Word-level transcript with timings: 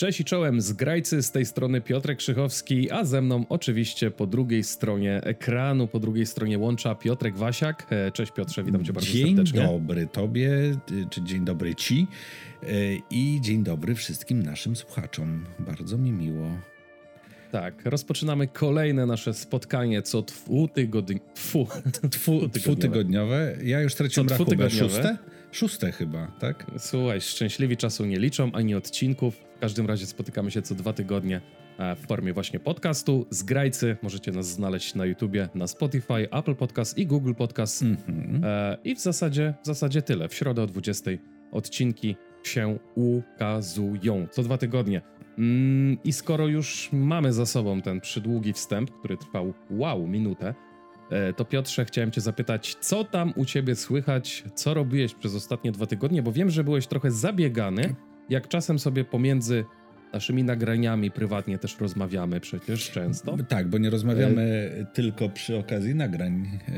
Cześć 0.00 0.20
i 0.20 0.24
czołem 0.24 0.60
z 0.60 0.72
Grajcy, 0.72 1.22
z 1.22 1.30
tej 1.30 1.46
strony 1.46 1.80
Piotrek 1.80 2.18
Krzychowski, 2.18 2.90
a 2.90 3.04
ze 3.04 3.22
mną 3.22 3.44
oczywiście 3.48 4.10
po 4.10 4.26
drugiej 4.26 4.64
stronie 4.64 5.20
ekranu, 5.24 5.86
po 5.88 5.98
drugiej 5.98 6.26
stronie 6.26 6.58
łącza 6.58 6.94
Piotrek 6.94 7.36
Wasiak. 7.36 7.86
E, 7.90 8.12
cześć 8.12 8.32
Piotrze, 8.32 8.64
witam 8.64 8.84
cię 8.84 8.92
bardzo 8.92 9.10
dzień 9.12 9.26
serdecznie. 9.26 9.60
Dzień 9.60 9.68
dobry 9.68 10.06
tobie, 10.06 10.50
czy 11.10 11.22
dzień 11.22 11.44
dobry 11.44 11.74
ci 11.74 12.06
y, 12.62 12.98
i 13.10 13.38
dzień 13.40 13.62
dobry 13.64 13.94
wszystkim 13.94 14.42
naszym 14.42 14.76
słuchaczom. 14.76 15.44
Bardzo 15.58 15.98
mi 15.98 16.12
miło. 16.12 16.48
Tak, 17.52 17.82
rozpoczynamy 17.84 18.48
kolejne 18.48 19.06
nasze 19.06 19.34
spotkanie 19.34 20.02
co 20.02 20.22
dwutygodniowe. 20.22 21.20
Dwutygodniowe. 22.52 23.56
Ja 23.64 23.80
już 23.80 23.94
traciłem 23.94 24.28
rachubę. 24.28 24.70
Szóste? 24.70 25.18
Szóste 25.52 25.92
chyba, 25.92 26.26
tak? 26.26 26.66
Słuchaj, 26.78 27.20
szczęśliwi 27.20 27.76
czasu 27.76 28.06
nie 28.06 28.18
liczą, 28.18 28.52
ani 28.52 28.74
odcinków. 28.74 29.49
W 29.60 29.62
każdym 29.62 29.86
razie 29.86 30.06
spotykamy 30.06 30.50
się 30.50 30.62
co 30.62 30.74
dwa 30.74 30.92
tygodnie 30.92 31.40
e, 31.78 31.96
w 31.96 31.98
formie 31.98 32.32
właśnie 32.32 32.60
podcastu. 32.60 33.26
Z 33.30 33.42
Grajcy 33.42 33.96
możecie 34.02 34.32
nas 34.32 34.46
znaleźć 34.46 34.94
na 34.94 35.06
YouTubie, 35.06 35.48
na 35.54 35.66
Spotify, 35.66 36.30
Apple 36.30 36.54
Podcast 36.54 36.98
i 36.98 37.06
Google 37.06 37.34
Podcast. 37.34 37.82
Mm 37.82 37.96
-hmm. 37.96 38.76
I 38.84 38.94
w 38.94 39.00
zasadzie, 39.00 39.54
w 39.62 39.66
zasadzie 39.66 40.02
tyle. 40.02 40.28
W 40.28 40.34
środę 40.34 40.62
o 40.62 40.66
20 40.66 41.10
odcinki 41.52 42.16
się 42.42 42.78
ukazują. 42.94 44.26
Co 44.30 44.42
dwa 44.42 44.58
tygodnie. 44.58 45.02
Mm, 45.38 45.98
I 46.04 46.12
skoro 46.12 46.46
już 46.46 46.88
mamy 46.92 47.32
za 47.32 47.46
sobą 47.46 47.82
ten 47.82 48.00
przydługi 48.00 48.52
wstęp, 48.52 48.90
który 48.90 49.16
trwał, 49.16 49.54
wow, 49.70 50.06
minutę, 50.06 50.54
e, 51.10 51.32
to 51.32 51.44
Piotrze, 51.44 51.84
chciałem 51.84 52.10
Cię 52.10 52.20
zapytać, 52.20 52.76
co 52.80 53.04
tam 53.04 53.32
u 53.36 53.44
Ciebie 53.44 53.76
słychać, 53.76 54.44
co 54.54 54.74
robiłeś 54.74 55.14
przez 55.14 55.34
ostatnie 55.34 55.72
dwa 55.72 55.86
tygodnie, 55.86 56.22
bo 56.22 56.32
wiem, 56.32 56.50
że 56.50 56.64
byłeś 56.64 56.86
trochę 56.86 57.10
zabiegany, 57.10 57.94
jak 58.30 58.48
czasem 58.48 58.78
sobie 58.78 59.04
pomiędzy 59.04 59.64
naszymi 60.12 60.44
nagraniami 60.44 61.10
prywatnie 61.10 61.58
też 61.58 61.78
rozmawiamy 61.80 62.40
przecież 62.40 62.90
często. 62.90 63.36
Tak, 63.48 63.68
bo 63.68 63.78
nie 63.78 63.90
rozmawiamy 63.90 64.72
e... 64.80 64.94
tylko 64.94 65.28
przy 65.28 65.56
okazji 65.56 65.94
nagrań. 65.94 66.58
E... 66.68 66.72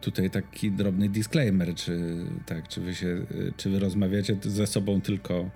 Tutaj 0.00 0.30
taki 0.30 0.70
drobny 0.70 1.08
disclaimer, 1.08 1.74
czy 1.74 2.24
tak, 2.46 2.68
czy 2.68 2.80
wy 2.80 2.94
się, 2.94 3.26
czy 3.56 3.70
wy 3.70 3.78
rozmawiacie 3.78 4.36
ze 4.42 4.66
sobą 4.66 5.00
tylko 5.00 5.50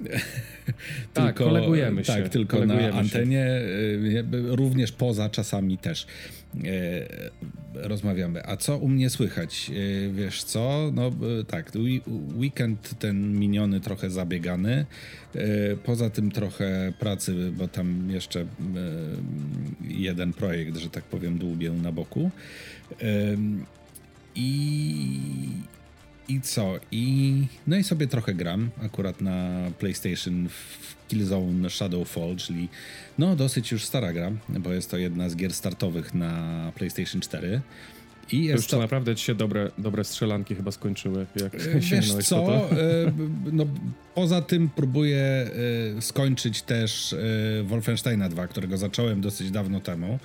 tak, 1.12 1.26
tylko, 1.26 1.44
kolegujemy 1.44 2.04
się. 2.04 2.12
Tak, 2.12 2.28
tylko 2.28 2.56
kolegujemy 2.56 2.92
na 2.92 2.98
antenie, 2.98 3.60
się. 4.12 4.24
również 4.32 4.92
poza 4.92 5.30
czasami 5.30 5.78
też 5.78 6.06
e, 6.06 6.43
rozmawiamy. 7.74 8.46
A 8.46 8.56
co 8.56 8.78
u 8.78 8.88
mnie 8.88 9.10
słychać? 9.10 9.70
E, 9.70 10.12
wiesz 10.12 10.44
co? 10.44 10.90
No 10.94 11.10
tak, 11.48 11.72
weekend 12.36 12.98
ten 12.98 13.38
miniony 13.38 13.80
trochę 13.80 14.10
zabiegany. 14.10 14.86
E, 15.34 15.76
poza 15.76 16.10
tym 16.10 16.30
trochę 16.30 16.92
pracy, 16.98 17.52
bo 17.52 17.68
tam 17.68 18.10
jeszcze 18.10 18.46
jeden 19.88 20.32
projekt, 20.32 20.76
że 20.76 20.90
tak 20.90 21.04
powiem, 21.04 21.38
dłubię 21.38 21.70
na 21.70 21.92
boku. 21.92 22.30
I 24.34 25.48
i 26.28 26.40
co? 26.40 26.74
I 26.92 27.46
no 27.66 27.76
i 27.76 27.84
sobie 27.84 28.06
trochę 28.06 28.34
gram 28.34 28.70
akurat 28.82 29.20
na 29.20 29.70
PlayStation 29.78 30.48
w 30.48 31.08
Killzone 31.08 31.70
Shadowfall, 31.70 32.36
czyli 32.36 32.68
no 33.18 33.36
dosyć 33.36 33.72
już 33.72 33.84
stara 33.84 34.12
gra, 34.12 34.32
bo 34.48 34.72
jest 34.72 34.90
to 34.90 34.96
jedna 34.96 35.28
z 35.28 35.36
gier 35.36 35.54
startowych 35.54 36.14
na 36.14 36.72
PlayStation 36.74 37.20
4. 37.20 37.60
I 38.32 38.44
jest 38.44 38.64
to, 38.64 38.70
to 38.70 38.82
naprawdę 38.82 39.16
ci 39.16 39.24
się 39.24 39.34
dobre, 39.34 39.70
dobre 39.78 40.04
strzelanki 40.04 40.54
chyba 40.54 40.72
skończyły, 40.72 41.26
jak 41.36 41.54
e, 41.54 41.58
Wiesz 41.80 42.12
co, 42.14 42.70
e, 42.70 42.74
no, 43.52 43.66
poza 44.14 44.42
tym 44.42 44.70
próbuję 44.76 45.20
e, 45.98 46.02
skończyć 46.02 46.62
też 46.62 47.14
Wolfensteina 47.64 48.28
2, 48.28 48.46
którego 48.46 48.76
zacząłem 48.76 49.20
dosyć 49.20 49.50
dawno 49.50 49.80
temu. 49.80 50.18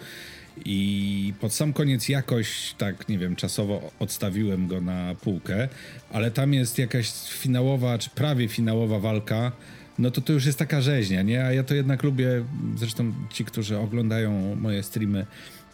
I 0.66 1.34
pod 1.40 1.54
sam 1.54 1.74
koniec 1.74 2.10
jakoś, 2.10 2.76
tak 2.78 3.10
nie 3.10 3.18
wiem, 3.18 3.36
czasowo 3.36 3.92
odstawiłem 4.00 4.68
go 4.68 4.82
na 4.82 5.16
półkę, 5.16 5.70
ale 6.12 6.32
tam 6.32 6.54
jest 6.54 6.78
jakaś 6.78 7.12
finałowa, 7.30 7.98
czy 7.98 8.10
prawie 8.10 8.48
finałowa 8.48 9.00
walka. 9.00 9.52
No 10.00 10.12
to 10.12 10.22
to 10.22 10.34
już 10.34 10.46
jest 10.46 10.60
taka 10.60 10.82
rzeźnia, 10.82 11.22
nie? 11.22 11.46
A 11.46 11.54
ja 11.54 11.64
to 11.64 11.76
jednak 11.76 12.04
lubię, 12.04 12.46
zresztą 12.76 13.14
ci, 13.30 13.46
którzy 13.46 13.78
oglądają 13.78 14.56
moje 14.56 14.84
streamy, 14.84 15.26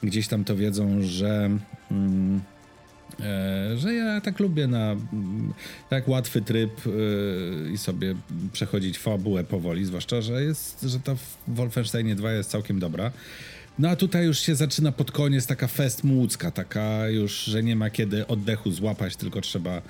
gdzieś 0.04 0.28
tam 0.28 0.44
to 0.44 0.56
wiedzą, 0.56 1.02
że. 1.02 1.50
Mm, 1.92 2.42
e, 3.20 3.78
że 3.78 3.94
ja 3.94 4.22
tak 4.22 4.40
lubię 4.40 4.68
na 4.68 4.96
tak 5.90 6.08
łatwy 6.08 6.42
tryb 6.42 6.72
e, 6.88 7.72
i 7.72 7.78
sobie 7.78 8.16
przechodzić 8.54 9.00
fabułę 9.00 9.44
powoli, 9.44 9.86
zwłaszcza, 9.86 10.22
że 10.22 10.44
jest, 10.44 10.82
że 10.82 11.00
ta 11.00 11.16
w 11.16 11.38
Wolfensteinie 11.48 12.16
2 12.16 12.32
jest 12.32 12.50
całkiem 12.50 12.80
dobra. 12.80 13.12
No 13.80 13.90
a 13.90 13.96
tutaj 13.96 14.26
już 14.26 14.40
się 14.40 14.56
zaczyna 14.56 14.92
pod 14.92 15.12
koniec 15.12 15.48
taka 15.48 15.68
fest 15.68 16.04
młódzka, 16.04 16.52
taka 16.52 17.10
już, 17.10 17.44
że 17.44 17.64
nie 17.64 17.76
ma 17.76 17.90
kiedy 17.90 18.28
oddechu 18.28 18.72
złapać, 18.72 19.16
tylko 19.16 19.42
trzeba, 19.42 19.82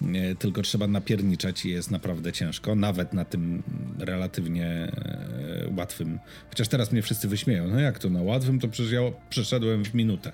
nie, 0.00 0.34
tylko 0.34 0.62
trzeba 0.62 0.86
napierniczać 0.86 1.64
i 1.64 1.70
jest 1.70 1.90
naprawdę 1.90 2.32
ciężko, 2.32 2.74
nawet 2.74 3.12
na 3.12 3.24
tym 3.24 3.62
relatywnie 3.98 4.66
e, 4.66 5.72
łatwym. 5.76 6.18
Chociaż 6.48 6.68
teraz 6.68 6.92
mnie 6.92 7.02
wszyscy 7.02 7.28
wyśmieją. 7.28 7.68
No 7.68 7.80
jak 7.80 7.98
to 7.98 8.10
na 8.10 8.22
łatwym, 8.22 8.60
to 8.60 8.68
przecież 8.68 8.92
ja 8.92 9.00
przeszedłem 9.30 9.84
w 9.84 9.94
minutę. 9.94 10.32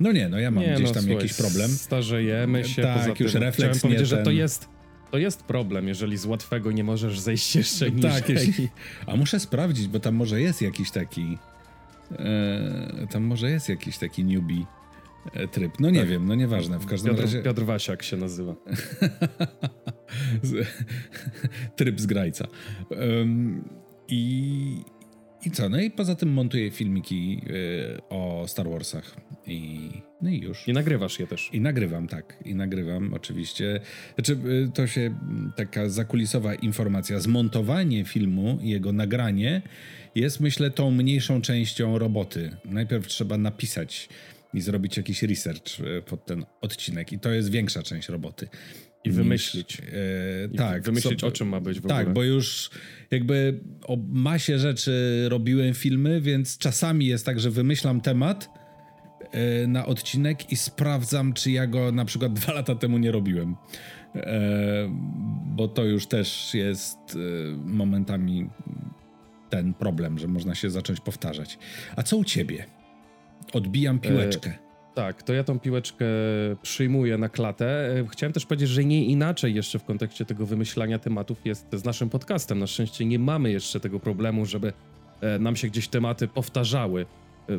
No 0.00 0.12
nie, 0.12 0.28
no 0.28 0.38
ja 0.38 0.50
mam 0.50 0.64
nie, 0.64 0.74
gdzieś 0.74 0.88
no, 0.88 0.94
tam 0.94 1.02
słuchaj, 1.02 1.22
jakiś 1.22 1.36
problem. 1.36 1.70
Starzejemy 1.70 2.64
się, 2.64 2.82
tak, 2.82 2.98
poza 2.98 3.14
już 3.20 3.32
tym, 3.32 3.42
refleks 3.42 3.80
powiedzieć, 3.80 4.10
ten... 4.10 4.18
że 4.18 4.24
to 4.24 4.30
jest 4.30 4.68
to 5.10 5.18
jest 5.18 5.42
problem, 5.42 5.88
jeżeli 5.88 6.16
z 6.16 6.26
łatwego 6.26 6.72
nie 6.72 6.84
możesz 6.84 7.20
zejść 7.20 7.56
jeszcze 7.56 7.90
niżej. 7.90 8.10
Tak, 8.12 8.28
jeśli... 8.28 8.68
a 9.06 9.16
muszę 9.16 9.40
sprawdzić, 9.40 9.88
bo 9.88 10.00
tam 10.00 10.14
może 10.14 10.40
jest 10.40 10.62
jakiś 10.62 10.90
taki 10.90 11.38
E, 11.48 11.49
tam 13.10 13.22
może 13.22 13.50
jest 13.50 13.68
jakiś 13.68 13.98
taki 13.98 14.24
newbie 14.24 14.64
e, 15.32 15.48
tryb. 15.48 15.72
No 15.80 15.90
nie 15.90 16.00
tak. 16.00 16.08
wiem, 16.08 16.26
no 16.26 16.34
nieważne. 16.34 16.78
W 16.78 16.86
każdym 16.86 17.10
Piotr, 17.10 17.22
razie. 17.22 17.42
Piotr 17.42 17.64
Wasiak 17.64 18.02
się 18.02 18.16
nazywa. 18.16 18.54
tryb 21.76 22.00
z 22.00 22.06
grajca. 22.06 22.48
Um, 22.90 23.64
I. 24.08 24.82
I 25.46 25.50
co? 25.50 25.68
No 25.68 25.80
i 25.80 25.90
poza 25.90 26.14
tym 26.14 26.32
montuję 26.32 26.70
filmiki 26.70 27.42
y, 27.50 28.08
o 28.08 28.44
Star 28.48 28.70
Warsach. 28.70 29.16
I, 29.46 29.90
no 30.22 30.30
i 30.30 30.40
już. 30.40 30.68
I 30.68 30.72
nagrywasz 30.72 31.20
je 31.20 31.26
też. 31.26 31.50
I 31.52 31.60
nagrywam, 31.60 32.08
tak. 32.08 32.38
I 32.44 32.54
nagrywam 32.54 33.14
oczywiście. 33.14 33.80
Znaczy, 34.14 34.38
to 34.74 34.86
się 34.86 35.14
taka 35.56 35.88
zakulisowa 35.88 36.54
informacja. 36.54 37.20
Zmontowanie 37.20 38.04
filmu 38.04 38.58
jego 38.62 38.92
nagranie 38.92 39.62
jest, 40.14 40.40
myślę, 40.40 40.70
tą 40.70 40.90
mniejszą 40.90 41.40
częścią 41.40 41.98
roboty. 41.98 42.56
Najpierw 42.64 43.06
trzeba 43.06 43.38
napisać 43.38 44.08
i 44.54 44.60
zrobić 44.60 44.96
jakiś 44.96 45.22
research 45.22 45.80
e, 45.80 46.02
pod 46.02 46.26
ten 46.26 46.44
odcinek, 46.60 47.12
i 47.12 47.18
to 47.18 47.30
jest 47.30 47.50
większa 47.50 47.82
część 47.82 48.08
roboty. 48.08 48.48
I 49.04 49.10
wymyślić. 49.10 49.80
Niż, 49.80 49.88
e, 49.88 49.94
I 50.52 50.56
tak. 50.56 50.82
Wymyślić, 50.82 51.24
o 51.24 51.30
czym 51.30 51.48
ma 51.48 51.60
być 51.60 51.78
w 51.78 51.82
tak, 51.82 51.90
ogóle. 51.90 52.04
Tak, 52.04 52.14
bo 52.14 52.22
już 52.22 52.70
jakby 53.10 53.60
o 53.82 53.96
masie 54.08 54.58
rzeczy 54.58 55.26
robiłem 55.28 55.74
filmy, 55.74 56.20
więc 56.20 56.58
czasami 56.58 57.06
jest 57.06 57.26
tak, 57.26 57.40
że 57.40 57.50
wymyślam 57.50 58.00
temat 58.00 58.48
e, 59.32 59.66
na 59.66 59.86
odcinek 59.86 60.52
i 60.52 60.56
sprawdzam, 60.56 61.32
czy 61.32 61.50
ja 61.50 61.66
go 61.66 61.92
na 61.92 62.04
przykład 62.04 62.32
dwa 62.38 62.52
lata 62.52 62.74
temu 62.74 62.98
nie 62.98 63.12
robiłem. 63.12 63.56
E, 64.14 64.88
bo 65.46 65.68
to 65.68 65.84
już 65.84 66.06
też 66.06 66.54
jest 66.54 66.98
e, 66.98 67.56
momentami 67.56 68.50
ten 69.50 69.74
problem, 69.74 70.18
że 70.18 70.28
można 70.28 70.54
się 70.54 70.70
zacząć 70.70 71.00
powtarzać. 71.00 71.58
A 71.96 72.02
co 72.02 72.16
u 72.16 72.24
ciebie? 72.24 72.66
Odbijam 73.52 73.96
e, 73.96 73.98
piłeczkę. 73.98 74.50
E, 74.50 74.58
tak, 74.94 75.22
to 75.22 75.32
ja 75.32 75.44
tą 75.44 75.58
piłeczkę 75.58 76.06
przyjmuję 76.62 77.18
na 77.18 77.28
klatę. 77.28 77.96
E, 78.00 78.06
chciałem 78.08 78.32
też 78.32 78.46
powiedzieć, 78.46 78.68
że 78.68 78.84
nie 78.84 79.04
inaczej 79.04 79.54
jeszcze 79.54 79.78
w 79.78 79.84
kontekście 79.84 80.24
tego 80.24 80.46
wymyślania 80.46 80.98
tematów 80.98 81.38
jest 81.44 81.66
z 81.72 81.84
naszym 81.84 82.10
podcastem. 82.10 82.58
Na 82.58 82.66
szczęście 82.66 83.04
nie 83.04 83.18
mamy 83.18 83.50
jeszcze 83.50 83.80
tego 83.80 84.00
problemu, 84.00 84.46
żeby 84.46 84.72
e, 85.20 85.38
nam 85.38 85.56
się 85.56 85.68
gdzieś 85.68 85.88
tematy 85.88 86.28
powtarzały. 86.28 87.06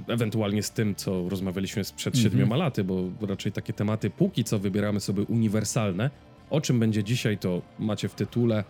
Ewentualnie 0.07 0.63
z 0.63 0.71
tym, 0.71 0.95
co 0.95 1.29
rozmawialiśmy 1.29 1.83
sprzed 1.83 2.13
-hmm. 2.13 2.23
siedmioma 2.23 2.55
laty, 2.55 2.83
bo 2.83 3.11
raczej 3.21 3.51
takie 3.51 3.73
tematy 3.73 4.09
póki 4.09 4.43
co 4.43 4.59
wybieramy 4.59 4.99
sobie 4.99 5.23
uniwersalne. 5.23 6.09
O 6.49 6.61
czym 6.61 6.79
będzie 6.79 7.03
dzisiaj, 7.03 7.37
to 7.37 7.61
macie 7.79 8.09
w 8.09 8.15
tytule, 8.15 8.63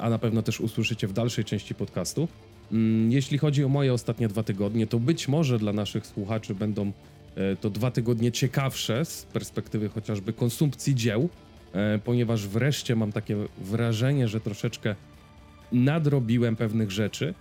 a 0.00 0.10
na 0.10 0.18
pewno 0.18 0.42
też 0.42 0.60
usłyszycie 0.60 1.06
w 1.06 1.12
dalszej 1.12 1.44
części 1.44 1.74
podcastu. 1.74 2.28
Mm, 2.72 3.12
jeśli 3.12 3.38
chodzi 3.38 3.64
o 3.64 3.68
moje 3.68 3.92
ostatnie 3.92 4.28
dwa 4.28 4.42
tygodnie, 4.42 4.86
to 4.86 4.98
być 4.98 5.28
może 5.28 5.58
dla 5.58 5.72
naszych 5.72 6.06
słuchaczy 6.06 6.54
będą 6.54 6.92
e, 7.36 7.56
to 7.56 7.70
dwa 7.70 7.90
tygodnie 7.90 8.32
ciekawsze 8.32 9.04
z 9.04 9.22
perspektywy 9.22 9.88
chociażby 9.88 10.32
konsumpcji 10.32 10.94
dzieł, 10.94 11.28
e, 11.72 11.98
ponieważ 12.04 12.46
wreszcie 12.46 12.96
mam 12.96 13.12
takie 13.12 13.36
wrażenie, 13.58 14.28
że 14.28 14.40
troszeczkę 14.40 14.94
nadrobiłem 15.72 16.56
pewnych 16.56 16.90
rzeczy. 16.90 17.34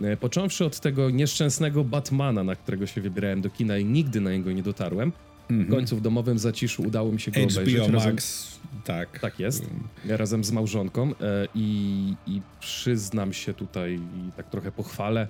E, 0.00 0.16
począwszy 0.16 0.64
od 0.64 0.80
tego 0.80 1.10
nieszczęsnego 1.10 1.84
Batmana, 1.84 2.44
na 2.44 2.56
którego 2.56 2.86
się 2.86 3.00
wybierałem 3.00 3.40
do 3.40 3.50
kina 3.50 3.78
i 3.78 3.84
nigdy 3.84 4.20
na 4.20 4.32
niego 4.32 4.52
nie 4.52 4.62
dotarłem, 4.62 5.12
W 5.50 5.70
końcu 5.70 5.96
w 5.96 6.00
domowym 6.00 6.38
zaciszu 6.38 6.82
udało 6.82 7.12
mi 7.12 7.20
się 7.20 7.30
go 7.30 7.40
HBO 7.40 7.60
obejrzeć. 7.60 7.92
Max, 7.92 8.04
Razem, 8.04 8.82
tak. 8.84 9.18
tak 9.18 9.40
jest. 9.40 9.66
Razem 10.08 10.44
z 10.44 10.52
małżonką 10.52 11.10
e, 11.10 11.14
i, 11.54 12.14
i 12.26 12.42
przyznam 12.60 13.32
się 13.32 13.54
tutaj 13.54 13.94
i 13.94 14.32
tak 14.36 14.50
trochę 14.50 14.72
pochwalę, 14.72 15.28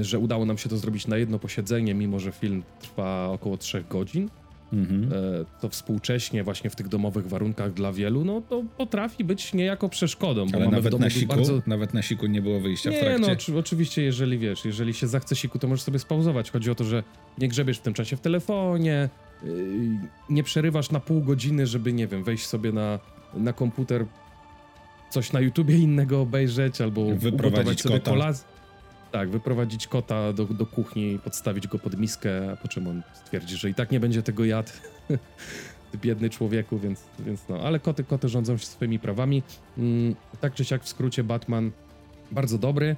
że 0.00 0.18
udało 0.18 0.44
nam 0.44 0.58
się 0.58 0.68
to 0.68 0.76
zrobić 0.76 1.06
na 1.06 1.16
jedno 1.16 1.38
posiedzenie, 1.38 1.94
mimo 1.94 2.18
że 2.18 2.32
film 2.32 2.62
trwa 2.80 3.28
około 3.28 3.56
3 3.56 3.84
godzin. 3.90 4.30
Mhm. 4.72 5.12
E, 5.12 5.44
to 5.60 5.68
współcześnie 5.68 6.44
właśnie 6.44 6.70
w 6.70 6.76
tych 6.76 6.88
domowych 6.88 7.28
warunkach 7.28 7.72
dla 7.72 7.92
wielu, 7.92 8.24
no 8.24 8.40
to 8.48 8.64
potrafi 8.78 9.24
być 9.24 9.54
niejako 9.54 9.88
przeszkodą, 9.88 10.46
bo 10.46 10.56
Ale 10.56 10.68
w 10.68 10.72
nawet 10.72 10.98
na, 10.98 11.10
siku, 11.10 11.34
bardzo... 11.36 11.62
nawet 11.66 11.94
na 11.94 12.02
siku 12.02 12.26
nie 12.26 12.42
było 12.42 12.60
wyjścia 12.60 12.90
w 12.90 12.92
Nie, 12.92 13.00
trakcie. 13.00 13.20
no 13.26 13.32
oczy, 13.32 13.58
oczywiście, 13.58 14.02
jeżeli 14.02 14.38
wiesz, 14.38 14.64
jeżeli 14.64 14.94
się 14.94 15.06
zachce 15.06 15.36
siku, 15.36 15.58
to 15.58 15.68
możesz 15.68 15.82
sobie 15.82 15.98
spauzować. 15.98 16.50
Chodzi 16.50 16.70
o 16.70 16.74
to, 16.74 16.84
że 16.84 17.02
nie 17.38 17.48
grzebiesz 17.48 17.78
w 17.78 17.82
tym 17.82 17.94
czasie 17.94 18.16
w 18.16 18.20
telefonie, 18.20 19.08
nie 20.30 20.42
przerywasz 20.42 20.90
na 20.90 21.00
pół 21.00 21.22
godziny, 21.22 21.66
żeby, 21.66 21.92
nie 21.92 22.06
wiem, 22.06 22.24
wejść 22.24 22.46
sobie 22.46 22.72
na, 22.72 22.98
na 23.34 23.52
komputer, 23.52 24.06
coś 25.10 25.32
na 25.32 25.40
YouTubie 25.40 25.76
innego 25.78 26.20
obejrzeć, 26.20 26.80
albo 26.80 27.06
Wyprowadzić 27.14 27.82
sobie 27.82 27.98
kota. 27.98 28.10
kolaz. 28.10 28.44
Tak, 29.12 29.30
wyprowadzić 29.30 29.86
kota 29.86 30.32
do, 30.32 30.44
do 30.44 30.66
kuchni, 30.66 31.18
podstawić 31.24 31.68
go 31.68 31.78
pod 31.78 31.98
miskę, 31.98 32.52
a 32.52 32.56
po 32.56 32.68
czym 32.68 32.88
on 32.88 33.02
stwierdzi, 33.14 33.56
że 33.56 33.70
i 33.70 33.74
tak 33.74 33.90
nie 33.90 34.00
będzie 34.00 34.22
tego 34.22 34.44
jadł. 34.44 34.70
Ty 35.92 35.98
biedny 35.98 36.30
człowieku, 36.30 36.78
więc, 36.78 37.04
więc 37.18 37.48
no. 37.48 37.60
Ale 37.60 37.80
koty, 37.80 38.04
koty 38.04 38.28
rządzą 38.28 38.56
się 38.56 38.66
swoimi 38.66 38.98
prawami. 38.98 39.42
Mm, 39.78 40.14
tak 40.40 40.54
czy 40.54 40.64
siak 40.64 40.84
w 40.84 40.88
skrócie 40.88 41.24
Batman 41.24 41.70
bardzo 42.32 42.58
dobry. 42.58 42.96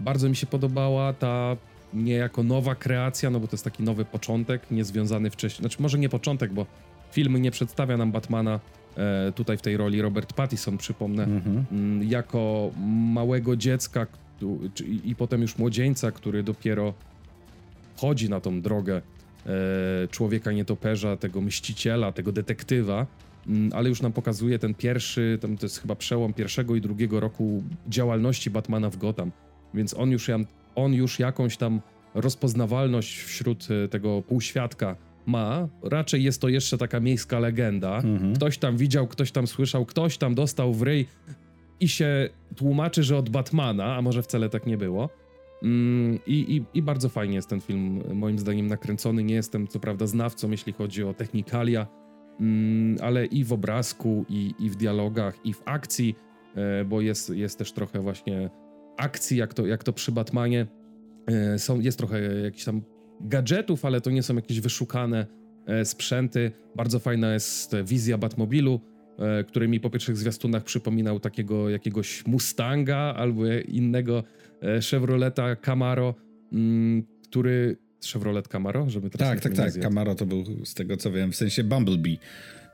Bardzo 0.00 0.28
mi 0.28 0.36
się 0.36 0.46
podobała 0.46 1.12
ta 1.12 1.56
niejako 1.94 2.42
nowa 2.42 2.74
kreacja, 2.74 3.30
no 3.30 3.40
bo 3.40 3.46
to 3.46 3.54
jest 3.54 3.64
taki 3.64 3.82
nowy 3.82 4.04
początek, 4.04 4.70
niezwiązany 4.70 5.30
wcześniej. 5.30 5.60
Znaczy, 5.60 5.82
może 5.82 5.98
nie 5.98 6.08
początek, 6.08 6.52
bo 6.52 6.66
film 7.12 7.36
nie 7.36 7.50
przedstawia 7.50 7.96
nam 7.96 8.12
Batmana 8.12 8.60
e, 8.96 9.32
tutaj 9.32 9.56
w 9.58 9.62
tej 9.62 9.76
roli 9.76 10.02
Robert 10.02 10.32
Pattinson, 10.32 10.78
przypomnę, 10.78 11.24
Mhm. 11.24 11.64
mm, 11.72 12.08
jako 12.10 12.70
małego 13.14 13.56
dziecka 13.56 14.06
czy- 14.74 14.84
i, 14.84 15.10
i 15.10 15.16
potem 15.16 15.42
już 15.42 15.58
młodzieńca, 15.58 16.10
który 16.12 16.42
dopiero 16.42 16.94
chodzi 17.96 18.30
na 18.30 18.40
tą 18.40 18.60
drogę 18.60 18.96
e, 19.46 20.08
człowieka 20.08 20.52
nietoperza, 20.52 21.16
tego 21.16 21.40
mściciela, 21.40 22.12
tego 22.12 22.32
detektywa, 22.32 23.06
mm, 23.46 23.70
ale 23.74 23.88
już 23.88 24.02
nam 24.02 24.12
pokazuje 24.12 24.58
ten 24.58 24.74
pierwszy, 24.74 25.38
tam 25.42 25.56
to 25.56 25.66
jest 25.66 25.78
chyba 25.80 25.94
przełom 25.94 26.32
pierwszego 26.34 26.76
i 26.76 26.80
drugiego 26.80 27.20
roku 27.20 27.62
działalności 27.88 28.50
Batmana 28.50 28.90
w 28.90 28.96
Gotham, 28.96 29.30
więc 29.74 29.94
on 29.94 30.10
już, 30.10 30.28
on 30.74 30.94
już 30.94 31.18
jakąś 31.18 31.56
tam 31.56 31.80
rozpoznawalność 32.14 33.22
wśród 33.22 33.68
e, 33.70 33.88
tego 33.88 34.22
półświadka 34.22 34.96
ma. 35.26 35.68
Raczej 35.82 36.22
jest 36.22 36.40
to 36.40 36.48
jeszcze 36.48 36.78
taka 36.78 37.00
miejska 37.00 37.38
legenda. 37.38 37.96
Mhm. 37.96 38.34
Ktoś 38.34 38.58
tam 38.58 38.76
widział, 38.76 39.06
ktoś 39.06 39.32
tam 39.32 39.46
słyszał, 39.46 39.86
ktoś 39.86 40.18
tam 40.18 40.34
dostał 40.34 40.74
w 40.74 40.82
ryj 40.82 41.06
i 41.80 41.88
się 41.88 42.28
tłumaczy, 42.56 43.02
że 43.02 43.16
od 43.16 43.28
Batmana, 43.28 43.96
a 43.96 44.02
może 44.02 44.22
wcale 44.22 44.48
tak 44.48 44.66
nie 44.66 44.78
było. 44.78 45.08
Mm, 45.62 46.18
I, 46.26 46.56
i, 46.56 46.78
I 46.78 46.82
bardzo 46.82 47.08
fajnie 47.08 47.34
jest 47.34 47.48
ten 47.48 47.60
film, 47.60 48.02
moim 48.14 48.38
zdaniem, 48.38 48.66
nakręcony. 48.66 49.24
Nie 49.24 49.34
jestem, 49.34 49.68
co 49.68 49.80
prawda, 49.80 50.06
znawcą, 50.06 50.50
jeśli 50.50 50.72
chodzi 50.72 51.04
o 51.04 51.14
technikalia, 51.14 51.86
mm, 52.40 52.96
ale 53.02 53.26
i 53.26 53.44
w 53.44 53.52
obrazku, 53.52 54.24
i, 54.28 54.54
i 54.58 54.70
w 54.70 54.76
dialogach, 54.76 55.46
i 55.46 55.52
w 55.52 55.62
akcji, 55.64 56.14
e, 56.54 56.84
bo 56.84 57.00
jest, 57.00 57.30
jest 57.30 57.58
też 57.58 57.72
trochę 57.72 58.00
właśnie 58.00 58.50
akcji, 59.00 59.36
jak 59.36 59.54
to, 59.54 59.66
jak 59.66 59.84
to 59.84 59.92
przy 59.92 60.12
Batmanie. 60.12 60.66
E, 61.26 61.58
Są, 61.58 61.80
jest 61.80 61.98
trochę 61.98 62.22
jakichś 62.22 62.64
tam 62.64 62.82
gadżetów, 63.20 63.84
ale 63.84 64.00
to 64.00 64.10
nie 64.10 64.22
są 64.22 64.34
jakieś 64.36 64.60
wyszukane 64.60 65.26
e, 65.66 65.84
sprzęty. 65.84 66.52
Bardzo 66.76 66.98
fajna 66.98 67.32
jest 67.34 67.76
wizja 67.84 68.18
Batmobilu, 68.18 68.80
e, 69.18 69.44
który 69.44 69.68
mi 69.68 69.80
po 69.80 69.90
pierwszych 69.90 70.16
zwiastunach 70.16 70.64
przypominał 70.64 71.20
takiego 71.20 71.70
jakiegoś 71.70 72.26
Mustanga 72.26 72.96
albo 73.16 73.42
innego 73.68 74.24
Chevroleta 74.90 75.56
Camaro, 75.56 76.14
mm, 76.52 77.02
który... 77.28 77.76
Chevrolet 78.12 78.48
Camaro, 78.48 78.90
żeby 78.90 79.10
teraz 79.10 79.28
Tak, 79.28 79.40
tak, 79.40 79.54
tak. 79.54 79.70
zjadł. 79.70 79.88
Camaro 79.88 80.14
to 80.14 80.26
był, 80.26 80.44
z 80.64 80.74
tego 80.74 80.96
co 80.96 81.12
wiem, 81.12 81.32
w 81.32 81.36
sensie 81.36 81.64
Bumblebee. 81.64 82.18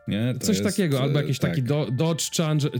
Nie? 0.08 0.34
Coś 0.40 0.58
jest, 0.58 0.62
takiego, 0.76 1.00
albo 1.02 1.20
jakiś 1.20 1.38
tak. 1.38 1.50
taki 1.50 1.62
do, 1.62 1.88
Dodge 1.92 2.30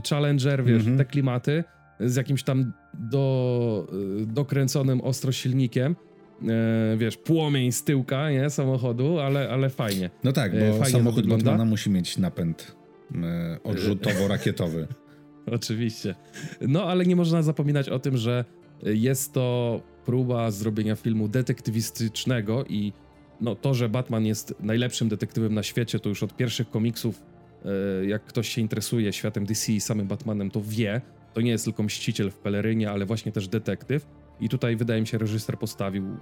Challenger, 0.09 0.63
wiesz, 0.63 0.77
Mhm. 0.79 0.97
te 0.97 1.05
klimaty, 1.05 1.63
z 1.99 2.15
jakimś 2.15 2.43
tam 2.43 2.73
do, 2.93 3.87
y, 4.21 4.25
dokręconym 4.25 5.01
ostro 5.01 5.31
silnikiem, 5.31 5.95
e, 6.41 6.97
wiesz, 6.97 7.17
płomień 7.17 7.71
z 7.71 7.83
tyłka, 7.83 8.31
nie, 8.31 8.49
samochodu, 8.49 9.19
ale, 9.19 9.49
ale 9.49 9.69
fajnie. 9.69 10.09
No 10.23 10.31
tak, 10.31 10.53
e, 10.53 10.59
bo 10.59 10.73
fajnie 10.73 10.91
samochód. 10.91 11.27
Batmana 11.27 11.65
musi 11.65 11.89
mieć 11.89 12.17
napęd 12.17 12.75
e, 13.15 13.59
odrzutowo-rakietowy. 13.63 14.87
Oczywiście. 15.51 16.15
No, 16.61 16.83
ale 16.83 17.05
nie 17.05 17.15
można 17.15 17.43
zapominać 17.43 17.89
o 17.89 17.99
tym, 17.99 18.17
że 18.17 18.45
jest 18.83 19.33
to 19.33 19.81
próba 20.05 20.51
zrobienia 20.51 20.95
filmu 20.95 21.27
detektywistycznego 21.27 22.65
i 22.69 22.93
no, 23.41 23.55
to, 23.55 23.73
że 23.73 23.89
Batman 23.89 24.25
jest 24.25 24.53
najlepszym 24.59 25.09
detektywem 25.09 25.53
na 25.53 25.63
świecie, 25.63 25.99
to 25.99 26.09
już 26.09 26.23
od 26.23 26.35
pierwszych 26.35 26.69
komiksów, 26.69 27.23
e, 27.65 28.05
jak 28.05 28.25
ktoś 28.25 28.49
się 28.49 28.61
interesuje 28.61 29.13
światem 29.13 29.45
DC 29.45 29.73
i 29.73 29.81
samym 29.81 30.07
Batmanem, 30.07 30.51
to 30.51 30.61
wie. 30.63 31.01
To 31.37 31.41
nie 31.41 31.51
jest 31.51 31.65
tylko 31.65 31.83
mściciel 31.83 32.31
w 32.31 32.37
pelerynie, 32.37 32.91
ale 32.91 33.05
właśnie 33.05 33.31
też 33.31 33.47
detektyw. 33.47 34.05
I 34.39 34.49
tutaj 34.49 34.75
wydaje 34.75 35.01
mi 35.01 35.07
się, 35.07 35.17
reżyser 35.17 35.59
postawił 35.59 36.17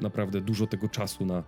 naprawdę 0.00 0.40
dużo 0.40 0.66
tego 0.66 0.88
czasu 0.88 1.26
na 1.26 1.38
e, 1.38 1.42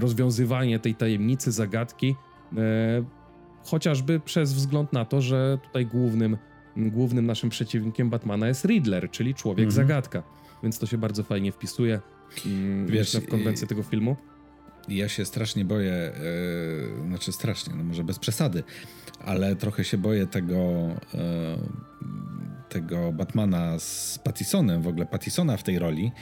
rozwiązywanie 0.00 0.78
tej 0.78 0.94
tajemnicy, 0.94 1.52
zagadki. 1.52 2.14
e, 2.56 3.04
chociażby 3.64 4.20
przez 4.20 4.52
wzgląd 4.52 4.92
na 4.92 5.04
to, 5.04 5.20
że 5.20 5.58
tutaj 5.64 5.86
głównym, 5.86 6.36
głównym 6.76 7.26
naszym 7.26 7.50
przeciwnikiem 7.50 8.10
Batmana 8.10 8.48
jest 8.48 8.64
Riddler, 8.64 9.10
czyli 9.10 9.34
człowiek 9.34 9.66
Mhm. 9.66 9.86
zagadka. 9.88 10.22
Więc 10.62 10.78
to 10.78 10.86
się 10.86 10.98
bardzo 10.98 11.22
fajnie 11.22 11.52
wpisuje 11.52 12.00
mm, 12.46 12.86
Wiesz, 12.86 13.16
w 13.16 13.28
konwencję 13.28 13.66
tego 13.66 13.82
filmu. 13.82 14.16
Ja 14.88 15.08
się 15.08 15.24
strasznie 15.24 15.64
boję, 15.64 15.92
e, 15.92 16.12
znaczy 17.08 17.32
strasznie, 17.32 17.74
no 17.76 17.84
może 17.84 18.04
bez 18.04 18.18
przesady, 18.18 18.62
ale 19.24 19.56
trochę 19.56 19.84
się 19.84 19.98
boję 19.98 20.26
tego, 20.26 20.56
e, 21.14 21.58
tego 22.68 23.12
Batmana 23.12 23.78
z 23.78 24.18
Pattisonem, 24.24 24.82
w 24.82 24.88
ogóle 24.88 25.06
Pattisona 25.06 25.56
w 25.56 25.62
tej 25.62 25.78
roli, 25.78 26.12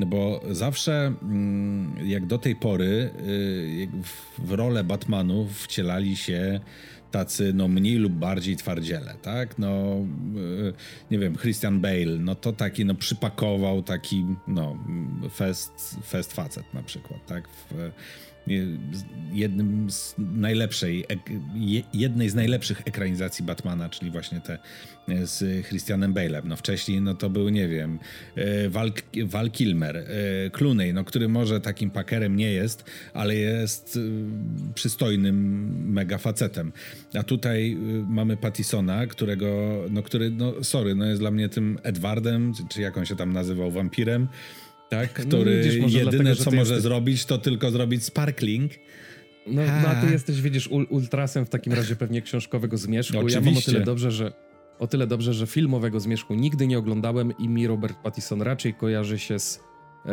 no 0.00 0.06
bo 0.06 0.40
zawsze 0.50 1.14
mm, 1.22 1.96
jak 2.06 2.26
do 2.26 2.38
tej 2.38 2.56
pory 2.56 3.10
y, 3.20 3.88
w, 4.38 4.52
rolę 4.52 4.84
Batmanów 4.84 5.62
wcielali 5.62 6.16
się 6.16 6.60
tacy 7.10 7.52
no 7.54 7.68
mniej 7.68 7.96
lub 7.96 8.12
bardziej 8.12 8.56
twardziele, 8.56 9.14
tak? 9.22 9.58
No 9.58 9.96
y, 10.36 10.72
nie 11.10 11.18
wiem, 11.18 11.36
Christian 11.36 11.80
Bale, 11.80 12.18
no 12.18 12.34
to 12.34 12.52
taki 12.52 12.84
no 12.84 12.94
przypakował 12.94 13.82
taki 13.82 14.24
no 14.48 14.78
fest, 15.30 15.98
fest 16.06 16.32
facet 16.32 16.74
na 16.74 16.82
przykład, 16.82 17.26
tak? 17.26 17.48
W, 17.48 17.90
jednym 19.32 19.90
z 19.90 20.14
najlepszej, 20.18 21.04
jednej 21.94 22.30
z 22.30 22.34
najlepszych 22.34 22.82
ekranizacji 22.84 23.44
Batmana, 23.44 23.88
czyli 23.88 24.10
właśnie 24.10 24.40
te 24.40 24.58
e, 25.08 25.26
z 25.26 25.66
Christianem 25.66 26.14
Bale'em. 26.14 26.42
No 26.44 26.56
wcześniej 26.56 27.00
no 27.00 27.14
to 27.14 27.30
był, 27.30 27.48
nie 27.48 27.68
wiem, 27.68 27.98
e, 28.36 28.68
Val, 28.68 28.92
Val 29.24 29.50
Kilmer, 29.50 29.96
e, 29.96 30.04
Clooney, 30.50 30.92
no 30.94 31.04
który 31.04 31.28
może 31.28 31.60
takim 31.60 31.90
pakerem 31.90 32.36
nie 32.36 32.52
jest, 32.52 32.84
ale 33.14 33.36
jest 33.36 33.98
przystojnym 34.74 35.36
mega 35.92 36.18
facetem. 36.18 36.72
A 37.14 37.22
tutaj 37.22 37.76
mamy 38.08 38.36
Pattisona, 38.36 39.06
którego, 39.06 39.80
no 39.90 40.02
który, 40.02 40.30
no 40.30 40.64
sorry, 40.64 40.94
no 40.94 41.06
jest 41.06 41.20
dla 41.20 41.30
mnie 41.30 41.48
tym 41.48 41.78
Edwardem, 41.82 42.52
czy 42.68 42.80
jak 42.80 42.98
on 42.98 43.04
się 43.04 43.16
tam 43.16 43.32
nazywał, 43.32 43.70
wampirem, 43.70 44.28
tak, 44.90 45.18
No 45.18 45.24
który 45.24 45.62
widzisz, 45.62 45.80
może 45.82 45.98
jedyne 45.98 46.22
dlatego, 46.24 46.44
co 46.44 46.50
może 46.50 46.60
jesteś- 46.74 46.82
zrobić, 46.82 47.24
to 47.24 47.38
tylko 47.38 47.70
zrobić 47.70 48.04
sparkling. 48.04 48.72
No, 49.46 49.62
no 49.82 49.88
a 49.88 49.94
ty 49.94 50.12
jesteś, 50.12 50.40
widzisz, 50.40 50.68
ul 50.68 50.86
ultrasem 50.90 51.46
w 51.46 51.48
takim 51.50 51.72
razie 51.72 51.96
pewnie 51.96 52.22
książkowego 52.22 52.76
zmierzchu. 52.78 53.14
Ja 53.14 53.20
mam 53.22 53.26
o 53.28 53.40
Oczywiście. 53.40 53.72
tyle 53.72 53.84
dobrze, 53.84 54.10
że 54.10 54.32
o 54.78 54.86
tyle 54.86 55.06
dobrze, 55.06 55.34
że 55.34 55.46
filmowego 55.46 56.00
zmierzchu 56.00 56.34
nigdy 56.34 56.66
nie 56.66 56.78
oglądałem 56.78 57.32
i 57.38 57.48
mi 57.48 57.66
Robert 57.66 57.96
Pattinson 58.02 58.42
raczej 58.42 58.74
kojarzy 58.74 59.18
się 59.18 59.38
z 59.38 59.60
e, 60.06 60.10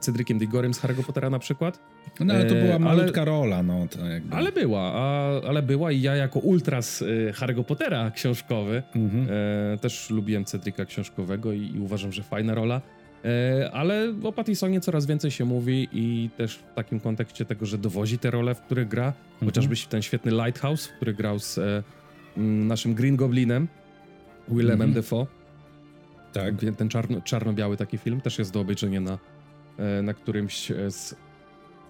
Cedriciem 0.00 0.38
Digorem 0.38 0.74
z 0.74 0.80
Harry'ego 0.80 1.02
Pottera 1.04 1.30
na 1.30 1.38
przykład. 1.38 1.78
No 2.20 2.34
ale 2.34 2.44
to 2.44 2.54
E, 2.56 2.60
była 2.62 2.74
ale- 2.74 2.84
malutka 2.84 3.24
rola, 3.24 3.62
no 3.62 3.86
to 3.90 4.04
jakby. 4.06 4.36
Ale 4.36 4.52
była, 4.52 4.92
a, 4.94 5.30
ale 5.48 5.62
była 5.62 5.92
i 5.92 6.00
ja 6.00 6.16
jako 6.16 6.38
ultras 6.38 7.02
y, 7.02 7.32
Harry'ego 7.36 7.64
Pottera 7.64 8.10
książkowy 8.10 8.82
Mhm. 8.96 9.26
e, 9.74 9.78
też 9.78 10.10
lubiłem 10.10 10.44
Cedrika 10.44 10.84
książkowego 10.84 11.52
i, 11.52 11.70
i 11.76 11.80
uważam, 11.80 12.12
że 12.12 12.22
fajna 12.22 12.54
rola. 12.54 12.80
E, 13.24 13.70
ale 13.72 14.14
o 14.22 14.32
Pattisonie 14.32 14.80
coraz 14.80 15.06
więcej 15.06 15.30
się 15.30 15.44
mówi 15.44 15.88
i 15.92 16.30
też 16.36 16.56
w 16.56 16.74
takim 16.74 17.00
kontekście 17.00 17.44
tego, 17.44 17.66
że 17.66 17.78
dowozi 17.78 18.18
te 18.18 18.30
role, 18.30 18.54
w 18.54 18.60
których 18.60 18.88
gra, 18.88 19.12
chociażby 19.44 19.74
ten 19.88 20.02
świetny 20.02 20.32
Lighthouse, 20.32 20.86
w 20.86 20.92
który 20.92 21.14
grał 21.14 21.38
z 21.38 21.58
e, 21.58 21.82
naszym 22.36 22.94
Green 22.94 23.16
Goblinem, 23.16 23.68
Willem 24.48 24.72
Mhm. 24.72 24.90
M. 24.90 24.94
Dafoe. 24.94 25.26
Tak. 26.32 26.54
Ten 26.76 26.88
czarno, 26.88 27.20
czarno-biały 27.20 27.76
taki 27.76 27.98
film 27.98 28.20
też 28.20 28.38
jest 28.38 28.52
do 28.52 28.60
obejrzenia 28.60 29.00
na, 29.00 29.18
e, 29.78 30.02
na 30.02 30.14
którymś 30.14 30.72
z 30.88 31.14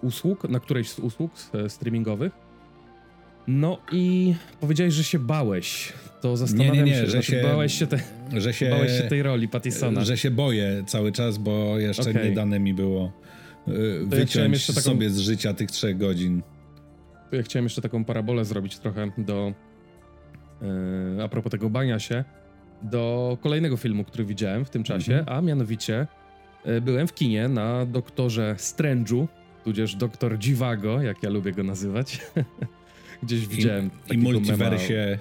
usług, 0.01 0.49
na 0.49 0.59
którejś 0.59 0.89
z 0.89 0.99
usług 0.99 1.31
streamingowych. 1.67 2.42
No 3.47 3.77
i 3.91 4.35
powiedziałeś, 4.59 4.93
że 4.93 5.03
się 5.03 5.19
bałeś. 5.19 5.93
To 6.21 6.37
zastanawiam 6.37 6.75
nie, 6.75 6.81
nie, 6.83 6.91
nie, 6.91 6.97
się, 6.97 7.05
że 7.05 7.11
znaczy, 7.11 7.31
się, 7.31 7.41
bałeś 7.43 7.73
się, 7.79 7.87
te, 7.87 7.99
że 8.37 8.53
się, 8.53 8.69
bałeś 8.69 8.91
się 8.91 9.03
tej 9.03 9.23
roli 9.23 9.47
Pattisona. 9.47 10.05
Że 10.05 10.17
się 10.17 10.31
boję 10.31 10.83
cały 10.87 11.11
czas, 11.11 11.37
bo 11.37 11.79
jeszcze 11.79 12.09
Okej. 12.11 12.29
nie 12.29 12.35
dane 12.35 12.59
mi 12.59 12.73
było 12.73 13.11
y, 13.67 14.05
wyciąć 14.05 14.53
jeszcze 14.53 14.73
taką- 14.73 14.83
sobie 14.83 15.09
z 15.09 15.17
życia 15.19 15.53
tych 15.53 15.71
trzech 15.71 15.97
godzin. 15.97 16.41
Ja 17.31 17.43
chciałem 17.43 17.65
jeszcze 17.65 17.81
taką 17.81 18.05
parabolę 18.05 18.45
zrobić 18.45 18.79
trochę 18.79 19.11
do. 19.17 19.53
e, 21.19 21.23
a 21.23 21.27
propos 21.27 21.51
tego 21.51 21.69
bania 21.69 21.99
się, 21.99 22.23
do 22.81 23.37
kolejnego 23.41 23.77
filmu, 23.77 24.03
który 24.03 24.25
widziałem 24.25 24.65
w 24.65 24.69
tym 24.69 24.83
czasie, 24.83 25.13
Mhm. 25.19 25.37
a 25.37 25.41
mianowicie 25.41 26.07
e, 26.65 26.81
byłem 26.81 27.07
w 27.07 27.13
kinie 27.13 27.47
na 27.47 27.85
doktorze 27.85 28.55
Strange'u, 28.57 29.27
tudzież 29.63 29.95
doktor 29.95 30.37
Dziwago, 30.39 31.01
jak 31.01 31.23
ja 31.23 31.29
lubię 31.29 31.51
go 31.51 31.63
nazywać. 31.63 32.19
Gdzieś 33.23 33.47
widziałem. 33.47 33.85
I 33.85 33.89
takiego 34.07 34.23
multiversie, 34.23 35.17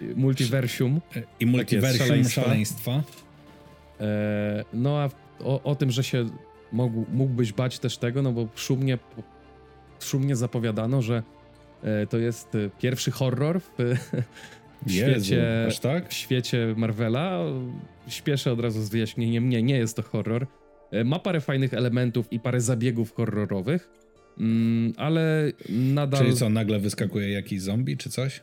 Mema, 0.00 0.20
multiversium. 0.20 1.00
i 1.40 1.46
multiversum 1.46 2.06
szaleństwa. 2.06 2.42
szaleństwa. 2.42 3.02
E, 4.00 4.64
no 4.72 4.98
a 4.98 5.10
o, 5.44 5.62
o 5.62 5.74
tym, 5.74 5.90
że 5.90 6.04
się 6.04 6.26
mógł, 6.72 7.04
mógłbyś 7.12 7.52
bać 7.52 7.78
też 7.78 7.98
tego, 7.98 8.22
no 8.22 8.32
bo 8.32 8.48
szumnie, 8.54 8.98
szumnie 10.00 10.36
zapowiadano, 10.36 11.02
że 11.02 11.22
e, 11.82 12.06
to 12.06 12.18
jest 12.18 12.54
e, 12.54 12.70
pierwszy 12.80 13.10
horror 13.10 13.60
w, 13.60 13.68
w 14.86 14.90
świecie, 14.92 15.68
tak? 15.82 16.08
w 16.08 16.12
świecie 16.12 16.74
Marvela. 16.76 17.38
Śpieszę 18.08 18.52
od 18.52 18.60
razu 18.60 18.82
z 18.82 18.88
wyjaśnieniem, 18.88 19.48
nie, 19.48 19.62
nie 19.62 19.76
jest 19.76 19.96
to 19.96 20.02
horror. 20.02 20.46
E, 20.90 21.04
Ma 21.04 21.18
parę 21.18 21.40
fajnych 21.40 21.74
elementów 21.74 22.32
i 22.32 22.40
parę 22.40 22.60
zabiegów 22.60 23.14
horrorowych, 23.14 23.88
mm, 24.38 24.92
ale 24.96 25.52
nadal... 25.68 26.20
Czyli 26.20 26.36
co, 26.36 26.48
nagle 26.48 26.78
wyskakuje 26.78 27.30
jakiś 27.30 27.62
zombie 27.62 27.96
czy 27.96 28.10
coś? 28.10 28.42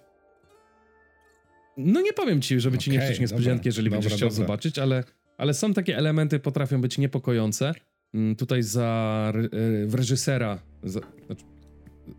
No 1.78 2.02
nie 2.02 2.14
powiem 2.14 2.42
ci, 2.42 2.60
żeby 2.60 2.78
ci 2.78 2.92
nie 2.92 3.00
psuć 3.00 3.20
niespodzianki, 3.20 3.68
jeżeli 3.68 3.90
dobra, 3.90 4.00
będziesz 4.00 4.18
chciał 4.18 4.30
dobra. 4.30 4.44
zobaczyć, 4.46 4.80
ale, 4.80 5.04
ale 5.38 5.54
są 5.54 5.74
takie 5.74 5.98
elementy, 5.98 6.40
potrafią 6.40 6.82
być 6.82 6.98
niepokojące. 6.98 7.74
Mm, 8.14 8.36
Tutaj 8.36 8.64
za, 8.64 9.34
e, 9.36 9.86
w 9.86 9.96
reżysera, 9.96 10.60
za, 10.84 11.00
znaczy, 11.26 11.44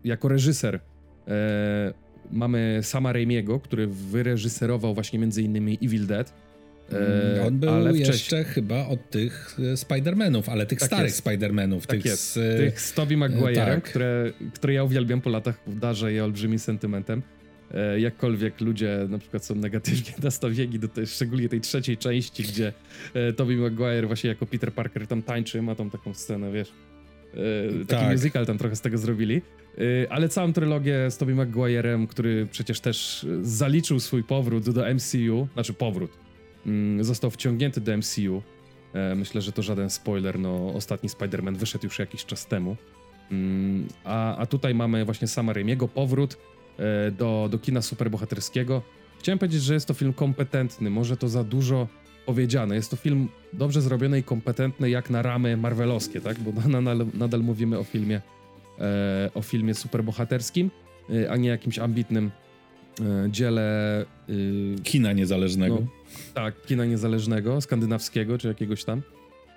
jako 0.03 0.27
reżyser 0.27 0.79
e, 1.27 1.93
mamy 2.31 2.79
Sama 2.81 3.13
Raimiego, 3.13 3.59
który 3.59 3.87
wyreżyserował 3.87 4.93
właśnie 4.93 5.19
między 5.19 5.41
innymi 5.41 5.77
Evil 5.83 6.07
Dead. 6.07 6.33
E, 6.93 7.45
On 7.47 7.59
był 7.59 7.69
ale 7.69 7.97
jeszcze 7.97 8.13
wcześniej, 8.13 8.43
chyba 8.43 8.87
od 8.87 9.09
tych 9.09 9.57
e, 9.59 9.61
Spider-Manów, 9.73 10.43
ale 10.51 10.65
tych 10.65 10.79
Tak 10.79 10.87
starych 10.87 11.05
jest. 11.11 11.25
Spider-Manów. 11.25 11.85
tak 11.85 12.01
tych 12.01 12.15
z, 12.15 12.37
e, 12.37 12.57
tych 12.57 12.81
z 12.81 12.93
Tobey 12.93 13.17
Maguire'em, 13.17 13.55
tak. 13.65 13.83
które, 13.83 14.31
które 14.53 14.73
ja 14.73 14.83
uwielbiam 14.83 15.21
po 15.21 15.29
latach, 15.29 15.59
darzę 15.67 16.13
je 16.13 16.23
olbrzymim 16.23 16.59
sentymentem. 16.59 17.21
E, 17.73 17.99
jakkolwiek 17.99 18.61
ludzie 18.61 19.05
na 19.09 19.17
przykład 19.19 19.45
są 19.45 19.55
negatywnie 19.55 20.13
nastawieni 20.23 20.79
do 20.79 20.87
tej, 20.87 21.07
szczególnie 21.07 21.49
tej 21.49 21.61
trzeciej 21.61 21.97
części, 21.97 22.43
gdzie 22.43 22.73
e, 23.13 23.33
Tobey 23.33 23.55
Maguire 23.55 24.07
właśnie 24.07 24.27
jako 24.29 24.45
Peter 24.45 24.73
Parker 24.73 25.07
tam 25.07 25.21
tańczy, 25.23 25.61
ma 25.61 25.75
tą 25.75 25.89
taką 25.89 26.13
scenę, 26.13 26.51
wiesz, 26.51 26.71
e, 27.33 27.69
taki 27.85 28.03
Tak. 28.03 28.11
musical 28.11 28.45
tam 28.45 28.57
trochę 28.57 28.75
z 28.75 28.81
tego 28.81 28.97
zrobili, 28.97 29.41
e, 29.77 30.11
ale 30.11 30.29
całą 30.29 30.53
trylogię 30.53 31.11
z 31.11 31.17
Tobey 31.17 31.35
Maguire'em, 31.35 32.07
który 32.07 32.47
przecież 32.51 32.79
też 32.79 33.25
zaliczył 33.41 33.99
swój 33.99 34.23
powrót 34.23 34.69
do 34.69 34.93
MCU, 34.93 35.47
znaczy 35.53 35.73
powrót, 35.73 36.11
został 37.01 37.31
wciągnięty 37.31 37.81
do 37.81 37.97
MCU, 37.97 38.41
E, 38.93 39.15
Myślę, 39.15 39.41
że 39.41 39.51
to 39.51 39.61
żaden 39.61 39.89
spoiler, 39.89 40.39
no 40.39 40.73
ostatni 40.73 41.09
Spider-Man 41.09 41.55
wyszedł 41.55 41.85
już 41.85 41.99
jakiś 41.99 42.25
czas 42.25 42.45
temu. 42.45 42.75
Mm, 43.31 43.87
A, 44.03 44.37
a 44.37 44.45
tutaj 44.45 44.75
mamy 44.75 45.05
właśnie 45.05 45.27
sama 45.27 45.53
Raimiego 45.53 45.87
powrót 45.87 46.37
e, 46.77 47.11
do, 47.11 47.47
do 47.51 47.59
kina 47.59 47.81
superbohaterskiego. 47.81 48.81
Chciałem 49.19 49.39
powiedzieć, 49.39 49.61
że 49.63 49.73
jest 49.73 49.85
to 49.87 49.93
film 49.93 50.13
kompetentny, 50.13 50.89
może 50.89 51.17
to 51.17 51.29
za 51.29 51.43
dużo 51.43 51.87
powiedziane. 52.25 52.75
Jest 52.75 52.91
to 52.91 52.97
film 52.97 53.27
dobrze 53.53 53.81
zrobiony 53.81 54.19
i 54.19 54.23
kompetentny 54.23 54.89
jak 54.89 55.09
na 55.09 55.21
ramy 55.21 55.57
marvelowskie, 55.57 56.21
tak? 56.21 56.39
Bo 56.39 56.51
nadal, 56.81 57.05
nadal 57.13 57.39
mówimy 57.39 57.79
o 57.79 57.83
filmie, 57.83 58.21
e, 58.79 59.29
o 59.33 59.41
filmie 59.41 59.73
superbohaterskim, 59.73 60.71
a 61.29 61.37
nie 61.37 61.49
jakimś 61.49 61.79
ambitnym 61.79 62.31
dziele 63.29 64.05
y, 64.29 64.75
kina 64.83 65.13
niezależnego. 65.13 65.75
no, 65.75 65.87
tak, 66.33 66.61
kina 66.61 66.85
niezależnego, 66.85 67.61
skandynawskiego 67.61 68.37
czy 68.37 68.47
jakiegoś 68.47 68.83
tam. 68.83 69.01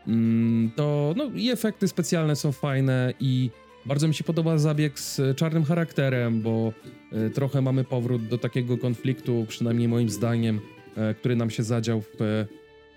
Mm, 0.06 0.70
to 0.76 1.14
no 1.16 1.30
i 1.34 1.50
efekty 1.50 1.88
specjalne 1.88 2.36
są 2.36 2.52
fajne 2.52 3.14
i 3.20 3.50
bardzo 3.86 4.08
mi 4.08 4.14
się 4.14 4.24
podoba 4.24 4.58
zabieg 4.58 4.98
z 4.98 5.36
czarnym 5.36 5.64
charakterem, 5.64 6.42
bo 6.42 6.72
e, 7.12 7.30
trochę 7.30 7.62
mamy 7.62 7.84
powrót 7.84 8.28
do 8.28 8.38
takiego 8.38 8.78
konfliktu, 8.78 9.44
przynajmniej 9.48 9.88
moim 9.88 10.08
zdaniem, 10.08 10.60
e, 10.96 11.14
który 11.14 11.36
nam 11.36 11.50
się 11.50 11.62
zadział 11.62 12.00
w 12.00 12.22
e, 12.22 12.46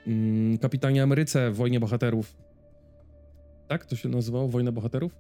mm, 0.08 0.58
Kapitanie 0.58 1.04
Ameryce, 1.04 1.52
w 1.52 1.56
Wojnie 1.56 1.80
Bohaterów. 1.80 2.36
Tak 3.68 3.86
to 3.86 3.96
się 3.96 4.10
nazywało? 4.10 4.48
Wojna 4.48 4.72
Bohaterów? 4.72 5.12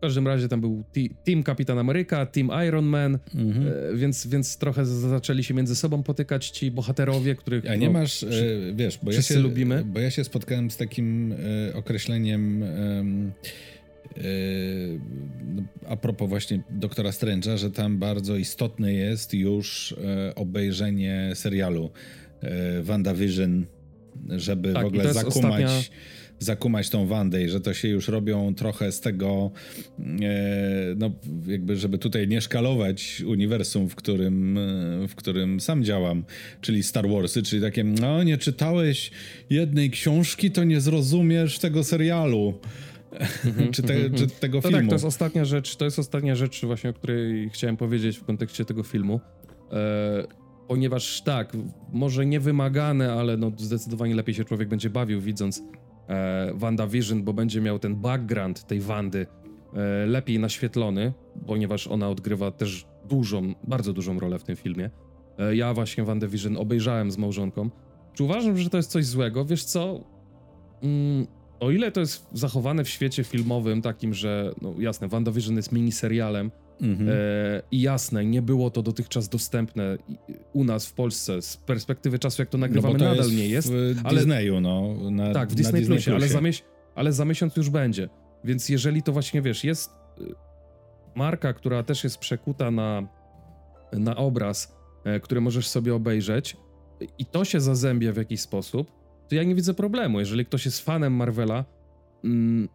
W 0.00 0.02
każdym 0.02 0.26
razie 0.26 0.48
tam 0.48 0.60
był 0.60 0.84
Team 1.24 1.42
Kapitan 1.42 1.78
Ameryka, 1.78 2.26
Team 2.26 2.50
Iron 2.68 2.84
Man, 2.84 3.18
Mhm. 3.34 3.66
e, 3.92 3.96
więc, 3.96 4.26
więc 4.26 4.56
trochę 4.56 4.86
zaczęli 4.86 5.44
się 5.44 5.54
między 5.54 5.76
sobą 5.76 6.02
potykać 6.02 6.50
ci 6.50 6.70
bohaterowie, 6.70 7.34
których... 7.34 7.70
A 7.70 7.74
nie 7.74 7.86
no, 7.86 7.92
masz, 7.92 8.22
e, 8.22 8.28
wiesz, 8.74 8.98
bo 9.02 9.12
ja, 9.12 9.22
się, 9.22 9.38
lubimy. 9.38 9.84
bo 9.84 10.00
ja 10.00 10.10
się 10.10 10.24
spotkałem 10.24 10.70
z 10.70 10.76
takim 10.76 11.32
e, 11.32 11.74
określeniem 11.74 12.62
em, 12.62 13.32
e, 14.16 14.20
a 15.88 15.96
propos 15.96 16.28
właśnie 16.28 16.62
doktora 16.70 17.10
Strange'a, 17.10 17.56
że 17.56 17.70
tam 17.70 17.98
bardzo 17.98 18.36
istotne 18.36 18.92
jest 18.92 19.34
już 19.34 19.92
e, 20.04 20.34
obejrzenie 20.34 21.30
serialu 21.34 21.90
e, 22.40 22.82
WandaVision, 22.82 23.66
żeby 24.28 24.72
Tak, 24.72 24.82
w 24.82 24.86
ogóle 24.86 25.12
zakumać, 25.14 25.34
ostatnia- 25.64 25.90
zakumać 26.40 26.90
tą 26.90 27.06
Wandę 27.06 27.42
i 27.44 27.48
że 27.48 27.60
to 27.60 27.74
się 27.74 27.88
już 27.88 28.08
robią 28.08 28.54
trochę 28.54 28.92
z 28.92 29.00
tego, 29.00 29.50
e, 29.98 30.02
no 30.96 31.10
jakby, 31.46 31.76
żeby 31.76 31.98
tutaj 31.98 32.28
nie 32.28 32.40
szkalować 32.40 33.22
uniwersum, 33.26 33.88
w 33.88 33.94
którym, 33.94 34.58
e, 34.58 35.08
w 35.08 35.14
którym 35.14 35.60
sam 35.60 35.84
działam, 35.84 36.24
czyli 36.60 36.82
Star 36.82 37.08
Warsy, 37.08 37.42
czyli 37.42 37.62
takie, 37.62 37.84
no 37.84 38.22
nie 38.22 38.38
czytałeś 38.38 39.10
jednej 39.50 39.90
książki, 39.90 40.50
to 40.50 40.64
nie 40.64 40.80
zrozumiesz 40.80 41.58
tego 41.58 41.84
serialu. 41.84 42.54
czy, 43.72 43.82
te, 43.82 44.10
czy 44.10 44.26
tego 44.26 44.62
To 44.62 44.68
filmu. 44.68 44.82
tak, 44.82 44.88
to 44.88 44.94
jest 44.94 45.04
ostatnia 45.04 45.44
rzecz, 45.44 45.76
to 45.76 45.84
jest 45.84 45.98
ostatnia 45.98 46.34
rzecz 46.34 46.64
właśnie, 46.64 46.90
o 46.90 46.92
której 46.92 47.50
chciałem 47.50 47.76
powiedzieć 47.76 48.18
w 48.18 48.24
kontekście 48.24 48.64
tego 48.64 48.82
filmu. 48.82 49.20
E, 49.72 50.24
ponieważ 50.68 51.22
tak, 51.22 51.52
może 51.92 52.26
niewymagane, 52.26 53.12
ale 53.12 53.36
no 53.36 53.52
zdecydowanie 53.58 54.14
lepiej 54.14 54.34
się 54.34 54.44
człowiek 54.44 54.68
będzie 54.68 54.90
bawił 54.90 55.20
widząc 55.20 55.62
e, 56.10 56.52
WandaVision, 56.54 57.22
bo 57.22 57.32
będzie 57.32 57.60
miał 57.60 57.78
ten 57.78 57.96
background 57.96 58.66
tej 58.66 58.80
Wandy 58.80 59.26
e, 59.74 60.06
lepiej 60.06 60.38
naświetlony, 60.38 61.12
ponieważ 61.46 61.86
ona 61.86 62.08
odgrywa 62.08 62.50
też 62.50 62.86
dużą, 63.08 63.54
bardzo 63.64 63.92
dużą 63.92 64.20
rolę 64.20 64.38
w 64.38 64.44
tym 64.44 64.56
filmie. 64.56 64.90
E, 65.38 65.56
ja 65.56 65.74
właśnie 65.74 66.04
WandaVision 66.04 66.56
obejrzałem 66.56 67.10
z 67.10 67.18
małżonką. 67.18 67.70
Czy 68.14 68.24
uważam, 68.24 68.58
że 68.58 68.70
to 68.70 68.76
jest 68.76 68.90
coś 68.90 69.06
złego? 69.06 69.44
Wiesz 69.44 69.64
co? 69.64 70.00
Mm, 70.82 71.26
o 71.60 71.70
ile 71.70 71.92
to 71.92 72.00
jest 72.00 72.26
zachowane 72.32 72.84
w 72.84 72.88
świecie 72.88 73.24
filmowym 73.24 73.82
takim, 73.82 74.14
że 74.14 74.52
no 74.62 74.74
jasne, 74.78 75.08
WandaVision 75.08 75.56
jest 75.56 75.72
miniserialem 75.72 76.50
Mhm. 76.82 77.08
e, 77.08 77.12
i 77.70 77.80
jasne, 77.80 78.24
nie 78.24 78.42
było 78.42 78.70
to 78.70 78.82
dotychczas 78.82 79.28
dostępne 79.28 79.98
u 80.52 80.64
nas 80.64 80.86
w 80.86 80.92
Polsce 80.92 81.42
z 81.42 81.56
perspektywy 81.56 82.18
czasu, 82.18 82.42
jak 82.42 82.48
to 82.48 82.58
no 82.58 82.66
nagrywamy, 82.66 82.92
bo 82.94 82.98
to 82.98 83.04
nadal 83.04 83.24
jest 83.24 83.36
nie 83.36 83.48
jest. 83.48 83.72
w 83.72 84.00
ale- 84.04 84.18
Disneyu, 84.18 84.60
no. 84.60 84.94
Na, 85.10 85.32
Tak, 85.32 85.48
w 85.48 85.52
na 85.52 85.56
Disney, 85.56 85.86
Plusie, 85.86 86.14
ale, 86.14 86.28
za 86.28 86.40
miesiąc, 86.40 86.68
ale 86.94 87.12
za 87.12 87.24
miesiąc 87.24 87.56
już 87.56 87.70
będzie. 87.70 88.08
Więc 88.44 88.68
jeżeli 88.68 89.02
to 89.02 89.12
właśnie, 89.12 89.42
wiesz, 89.42 89.64
jest 89.64 89.90
y, 90.20 90.34
marka, 91.14 91.52
która 91.52 91.82
też 91.82 92.04
jest 92.04 92.18
przekuta 92.18 92.70
na, 92.70 93.08
na 93.92 94.16
obraz, 94.16 94.76
e, 95.04 95.20
który 95.20 95.40
możesz 95.40 95.68
sobie 95.68 95.94
obejrzeć 95.94 96.56
i 97.18 97.26
to 97.26 97.44
się 97.44 97.60
zazębia 97.60 98.12
w 98.12 98.16
jakiś 98.16 98.40
sposób, 98.40 98.92
to 99.28 99.34
ja 99.34 99.42
nie 99.44 99.54
widzę 99.54 99.74
problemu. 99.74 100.20
Jeżeli 100.20 100.46
ktoś 100.46 100.64
jest 100.64 100.80
fanem 100.80 101.12
Marvela, 101.12 101.64
mm, 102.24 102.68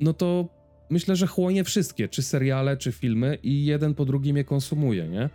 no 0.00 0.12
to 0.12 0.48
myślę, 0.92 1.16
że 1.16 1.26
chłonie 1.26 1.64
wszystkie, 1.64 2.08
czy 2.08 2.22
seriale, 2.22 2.76
czy 2.76 2.92
filmy 2.92 3.38
i 3.42 3.64
jeden 3.64 3.94
po 3.94 4.04
drugim 4.04 4.36
je 4.36 4.44
konsumuje, 4.44 5.08
nie? 5.08 5.30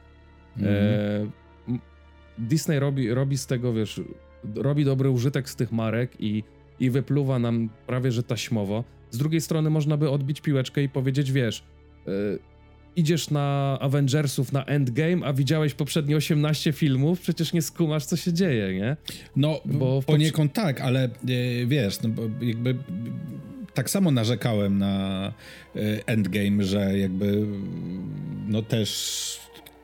Mhm. 0.57 0.75
E, 0.75 1.77
Disney 2.37 2.79
robi, 2.79 3.13
robi 3.13 3.37
z 3.37 3.45
tego, 3.45 3.73
wiesz, 3.73 4.01
robi 4.55 4.85
dobry 4.85 5.09
użytek 5.09 5.49
z 5.49 5.55
tych 5.55 5.71
marek 5.71 6.11
i, 6.19 6.43
i 6.79 6.89
wypluwa 6.89 7.39
nam 7.39 7.69
prawie 7.87 8.11
że 8.11 8.23
taśmowo. 8.23 8.83
Z 9.11 9.17
drugiej 9.17 9.41
strony 9.41 9.69
można 9.69 9.97
by 9.97 10.09
odbić 10.09 10.41
piłeczkę 10.41 10.83
i 10.83 10.89
powiedzieć, 10.89 11.31
wiesz, 11.31 11.63
e, 12.07 12.11
idziesz 12.95 13.29
na 13.29 13.77
Avengersów 13.81 14.53
na 14.53 14.65
Endgame, 14.65 15.25
a 15.25 15.33
widziałeś 15.33 15.73
poprzednie 15.73 16.15
18 16.17 16.71
filmów, 16.71 17.21
przecież 17.21 17.53
nie 17.53 17.61
skumasz, 17.61 18.05
co 18.05 18.17
się 18.17 18.33
dzieje, 18.33 18.73
nie? 18.73 18.97
No, 19.35 19.61
Bo 19.65 20.01
poniekąd 20.01 20.53
tak, 20.53 20.81
ale 20.81 21.03
e, 21.03 21.09
wiesz, 21.65 22.01
no, 22.01 22.09
bo 22.09 22.21
jakby 22.41 22.75
tak 23.77 23.89
samo 23.89 24.11
narzekałem 24.11 24.77
na 24.77 25.33
Endgame, 26.05 26.63
że 26.63 26.99
jakby 26.99 27.45
no 28.47 28.61
też 28.61 29.39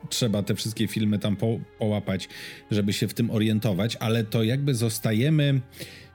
trzeba 0.08 0.42
te 0.42 0.54
wszystkie 0.54 0.88
filmy 0.88 1.18
tam 1.18 1.36
po, 1.36 1.60
połapać, 1.78 2.28
żeby 2.70 2.92
się 2.92 3.08
w 3.08 3.14
tym 3.14 3.30
orientować, 3.30 3.96
ale 3.96 4.24
to 4.24 4.42
jakby 4.42 4.74
zostajemy 4.74 5.60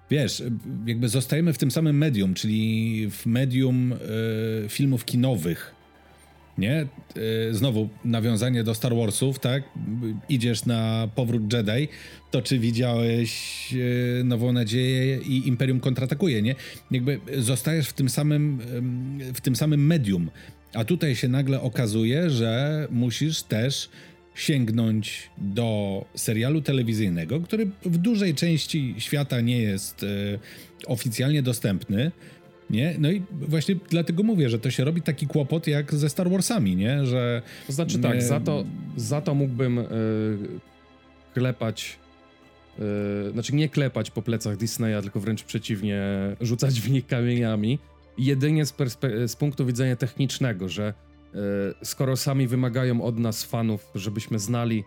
wiesz, 0.10 0.44
jakby 0.86 1.10
zostajemy 1.10 1.54
w 1.54 1.58
tym 1.58 1.72
samym 1.72 1.98
medium, 1.98 2.34
czyli 2.34 3.08
w 3.12 3.26
medium 3.26 3.94
y, 3.94 3.98
filmów 4.70 5.06
kinowych. 5.06 5.79
Nie? 6.60 6.88
Y, 7.50 7.54
znowu 7.54 7.90
nawiązanie 8.06 8.64
do 8.64 8.76
Star 8.76 8.96
Warsów, 8.96 9.40
tak? 9.40 9.64
Idziesz 10.30 10.66
na 10.66 11.10
powrót 11.16 11.54
Jedi, 11.54 11.88
to 12.32 12.42
czy 12.42 12.60
widziałeś 12.60 13.74
y, 13.74 14.22
Nową 14.24 14.52
Nadzieję 14.52 15.18
i 15.18 15.48
Imperium 15.48 15.80
kontratakuje, 15.80 16.42
nie? 16.42 16.56
Jakby 16.92 17.20
zostajesz 17.38 17.90
w 17.90 17.94
tym 17.94 18.10
samym, 18.10 18.60
w 19.34 19.42
tym 19.42 19.56
samym 19.56 19.88
medium. 19.88 20.30
A 20.74 20.84
tutaj 20.84 21.16
się 21.16 21.28
nagle 21.28 21.62
okazuje, 21.62 22.30
że 22.30 22.88
musisz 22.92 23.44
też 23.44 23.90
sięgnąć 24.36 25.30
do 25.38 26.06
serialu 26.16 26.62
telewizyjnego, 26.62 27.42
który 27.42 27.72
w 27.86 27.98
dużej 27.98 28.36
części 28.36 28.96
świata 28.98 29.42
nie 29.42 29.58
jest 29.58 30.04
e, 30.04 30.08
oficjalnie 30.88 31.44
dostępny. 31.44 32.12
Nie? 32.70 32.96
No 33.00 33.12
i 33.12 33.22
właśnie 33.32 33.76
dlatego 33.90 34.24
mówię, 34.24 34.50
że 34.50 34.60
to 34.60 34.72
się 34.72 34.84
robi 34.84 35.02
taki 35.02 35.28
kłopot 35.28 35.68
jak 35.68 35.96
ze 35.96 36.10
Star 36.10 36.30
Warsami, 36.30 36.76
nie? 36.76 37.06
Że. 37.06 37.42
To 37.68 37.74
znaczy 37.74 38.00
tak, 38.00 38.24
za 38.24 38.40
to, 38.40 38.66
za 38.98 39.22
to 39.22 39.36
mógłbym 39.36 39.76
yy, 39.76 39.86
klepać. 41.34 42.00
Yy, 42.80 43.32
znaczy 43.32 43.56
nie 43.56 43.70
klepać 43.70 44.12
po 44.12 44.22
plecach 44.22 44.58
Disneya, 44.58 45.02
tylko 45.02 45.20
wręcz 45.20 45.44
przeciwnie, 45.44 46.02
rzucać 46.42 46.82
w 46.82 46.92
nich 46.92 47.08
kamieniami. 47.08 47.80
Jedynie 48.18 48.66
z, 48.66 48.74
z 49.28 49.36
punktu 49.36 49.66
widzenia 49.66 49.96
technicznego, 49.96 50.70
że 50.70 50.94
E, 51.36 51.86
skoro 51.86 52.18
sami 52.18 52.48
wymagają 52.48 53.02
od 53.02 53.20
nas, 53.20 53.44
fanów, 53.44 53.92
żebyśmy 53.96 54.40
znali 54.40 54.84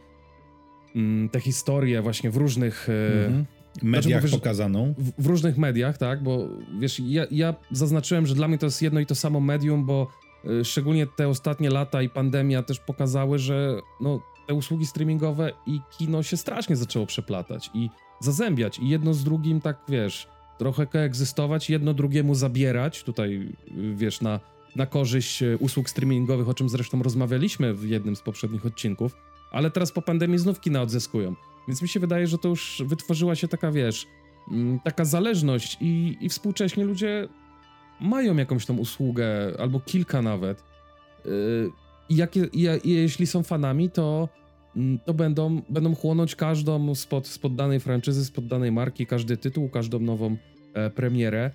mm, 0.97 1.29
te 1.29 1.41
historie 1.41 2.03
właśnie 2.03 2.31
w 2.31 2.37
różnych 2.37 2.89
e, 2.89 3.25
mhm. 3.25 3.47
Mediach 3.83 4.21
znaczy, 4.21 4.37
pokazaną. 4.37 4.95
W, 4.99 5.23
w, 5.23 5.26
różnych 5.26 5.59
mediach, 5.59 5.99
tak, 5.99 6.23
bo 6.23 6.49
wiesz, 6.79 7.00
ja, 7.00 7.26
ja, 7.31 7.55
zaznaczyłem, 7.71 8.26
że 8.26 8.35
dla 8.35 8.49
mnie 8.49 8.59
to 8.59 8.67
jest 8.67 8.83
jedno 8.83 9.00
i 9.00 9.07
to 9.07 9.14
samo 9.14 9.41
medium, 9.41 9.87
bo 9.87 10.07
y, 10.61 10.64
szczególnie 10.64 11.07
te 11.07 11.29
ostatnie 11.29 11.71
lata 11.71 12.02
i 12.02 12.09
pandemia 12.09 12.62
też 12.62 12.81
pokazały, 12.81 13.38
że 13.38 13.81
no, 14.00 14.21
te 14.47 14.55
usługi 14.55 14.87
streamingowe 14.87 15.52
i 15.67 15.81
kino 15.99 16.23
się 16.23 16.37
strasznie 16.37 16.76
zaczęło 16.76 17.07
przeplatać 17.07 17.71
i 17.75 17.91
zazębiać 18.21 18.79
i 18.79 18.88
jedno 18.88 19.14
z 19.14 19.25
drugim 19.25 19.61
tak, 19.61 19.79
wiesz, 19.88 20.29
trochę 20.59 20.87
koegzystować, 20.87 21.71
jedno 21.71 21.95
drugiemu 21.95 22.35
zabierać, 22.35 23.02
tutaj, 23.02 23.52
wiesz, 23.95 24.21
na 24.21 24.41
na 24.76 24.87
korzyść 24.87 25.43
e, 25.43 25.57
usług 25.57 25.91
streamingowych, 25.91 26.49
o 26.49 26.55
czym 26.55 26.69
zresztą 26.69 27.02
rozmawialiśmy 27.02 27.75
w 27.75 27.88
jednym 27.88 28.17
z 28.17 28.21
poprzednich 28.21 28.67
odcinków, 28.67 29.17
ale 29.50 29.71
teraz 29.71 29.93
po 29.93 30.02
pandemii 30.02 30.38
znów 30.38 30.61
kina 30.61 30.83
odzyskują. 30.83 31.35
Więc 31.69 31.83
mi 31.83 31.88
się 31.88 32.00
wydaje, 32.00 32.26
że 32.26 32.38
to 32.38 32.49
już 32.49 32.83
wytworzyła 32.87 33.35
się 33.35 33.49
taka, 33.49 33.73
wiesz, 33.73 34.07
mm, 34.52 34.81
taka 34.81 35.04
zależność 35.04 35.78
i, 35.81 36.16
i 36.21 36.28
współcześnie 36.28 36.85
ludzie 36.85 37.28
mają 38.00 38.37
jakąś 38.37 38.66
tą 38.66 38.76
usługę, 38.76 39.26
albo 39.59 39.81
kilka 39.81 40.23
nawet. 40.23 40.61
E, 40.61 41.28
I, 42.09 42.16
jak, 42.16 42.37
i, 42.37 42.69
i 42.85 42.90
jeśli 42.90 43.26
są 43.26 43.42
fanami, 43.42 43.90
to, 43.90 44.28
mm, 44.76 44.99
to 44.99 45.14
będą, 45.14 45.62
będą 45.69 45.95
chłonąć 45.95 46.37
każdą 46.37 46.95
spod, 46.95 47.26
spod 47.26 47.54
danej 47.54 47.81
franczyzy, 47.81 48.25
spod 48.25 48.47
danej 48.47 48.73
marki, 48.73 49.07
każdy 49.07 49.37
tytuł, 49.37 49.69
każdą 49.69 49.99
nową 49.99 50.37
e, 50.75 50.90
premierę. 50.90 51.50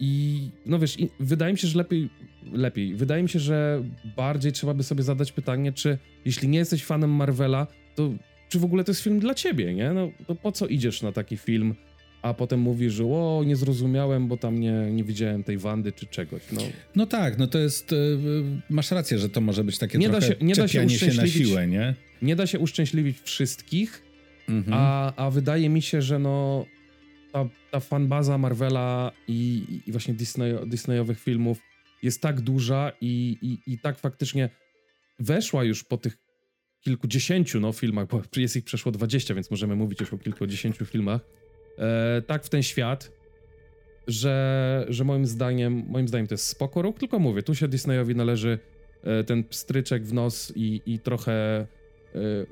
I 0.00 0.50
no 0.66 0.78
wiesz, 0.78 0.96
wydaje 1.20 1.52
mi 1.52 1.58
się, 1.58 1.68
że 1.68 1.78
lepiej, 1.78 2.10
lepiej. 2.52 2.94
Wydaje 2.94 3.22
mi 3.22 3.28
się, 3.28 3.38
że 3.38 3.84
bardziej 4.16 4.52
trzeba 4.52 4.74
by 4.74 4.82
sobie 4.82 5.02
zadać 5.02 5.32
pytanie, 5.32 5.72
czy 5.72 5.98
jeśli 6.24 6.48
nie 6.48 6.58
jesteś 6.58 6.84
fanem 6.84 7.10
Marvela, 7.10 7.66
to 7.94 8.10
czy 8.54 8.58
w 8.58 8.64
ogóle 8.64 8.84
to 8.84 8.90
jest 8.90 9.02
film 9.02 9.20
dla 9.20 9.34
ciebie, 9.34 9.74
nie? 9.74 9.92
No 9.92 10.10
to 10.26 10.34
po 10.34 10.52
co 10.52 10.66
idziesz 10.66 11.02
na 11.02 11.12
taki 11.12 11.36
film, 11.36 11.74
a 12.22 12.34
potem 12.34 12.60
mówisz, 12.60 12.92
że 12.92 13.04
o, 13.04 13.42
nie 13.46 13.56
zrozumiałem, 13.56 14.28
bo 14.28 14.36
tam 14.36 14.60
nie, 14.60 14.72
nie 14.72 15.04
widziałem 15.04 15.44
tej 15.44 15.58
Wandy 15.58 15.92
czy 15.92 16.06
czegoś, 16.06 16.42
no. 16.52 16.60
No 16.96 17.06
tak, 17.06 17.38
no 17.38 17.46
to 17.46 17.58
jest, 17.58 17.92
y, 17.92 18.18
masz 18.70 18.90
rację, 18.90 19.18
że 19.18 19.28
to 19.28 19.40
może 19.40 19.64
być 19.64 19.78
takie 19.78 19.98
nie 19.98 20.08
trochę 20.08 20.20
da 20.20 20.26
się, 20.26 20.44
nie 20.44 20.54
da 20.54 20.68
się, 20.68 20.88
się 20.88 21.14
na 21.14 21.26
siłę, 21.26 21.66
nie? 21.66 21.94
Nie 22.22 22.36
da 22.36 22.46
się 22.46 22.58
uszczęśliwić 22.58 23.20
wszystkich, 23.20 24.02
mhm. 24.48 24.76
a, 24.76 25.14
a 25.16 25.30
wydaje 25.30 25.68
mi 25.68 25.82
się, 25.82 26.02
że 26.02 26.18
no 26.18 26.66
ta, 27.32 27.48
ta 27.70 27.80
fanbaza 27.80 28.38
Marvela 28.38 29.12
i, 29.28 29.64
i 29.86 29.92
właśnie 29.92 30.14
Disney, 30.14 30.54
Disneyowych 30.66 31.20
filmów 31.20 31.58
jest 32.02 32.20
tak 32.20 32.40
duża 32.40 32.92
i, 33.00 33.36
i, 33.42 33.72
i 33.72 33.78
tak 33.78 33.98
faktycznie 33.98 34.48
weszła 35.18 35.64
już 35.64 35.84
po 35.84 35.96
tych 35.96 36.23
kilkudziesięciu 36.84 37.60
no, 37.60 37.72
filmach, 37.72 38.08
bo 38.08 38.22
jest 38.36 38.56
ich 38.56 38.64
przeszło 38.64 38.92
20, 38.92 39.34
więc 39.34 39.50
możemy 39.50 39.76
mówić 39.76 40.00
już 40.00 40.12
o 40.12 40.18
kilkudziesięciu 40.18 40.84
filmach, 40.84 41.20
e, 41.78 42.22
tak 42.22 42.44
w 42.44 42.48
ten 42.48 42.62
świat, 42.62 43.12
że, 44.06 44.86
że 44.88 45.04
moim 45.04 45.26
zdaniem 45.26 45.84
moim 45.88 46.08
zdaniem 46.08 46.26
to 46.26 46.34
jest 46.34 46.46
spoko 46.46 46.82
ruch, 46.82 46.98
tylko 46.98 47.18
mówię, 47.18 47.42
tu 47.42 47.54
się 47.54 47.68
Disneyowi 47.68 48.14
należy 48.14 48.58
e, 49.04 49.24
ten 49.24 49.44
pstryczek 49.44 50.04
w 50.04 50.12
nos 50.12 50.52
i, 50.56 50.82
i 50.86 50.98
trochę 50.98 51.32
e, 51.32 51.66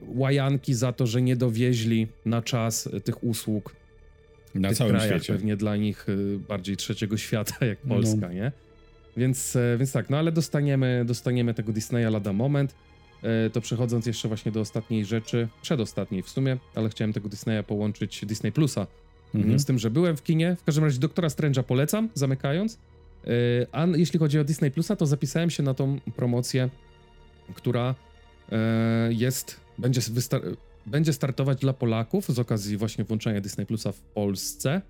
łajanki 0.09 0.75
za 0.75 0.93
to, 0.93 1.07
że 1.07 1.23
nie 1.23 1.37
dowieźli 1.37 2.07
na 2.25 2.43
czas 2.43 2.89
tych 3.05 3.25
usług 3.25 3.75
na 4.55 4.75
całym 4.75 4.97
krajach, 4.97 5.11
świecie. 5.11 5.33
Pewnie 5.33 5.57
dla 5.57 5.77
nich 5.77 6.09
y, 6.09 6.39
bardziej 6.49 6.77
trzeciego 6.77 7.17
świata 7.17 7.67
jak. 7.67 7.79
Polska, 7.79 8.29
no. 8.29 8.33
nie? 8.33 8.53
Więc, 9.17 9.57
e, 9.57 9.77
więc 9.79 9.93
tak, 9.93 10.11
no 10.11 10.19
ale 10.19 10.33
dostaniemy, 10.33 11.05
dostaniemy 11.07 11.55
tego 11.55 11.73
Disneya 11.73 12.11
lada 12.11 12.33
moment. 12.33 12.75
E, 13.23 13.51
to 13.51 13.61
przechodząc 13.61 14.07
jeszcze 14.07 14.29
właśnie 14.29 14.53
do 14.53 14.61
ostatniej 14.61 15.05
rzeczy, 15.05 15.49
przedostatniej 15.63 16.23
w 16.23 16.29
sumie, 16.29 16.57
ale 16.75 16.89
chciałem 16.89 17.13
tego 17.13 17.29
Disneya 17.29 17.63
połączyć 17.67 18.27
Disney 18.27 18.53
Plusa 18.53 18.87
mhm. 19.35 19.59
z 19.59 19.65
tym, 19.65 19.79
że 19.79 19.91
byłem 19.91 20.17
w 20.17 20.23
kinie. 20.23 20.57
W 20.57 20.65
każdym 20.65 20.85
razie 20.85 20.99
Doktora 20.99 21.29
Strange'a 21.29 21.63
polecam, 21.63 22.09
zamykając. 22.15 22.79
E, 23.25 23.29
a 23.73 23.87
jeśli 23.87 24.19
chodzi 24.19 24.39
o 24.39 24.45
Disney 24.45 24.71
Plusa, 24.71 24.97
to 24.97 25.07
zapisałem 25.07 25.51
się 25.51 25.63
na 25.63 25.75
tą 25.75 26.01
promocję, 26.17 26.69
która 27.55 27.95
jest, 29.11 29.61
będzie 29.79 30.01
będzie 30.87 31.13
startować 31.13 31.61
dla 31.61 31.73
Polaków 31.73 32.29
z 32.29 32.39
okazji 32.39 32.77
właśnie 32.77 33.05
włączenia 33.05 33.41
Disney 33.41 33.67
Plusa 33.67 33.93
w 33.93 34.01
Polsce, 34.01 34.83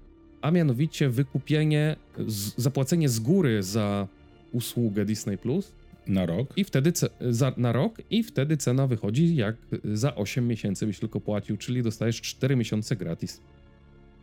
a 0.42 0.50
mianowicie 0.50 1.08
wykupienie, 1.08 1.96
z, 2.26 2.54
zapłacenie 2.56 3.08
z 3.08 3.20
góry 3.20 3.62
za 3.62 4.08
usługę 4.52 5.04
Disney 5.04 5.38
Plus. 5.38 5.72
Na 6.06 6.26
rok? 6.26 6.52
I 6.56 6.64
wtedy 6.64 6.92
za, 7.20 7.52
na 7.56 7.72
rok 7.72 8.02
i 8.10 8.22
wtedy 8.22 8.56
cena 8.56 8.86
wychodzi 8.86 9.36
jak 9.36 9.56
za 9.84 10.14
8 10.14 10.48
miesięcy 10.48 10.86
byś 10.86 10.98
tylko 10.98 11.20
płacił, 11.20 11.56
czyli 11.56 11.82
dostajesz 11.82 12.20
4 12.20 12.56
miesiące 12.56 12.96
gratis. 12.96 13.40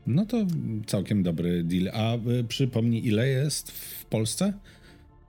No 0.08 0.26
to 0.26 0.38
całkiem 0.86 1.24
dobry 1.24 1.64
deal. 1.64 1.90
A 1.94 2.16
y, 2.16 2.44
przypomnij, 2.44 3.08
ile 3.08 3.28
jest 3.28 3.72
w 3.72 4.06
Polsce? 4.06 4.54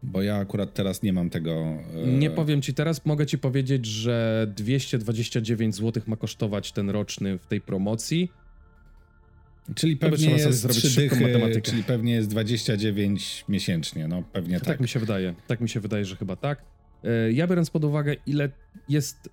Bo 0.03 0.23
ja 0.23 0.37
akurat 0.37 0.75
teraz 0.75 1.03
nie 1.03 1.13
mam 1.13 1.31
tego. 1.31 1.51
E... 1.51 2.07
Nie 2.07 2.31
powiem 2.31 2.63
ci 2.63 2.75
teraz, 2.75 3.07
mogę 3.07 3.27
ci 3.27 3.39
powiedzieć, 3.39 3.87
że 3.87 4.47
229 4.57 5.77
zł 5.77 6.03
ma 6.07 6.17
kosztować 6.17 6.73
ten 6.73 6.91
roczny 6.91 7.39
w 7.39 7.47
tej 7.47 7.61
promocji. 7.61 8.31
Czyli 9.75 9.97
pewnie 9.97 10.31
jest 10.31 10.61
zrobić 10.61 10.97
dychy, 10.97 11.21
matematykę. 11.21 11.61
czyli 11.61 11.85
pewnie 11.85 12.13
jest 12.13 12.29
29 12.29 13.45
miesięcznie, 13.49 14.09
no 14.09 14.23
pewnie 14.33 14.59
tak. 14.59 14.69
Tak 14.69 14.81
mi 14.81 14.89
się 14.89 15.01
wydaje, 15.01 15.35
tak 15.47 15.61
mi 15.61 15.69
się 15.69 15.81
wydaje, 15.81 16.05
że 16.05 16.17
chyba 16.17 16.37
tak. 16.37 16.63
E, 17.05 17.33
ja 17.33 17.47
biorąc 17.47 17.71
pod 17.71 17.85
uwagę, 17.85 18.17
ile 18.27 18.49
jest, 18.89 19.29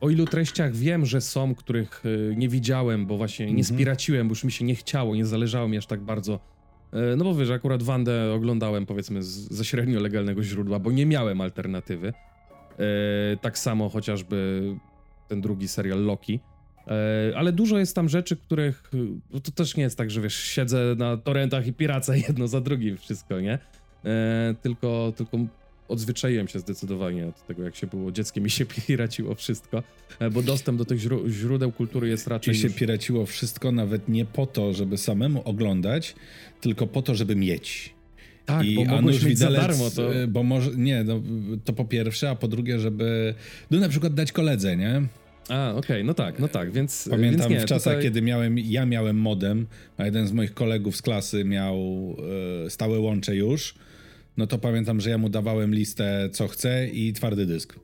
o 0.00 0.10
ilu 0.10 0.26
treściach 0.26 0.76
wiem, 0.76 1.06
że 1.06 1.20
są, 1.20 1.54
których 1.54 2.02
e, 2.32 2.36
nie 2.36 2.48
widziałem, 2.48 3.06
bo 3.06 3.16
właśnie 3.16 3.46
nie 3.46 3.50
mhm. 3.50 3.64
spiraciłem, 3.64 4.28
bo 4.28 4.32
już 4.32 4.44
mi 4.44 4.52
się 4.52 4.64
nie 4.64 4.74
chciało, 4.74 5.16
nie 5.16 5.26
zależało 5.26 5.68
mi 5.68 5.78
aż 5.78 5.86
tak 5.86 6.00
bardzo 6.00 6.40
E, 6.94 7.16
no 7.16 7.24
bo 7.24 7.34
wiesz, 7.34 7.50
akurat 7.50 7.82
Wandę 7.82 8.32
oglądałem 8.32 8.86
powiedzmy 8.86 9.22
z, 9.22 9.28
ze 9.28 9.64
średnio 9.64 10.00
legalnego 10.00 10.42
źródła, 10.42 10.78
bo 10.78 10.92
nie 10.92 11.06
miałem 11.06 11.40
alternatywy. 11.40 12.12
Tak 13.40 13.58
samo 13.58 13.88
chociażby 13.88 14.62
ten 15.28 15.40
drugi 15.40 15.68
serial 15.68 16.04
Loki. 16.04 16.40
E, 16.88 17.32
ale 17.36 17.52
dużo 17.52 17.78
jest 17.78 17.94
tam 17.94 18.08
rzeczy, 18.08 18.36
których. 18.36 18.90
To 19.42 19.52
też 19.52 19.76
nie 19.76 19.82
jest 19.82 19.98
tak, 19.98 20.10
że 20.10 20.20
wiesz, 20.20 20.36
siedzę 20.36 20.94
na 20.98 21.16
torrentach 21.16 21.66
i 21.66 21.72
piracę 21.72 22.18
jedno 22.28 22.48
za 22.48 22.60
drugim 22.60 22.96
wszystko, 22.96 23.40
nie? 23.40 23.58
tylko, 24.62 25.12
tylko 25.16 25.38
odzwyczaiłem 25.88 26.48
się 26.48 26.58
zdecydowanie 26.58 27.26
od 27.26 27.46
tego, 27.46 27.62
jak 27.62 27.76
się 27.76 27.86
było 27.86 28.12
dzieckiem 28.12 28.46
i 28.46 28.50
się 28.50 28.66
piraciło 28.86 29.34
wszystko, 29.34 29.82
e, 30.18 30.30
bo 30.30 30.42
dostęp 30.42 30.78
do 30.78 30.84
tych 30.84 30.98
źródeł 31.28 31.72
kultury 31.72 32.08
jest 32.08 32.26
raczej. 32.26 32.54
I 32.54 32.58
się 32.58 32.68
już... 32.68 32.76
piraciło 32.76 33.26
wszystko 33.26 33.72
nawet 33.72 34.08
nie 34.08 34.24
po 34.24 34.46
to, 34.46 34.72
żeby 34.72 34.98
samemu 34.98 35.42
oglądać, 35.44 36.14
tylko 36.60 36.86
po 36.86 37.02
to, 37.02 37.14
żeby 37.14 37.36
mieć. 37.36 37.94
Tak, 38.46 38.66
I 38.66 38.74
bo 38.74 38.84
mogłeś 38.84 39.24
mieć 39.24 39.38
za 39.38 39.50
darmo 39.50 39.90
to. 39.90 40.14
E, 40.14 40.26
bo 40.26 40.42
może, 40.42 40.70
nie, 40.76 41.04
no, 41.04 41.22
to 41.64 41.72
po 41.72 41.84
pierwsze, 41.84 42.30
a 42.30 42.34
po 42.34 42.48
drugie, 42.48 42.78
żeby, 42.80 43.34
no 43.70 43.80
na 43.80 43.88
przykład 43.88 44.14
dać 44.14 44.32
koledze, 44.32 44.76
nie? 44.76 45.02
A, 45.48 45.70
okej, 45.70 45.78
okay, 45.78 46.04
no 46.04 46.14
tak, 46.14 46.38
no 46.38 46.48
tak, 46.48 46.72
więc 46.72 47.08
Pamiętam 47.10 47.50
więc 47.50 47.60
nie, 47.60 47.66
w 47.66 47.68
czasach, 47.68 47.92
tutaj... 47.92 48.04
kiedy 48.04 48.22
miałem, 48.22 48.58
ja 48.58 48.86
miałem 48.86 49.16
modem, 49.16 49.66
a 49.96 50.04
jeden 50.04 50.26
z 50.26 50.32
moich 50.32 50.54
kolegów 50.54 50.96
z 50.96 51.02
klasy 51.02 51.44
miał 51.44 51.76
e, 52.66 52.70
stałe 52.70 52.98
łącze 52.98 53.36
już, 53.36 53.74
no 54.36 54.46
to 54.46 54.58
pamiętam, 54.58 55.00
że 55.00 55.10
ja 55.10 55.18
mu 55.18 55.28
dawałem 55.28 55.74
listę 55.74 56.28
co 56.32 56.48
chce 56.48 56.88
i 56.88 57.12
twardy 57.12 57.46
dysk. 57.46 57.78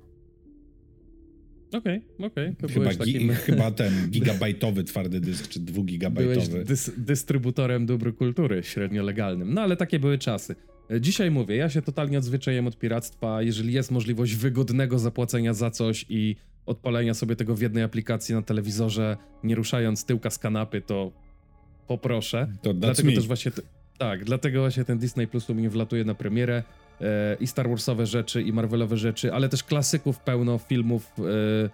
Okej, 1.73 2.03
okay, 2.19 2.27
okej. 2.27 2.55
Okay. 2.59 2.69
Chyba, 2.69 2.95
takim... 2.95 3.33
chyba 3.47 3.71
ten 3.71 3.93
gigabajtowy 4.11 4.85
twardy 4.85 5.21
dysk, 5.21 5.49
czy 5.49 5.61
dwugigabajtowy. 5.61 6.49
Byłeś 6.49 6.67
dys 6.67 6.91
dystrybutorem 6.97 7.87
dóbr 7.87 8.15
kultury 8.15 8.63
średnio 8.63 9.03
legalnym. 9.03 9.55
No 9.55 9.63
ale 9.63 9.77
takie 9.77 9.99
były 9.99 10.19
czasy. 10.19 10.55
Dzisiaj 11.01 11.31
mówię, 11.31 11.57
ja 11.57 11.69
się 11.69 11.83
totalnie 11.83 12.19
odzwyczaiłem 12.19 12.67
od 12.67 12.79
piractwa. 12.79 13.43
Jeżeli 13.43 13.73
jest 13.73 13.91
możliwość 13.91 14.35
wygodnego 14.35 14.99
zapłacenia 14.99 15.55
za 15.55 15.71
coś 15.71 16.07
i 16.09 16.37
odpalenia 16.71 17.15
sobie 17.15 17.37
tego 17.37 17.55
w 17.55 17.61
jednej 17.61 17.85
aplikacji 17.85 18.35
na 18.35 18.43
telewizorze, 18.43 19.17
nie 19.45 19.55
ruszając 19.55 20.05
tyłka 20.05 20.31
z 20.31 20.39
kanapy, 20.39 20.81
to 20.81 21.13
poproszę. 21.87 22.49
To 22.63 22.75
dlatego 22.75 23.09
me. 23.09 23.15
też 23.15 23.27
właśnie, 23.27 23.53
tak, 23.99 24.25
dlatego 24.25 24.61
właśnie 24.61 24.85
ten 24.85 24.99
Disney 24.99 25.27
Plus 25.27 25.51
u 25.51 25.55
mnie 25.55 25.71
wlatuje 25.71 26.05
na 26.05 26.15
premierę 26.15 26.63
e, 27.01 27.37
i 27.41 27.47
Star 27.47 27.69
Warsowe 27.69 28.07
rzeczy, 28.07 28.43
i 28.43 28.53
Marvelowe 28.53 28.97
rzeczy, 28.97 29.33
ale 29.33 29.49
też 29.49 29.65
klasyków 29.65 30.19
pełno, 30.19 30.59
filmów, 30.59 31.13
e, 31.19 31.71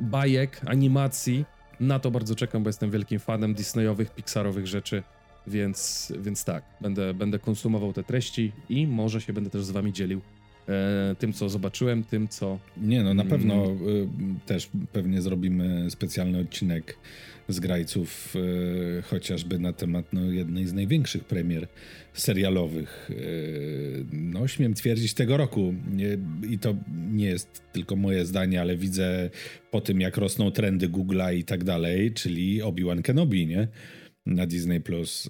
bajek, 0.00 0.60
animacji. 0.66 1.44
Na 1.80 1.98
to 1.98 2.10
bardzo 2.10 2.34
czekam, 2.34 2.62
bo 2.62 2.68
jestem 2.68 2.90
wielkim 2.90 3.18
fanem 3.18 3.54
Disneyowych, 3.54 4.14
Pixarowych 4.14 4.66
rzeczy. 4.66 5.02
Więc, 5.46 6.12
więc 6.18 6.44
tak, 6.44 6.64
będę, 6.80 7.14
będę 7.14 7.38
konsumował 7.38 7.92
te 7.92 8.02
treści 8.04 8.52
i 8.68 8.86
może 8.86 9.20
się 9.20 9.32
będę 9.32 9.50
też 9.50 9.64
z 9.64 9.70
wami 9.70 9.92
dzielił 9.92 10.20
tym, 11.18 11.32
co 11.32 11.48
zobaczyłem, 11.48 12.04
tym, 12.04 12.28
co. 12.28 12.58
Nie, 12.76 13.02
no 13.02 13.14
na 13.14 13.22
mm. 13.22 13.30
pewno 13.30 13.64
y, 13.66 14.08
też 14.46 14.68
pewnie 14.92 15.22
zrobimy 15.22 15.90
specjalny 15.90 16.38
odcinek 16.38 16.98
z 17.48 17.60
grajców, 17.60 18.36
y, 18.36 19.02
chociażby 19.02 19.58
na 19.58 19.72
temat 19.72 20.12
no, 20.12 20.20
jednej 20.32 20.66
z 20.66 20.72
największych 20.72 21.24
premier 21.24 21.68
serialowych. 22.12 23.10
Y, 23.10 24.04
no, 24.12 24.48
śmiem 24.48 24.74
twierdzić 24.74 25.14
tego 25.14 25.36
roku. 25.36 25.74
I 26.50 26.58
to 26.58 26.76
nie 27.12 27.26
jest 27.26 27.62
tylko 27.72 27.96
moje 27.96 28.26
zdanie, 28.26 28.60
ale 28.60 28.76
widzę 28.76 29.30
po 29.70 29.80
tym, 29.80 30.00
jak 30.00 30.16
rosną 30.16 30.50
trendy 30.50 30.88
Google'a 30.88 31.36
i 31.36 31.44
tak 31.44 31.64
dalej, 31.64 32.12
czyli 32.12 32.62
Obi-Wan 32.62 33.02
Kenobi, 33.02 33.46
nie? 33.46 33.68
na 34.26 34.46
Disney 34.46 34.80
Plus, 34.80 35.28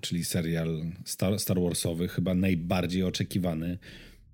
czyli 0.00 0.24
serial 0.24 0.82
Star, 1.04 1.38
Star 1.38 1.60
Warsowy, 1.60 2.08
chyba 2.08 2.34
najbardziej 2.34 3.02
oczekiwany. 3.02 3.78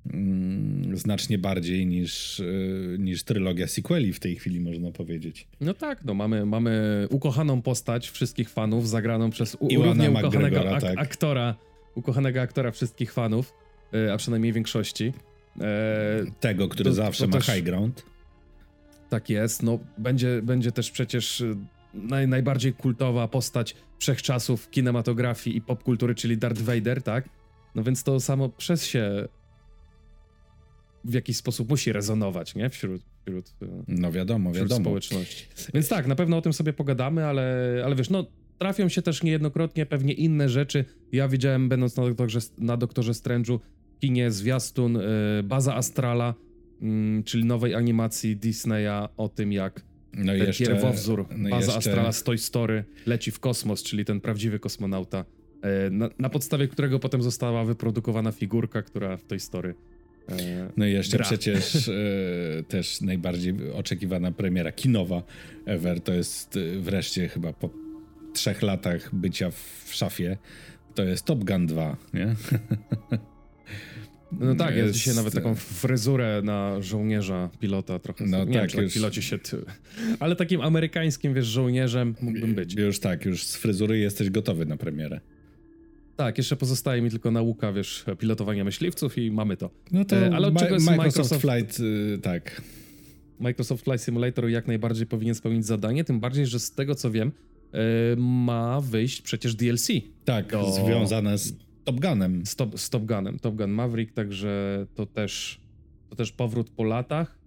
Yy, 0.07 0.97
znacznie 0.97 1.39
bardziej 1.39 1.87
niż, 1.87 2.39
yy, 2.39 2.97
niż 2.99 3.25
trylogia 3.25 3.67
sequeli 3.67 4.13
w 4.13 4.21
tej 4.21 4.37
chwili, 4.37 4.61
można 4.61 4.91
powiedzieć. 4.91 5.49
No 5.61 5.75
tak, 5.75 6.05
no 6.05 6.15
mamy, 6.15 6.47
mamy 6.47 7.07
ukochaną 7.11 7.63
postać 7.63 8.11
wszystkich 8.11 8.51
fanów, 8.51 8.89
zagraną 8.89 9.31
przez 9.31 9.57
u, 9.61 9.83
równie 9.83 10.11
ukochanego 10.11 10.71
ak 10.71 10.83
tak. 10.83 10.99
aktora, 10.99 11.55
ukochanego 11.95 12.41
aktora 12.41 12.71
wszystkich 12.71 13.13
fanów, 13.13 13.55
yy, 13.93 14.13
a 14.13 14.17
przynajmniej 14.17 14.53
większości. 14.53 15.13
Tego, 16.41 16.69
który 16.69 16.91
to, 16.91 16.95
zawsze 16.95 17.25
to 17.25 17.31
ma 17.31 17.37
też, 17.37 17.47
high 17.47 17.65
ground. 17.65 18.05
Tak 19.09 19.31
jest, 19.31 19.63
no 19.63 19.79
będzie, 19.99 20.43
będzie 20.43 20.73
też 20.73 20.91
przecież 20.91 21.45
naj, 21.95 22.29
najbardziej 22.29 22.73
kultowa 22.73 23.29
postać 23.29 23.75
wszechczasów 23.99 24.71
kinematografii 24.71 25.57
i 25.57 25.61
popkultury, 25.61 26.15
czyli 26.15 26.39
Darth 26.39 26.63
Vader, 26.63 27.03
tak? 27.03 27.29
No 27.75 27.83
więc 27.83 28.03
to 28.03 28.21
samo 28.21 28.49
przez 28.49 28.87
się 28.87 29.29
w 31.05 31.15
jakiś 31.15 31.37
sposób 31.37 31.71
musi 31.71 31.93
rezonować, 31.93 32.55
nie? 32.55 32.71
Wśród, 32.71 33.03
wśród 33.27 33.55
e, 33.63 33.67
no 33.89 34.13
wiadomo, 34.13 34.53
wśród 34.53 34.69
wiadomo. 34.69 34.85
społeczności. 34.85 35.47
Więc 35.75 35.89
tak, 35.89 36.07
na 36.07 36.15
pewno 36.15 36.37
o 36.37 36.43
tym 36.43 36.53
sobie 36.53 36.73
pogadamy, 36.73 37.25
ale, 37.25 37.83
ale 37.85 37.97
wiesz, 37.97 38.11
no 38.11 38.27
trafią 38.59 38.89
się 38.89 39.03
też 39.03 39.23
niejednokrotnie 39.23 39.87
pewnie 39.87 40.13
inne 40.13 40.49
rzeczy. 40.49 40.85
Ja 41.13 41.29
widziałem, 41.29 41.69
będąc 41.69 41.97
na 41.97 42.03
doktorze, 42.05 42.41
na 42.59 42.77
doktorze 42.77 43.13
Strange'u, 43.13 43.59
kinie 44.01 44.31
zwiastun 44.31 44.97
y, 44.97 45.01
Baza 45.45 45.75
Astrala, 45.75 46.35
y, 46.83 47.23
czyli 47.25 47.45
nowej 47.45 47.75
animacji 47.75 48.37
Disneya 48.37 49.09
o 49.17 49.29
tym, 49.29 49.53
jak 49.53 49.83
no 50.15 50.33
ten 50.33 50.47
jeszcze, 50.47 50.67
pierwowzór, 50.67 51.27
no 51.37 51.51
baza 51.51 51.75
jeszcze... 51.75 51.91
Astrala 51.91 52.13
z 52.13 52.23
Toy 52.23 52.39
Story 52.39 52.85
leci 53.07 53.31
w 53.31 53.41
kosmos, 53.41 53.83
czyli 53.83 54.05
ten 54.05 54.21
prawdziwy 54.21 54.59
kosmonauta, 54.59 55.25
e, 55.63 55.91
na, 55.91 56.11
na, 56.19 56.29
podstawie 56.29 56.69
którego 56.69 56.99
potem 56.99 57.23
została 57.23 57.65
wyprodukowana 57.65 58.33
figurka, 58.33 58.83
która 58.83 59.17
w 59.17 59.25
Toy 59.25 59.39
Story 59.39 59.71
e, 59.71 59.92
No 60.77 60.87
i 60.87 60.93
jeszcze 60.93 61.17
gra. 61.17 61.27
przecież 61.27 61.75
e, 61.89 62.63
też 62.69 63.01
najbardziej 63.01 63.55
oczekiwana 63.73 64.33
premiera 64.33 64.73
kinowa 64.73 65.23
ever, 65.67 66.01
to 66.01 66.15
jest 66.15 66.57
e, 66.57 66.81
wreszcie 66.81 67.29
chyba 67.29 67.53
po 67.53 67.71
trzech 68.35 68.63
latach 68.63 69.15
bycia 69.15 69.51
w 69.51 69.95
szafie, 69.95 70.37
to 70.95 71.05
jest 71.05 71.25
Top 71.25 71.45
Gun 71.45 71.67
2, 71.67 71.97
nie? 72.15 72.35
No 74.41 74.55
tak, 74.55 74.77
jest, 74.77 74.95
dzisiaj 74.95 75.15
nawet 75.15 75.35
taką 75.35 75.55
fryzurę 75.55 76.43
na 76.45 76.83
żołnierza, 76.83 77.51
pilota 77.61 77.99
trochę. 77.99 78.27
No 78.27 78.45
nie 78.45 78.61
tak, 78.61 78.73
wiem, 78.73 78.83
już... 78.85 78.95
pilocie 78.95 79.23
się... 79.23 79.39
Ty... 79.39 79.57
Ale 80.21 80.37
takim 80.37 80.61
amerykańskim, 80.61 81.35
wiesz, 81.35 81.47
żołnierzem 81.47 82.15
mógłbym 82.21 82.55
być. 82.55 82.75
Już 82.75 82.99
tak, 82.99 83.25
już 83.25 83.45
z 83.45 83.57
fryzury 83.57 83.99
jesteś 83.99 84.31
gotowy 84.31 84.67
na 84.67 84.77
premierę. 84.77 85.21
Tak, 86.23 86.39
jeszcze 86.39 86.57
pozostaje 86.57 87.03
mi 87.03 87.11
tylko 87.11 87.31
nauka, 87.31 87.73
wiesz, 87.73 88.05
pilotowania 88.19 88.65
myśliwców 88.65 89.19
i 89.19 89.31
mamy 89.31 89.57
to. 89.57 89.71
No 89.93 90.05
to 90.05 90.17
e, 90.17 90.35
Ale 90.35 90.49
od 90.49 90.59
czego 90.59 90.75
jest 90.75 90.87
Microsoft, 90.87 91.31
Microsoft 91.31 91.43
Flight, 91.43 91.81
yy, 91.81 92.19
tak. 92.19 92.63
Microsoft 93.41 93.85
Flight 93.85 94.05
Simulator 94.05 94.49
jak 94.49 94.67
najbardziej 94.67 95.07
powinien 95.07 95.35
spełnić 95.35 95.67
zadanie, 95.67 96.05
tym 96.05 96.21
bardziej, 96.21 96.47
że 96.47 96.61
z 96.61 96.73
tego 96.73 96.95
co 96.95 97.11
wiem, 97.11 97.33
yy, 97.73 97.81
ma 98.17 98.81
wyjść 98.81 99.23
przecież 99.23 99.55
DLC. 99.55 99.89
Tak, 100.25 100.53
do... 100.53 100.73
związane 100.73 101.39
z 101.39 101.55
Top 101.85 102.01
Gunem. 102.01 102.47
Z, 102.47 102.57
top, 102.57 102.79
z 102.79 102.91
Top 102.91 103.05
Gunem, 103.05 103.39
Top 103.39 103.55
Gun 103.55 103.71
Maverick, 103.71 104.13
także 104.13 104.87
to 104.95 105.07
też, 105.07 105.61
to 106.11 106.17
też 106.17 106.33
powrót 106.33 106.71
po 106.71 106.85
latach 106.85 107.39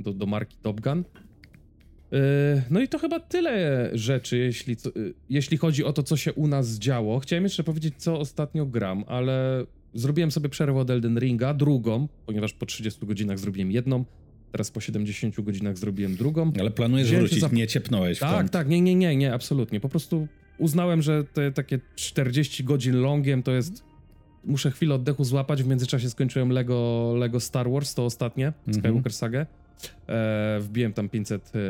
do, 0.00 0.12
do 0.12 0.26
marki 0.26 0.56
Top 0.62 0.80
Gun. 0.80 1.04
Yy, 2.12 2.18
no 2.70 2.80
i 2.80 2.88
to 2.88 2.98
chyba 2.98 3.20
tyle 3.20 3.90
rzeczy, 3.92 4.38
jeśli, 4.38 4.76
yy, 4.96 5.14
jeśli 5.30 5.56
chodzi 5.56 5.84
o 5.84 5.92
to, 5.92 6.02
co 6.02 6.16
się 6.16 6.32
u 6.32 6.46
nas 6.46 6.78
działo. 6.78 7.18
Chciałem 7.18 7.44
jeszcze 7.44 7.64
powiedzieć, 7.64 7.94
co 7.96 8.18
ostatnio 8.18 8.66
gram, 8.66 9.04
ale 9.06 9.66
zrobiłem 9.94 10.30
sobie 10.30 10.48
przerwę 10.48 10.80
od 10.80 10.90
Elden 10.90 11.18
Ringa, 11.18 11.54
drugą, 11.54 12.08
ponieważ 12.26 12.52
po 12.52 12.66
30 12.66 13.06
godzinach 13.06 13.38
zrobiłem 13.38 13.70
jedną, 13.70 14.04
teraz 14.52 14.70
po 14.70 14.80
70 14.80 15.40
godzinach 15.40 15.78
zrobiłem 15.78 16.16
drugą. 16.16 16.52
Ale 16.60 16.70
planujesz 16.70 17.08
Wziąłem 17.08 17.26
wrócić, 17.26 17.40
za... 17.40 17.48
nie 17.52 17.66
ciepnąłeś 17.66 18.18
Tak, 18.18 18.50
tak, 18.50 18.68
nie, 18.68 18.80
nie, 18.80 18.94
nie, 18.94 19.16
nie, 19.16 19.34
absolutnie. 19.34 19.80
Po 19.80 19.88
prostu 19.88 20.28
uznałem, 20.58 21.02
że 21.02 21.24
te 21.24 21.52
takie 21.52 21.80
40 21.94 22.64
godzin 22.64 22.96
longiem 22.96 23.42
to 23.42 23.52
jest. 23.52 23.84
Muszę 24.44 24.70
chwilę 24.70 24.94
oddechu 24.94 25.24
złapać. 25.24 25.62
W 25.62 25.66
międzyczasie 25.66 26.10
skończyłem 26.10 26.50
Lego, 26.50 27.12
Lego 27.16 27.40
Star 27.40 27.70
Wars, 27.70 27.94
to 27.94 28.04
ostatnie, 28.04 28.52
-hmm. 28.66 28.78
Skywalker 28.78 29.12
Saga. 29.12 29.46
E, 30.08 30.58
wbiłem 30.60 30.92
tam 30.92 31.08
500 31.08 31.52
e, 31.54 31.60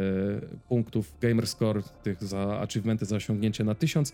punktów 0.68 1.14
Gamerscore, 1.20 1.82
tych 2.02 2.24
za 2.24 2.60
achievementy, 2.60 3.04
za 3.06 3.16
osiągnięcie 3.16 3.64
na 3.64 3.74
1000 3.74 4.12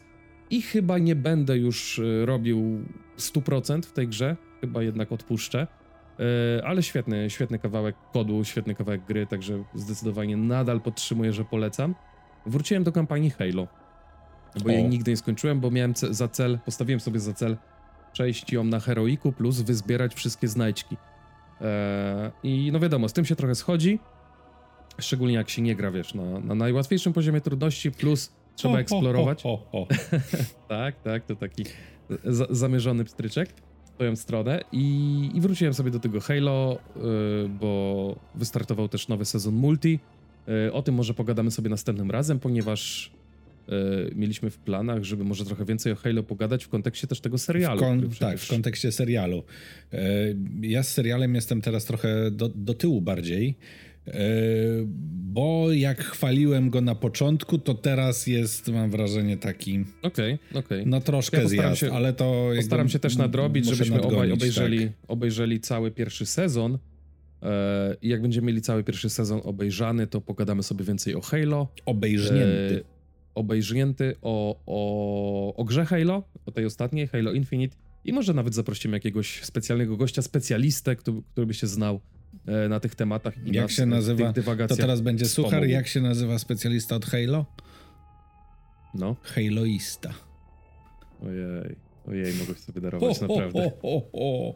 i 0.50 0.62
chyba 0.62 0.98
nie 0.98 1.16
będę 1.16 1.58
już 1.58 1.98
e, 1.98 2.26
robił 2.26 2.84
100% 3.18 3.82
w 3.82 3.92
tej 3.92 4.08
grze, 4.08 4.36
chyba 4.60 4.82
jednak 4.82 5.12
odpuszczę. 5.12 5.66
E, 6.58 6.66
ale 6.66 6.82
świetny, 6.82 7.30
świetny 7.30 7.58
kawałek 7.58 7.96
kodu, 8.12 8.44
świetny 8.44 8.74
kawałek 8.74 9.04
gry, 9.04 9.26
także 9.26 9.64
zdecydowanie 9.74 10.36
nadal 10.36 10.80
podtrzymuję, 10.80 11.32
że 11.32 11.44
polecam. 11.44 11.94
Wróciłem 12.46 12.84
do 12.84 12.92
kampanii 12.92 13.30
Halo 13.30 13.68
bo 14.64 14.68
o. 14.68 14.72
jej 14.72 14.88
nigdy 14.88 15.10
nie 15.10 15.16
skończyłem, 15.16 15.60
bo 15.60 15.70
miałem 15.70 15.92
za 16.10 16.28
cel, 16.28 16.58
postawiłem 16.64 17.00
sobie 17.00 17.20
za 17.20 17.32
cel 17.34 17.56
przejść 18.12 18.52
ją 18.52 18.64
na 18.64 18.80
heroiku 18.80 19.32
plus 19.32 19.60
wyzbierać 19.60 20.14
wszystkie 20.14 20.48
znajdźki. 20.48 20.96
Eee, 21.60 22.30
I 22.42 22.72
no 22.72 22.80
wiadomo, 22.80 23.08
z 23.08 23.12
tym 23.12 23.24
się 23.24 23.36
trochę 23.36 23.54
schodzi, 23.54 23.98
szczególnie 24.98 25.34
jak 25.34 25.50
się 25.50 25.62
nie 25.62 25.76
gra, 25.76 25.90
wiesz, 25.90 26.14
na, 26.14 26.40
na 26.40 26.54
najłatwiejszym 26.54 27.12
poziomie 27.12 27.40
trudności 27.40 27.90
plus 27.90 28.32
trzeba 28.56 28.74
o, 28.74 28.80
eksplorować. 28.80 29.42
O, 29.44 29.86
tak, 30.68 31.02
tak, 31.02 31.24
to 31.24 31.36
taki 31.36 31.64
za, 32.24 32.46
zamierzony 32.50 33.04
pstryczek 33.04 33.48
w 33.84 33.90
twoją 33.90 34.16
stronę 34.16 34.60
I, 34.72 35.30
i 35.34 35.40
wróciłem 35.40 35.74
sobie 35.74 35.90
do 35.90 36.00
tego 36.00 36.20
Halo, 36.20 36.78
yy, 36.96 37.48
bo 37.48 38.16
wystartował 38.34 38.88
też 38.88 39.08
nowy 39.08 39.24
sezon 39.24 39.54
multi. 39.54 39.98
Yy, 40.46 40.72
o 40.72 40.82
tym 40.82 40.94
może 40.94 41.14
pogadamy 41.14 41.50
sobie 41.50 41.70
następnym 41.70 42.10
razem, 42.10 42.40
ponieważ 42.40 43.12
E, 43.12 43.17
mieliśmy 44.14 44.50
w 44.50 44.58
planach, 44.58 45.04
żeby 45.04 45.24
może 45.24 45.44
trochę 45.44 45.64
więcej 45.64 45.92
o 45.92 45.96
Halo 45.96 46.22
pogadać 46.22 46.64
w 46.64 46.68
kontekście 46.68 47.06
też 47.06 47.20
tego 47.20 47.38
serialu. 47.38 47.78
W 47.78 47.82
kon, 47.82 48.10
tak, 48.18 48.38
w 48.38 48.48
kontekście 48.48 48.92
serialu. 48.92 49.42
E, 49.92 49.98
ja 50.60 50.82
z 50.82 50.92
serialem 50.92 51.34
jestem 51.34 51.60
teraz 51.60 51.84
trochę 51.84 52.30
do, 52.30 52.48
do 52.48 52.74
tyłu 52.74 53.00
bardziej, 53.00 53.58
e, 54.06 54.12
bo 55.10 55.72
jak 55.72 56.04
chwaliłem 56.04 56.70
go 56.70 56.80
na 56.80 56.94
początku, 56.94 57.58
to 57.58 57.74
teraz 57.74 58.26
jest, 58.26 58.68
mam 58.68 58.90
wrażenie, 58.90 59.36
taki. 59.36 59.84
Okej, 60.02 60.34
okay, 60.34 60.38
okej. 60.50 60.78
Okay. 60.78 60.82
No 60.86 61.00
troszkę 61.00 61.42
ja 61.42 61.48
zjazd, 61.48 61.80
się, 61.80 61.92
ale 61.92 62.12
to. 62.12 62.50
Postaram 62.56 62.88
się 62.88 62.98
też 62.98 63.16
nadrobić, 63.16 63.66
żebyśmy 63.66 63.96
nadgonić, 63.96 64.14
obaj 64.14 64.32
obejrzeli, 64.32 64.78
tak. 64.78 64.92
obejrzeli 65.08 65.60
cały 65.60 65.90
pierwszy 65.90 66.26
sezon. 66.26 66.78
E, 67.42 67.96
I 68.02 68.08
jak 68.08 68.22
będziemy 68.22 68.46
mieli 68.46 68.62
cały 68.62 68.84
pierwszy 68.84 69.10
sezon 69.10 69.40
obejrzany, 69.44 70.06
to 70.06 70.20
pogadamy 70.20 70.62
sobie 70.62 70.84
więcej 70.84 71.14
o 71.14 71.20
Halo. 71.20 71.68
Obejrznięty. 71.86 72.84
Obejrznięty 73.38 74.16
o, 74.22 74.60
o, 74.66 75.54
o 75.56 75.64
grze 75.64 75.84
Halo, 75.84 76.22
o 76.46 76.52
tej 76.52 76.64
ostatniej, 76.64 77.08
Halo 77.08 77.32
Infinite. 77.32 77.76
I 78.04 78.12
może 78.12 78.34
nawet 78.34 78.54
zaprosimy 78.54 78.96
jakiegoś 78.96 79.44
specjalnego 79.44 79.96
gościa, 79.96 80.22
specjalistę, 80.22 80.96
który, 80.96 81.22
który 81.32 81.46
by 81.46 81.54
się 81.54 81.66
znał 81.66 82.00
e, 82.46 82.68
na 82.68 82.80
tych 82.80 82.94
tematach. 82.94 83.34
I 83.46 83.52
jak 83.52 83.64
nas, 83.64 83.72
się 83.72 83.86
nazywa? 83.86 84.32
To 84.68 84.76
teraz 84.76 85.00
będzie 85.00 85.24
wspomógł. 85.24 85.50
suchar. 85.50 85.68
Jak 85.68 85.88
się 85.88 86.00
nazywa 86.00 86.38
specjalista 86.38 86.96
od 86.96 87.06
Halo? 87.06 87.46
No. 88.94 89.16
Haloista. 89.22 90.14
Ojej, 91.22 91.76
ojej, 92.08 92.34
mogę 92.34 92.54
sobie 92.54 92.80
darować, 92.80 93.18
ho, 93.18 93.26
naprawdę. 93.26 93.70
Ho, 93.82 94.02
ho, 94.12 94.54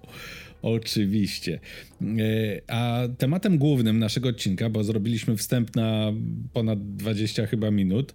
Oczywiście. 0.62 1.60
E, 2.02 2.70
a 2.70 3.02
tematem 3.18 3.58
głównym 3.58 3.98
naszego 3.98 4.28
odcinka, 4.28 4.70
bo 4.70 4.84
zrobiliśmy 4.84 5.36
wstęp 5.36 5.76
na 5.76 6.12
ponad 6.52 6.96
20 6.96 7.46
chyba 7.46 7.70
minut, 7.70 8.14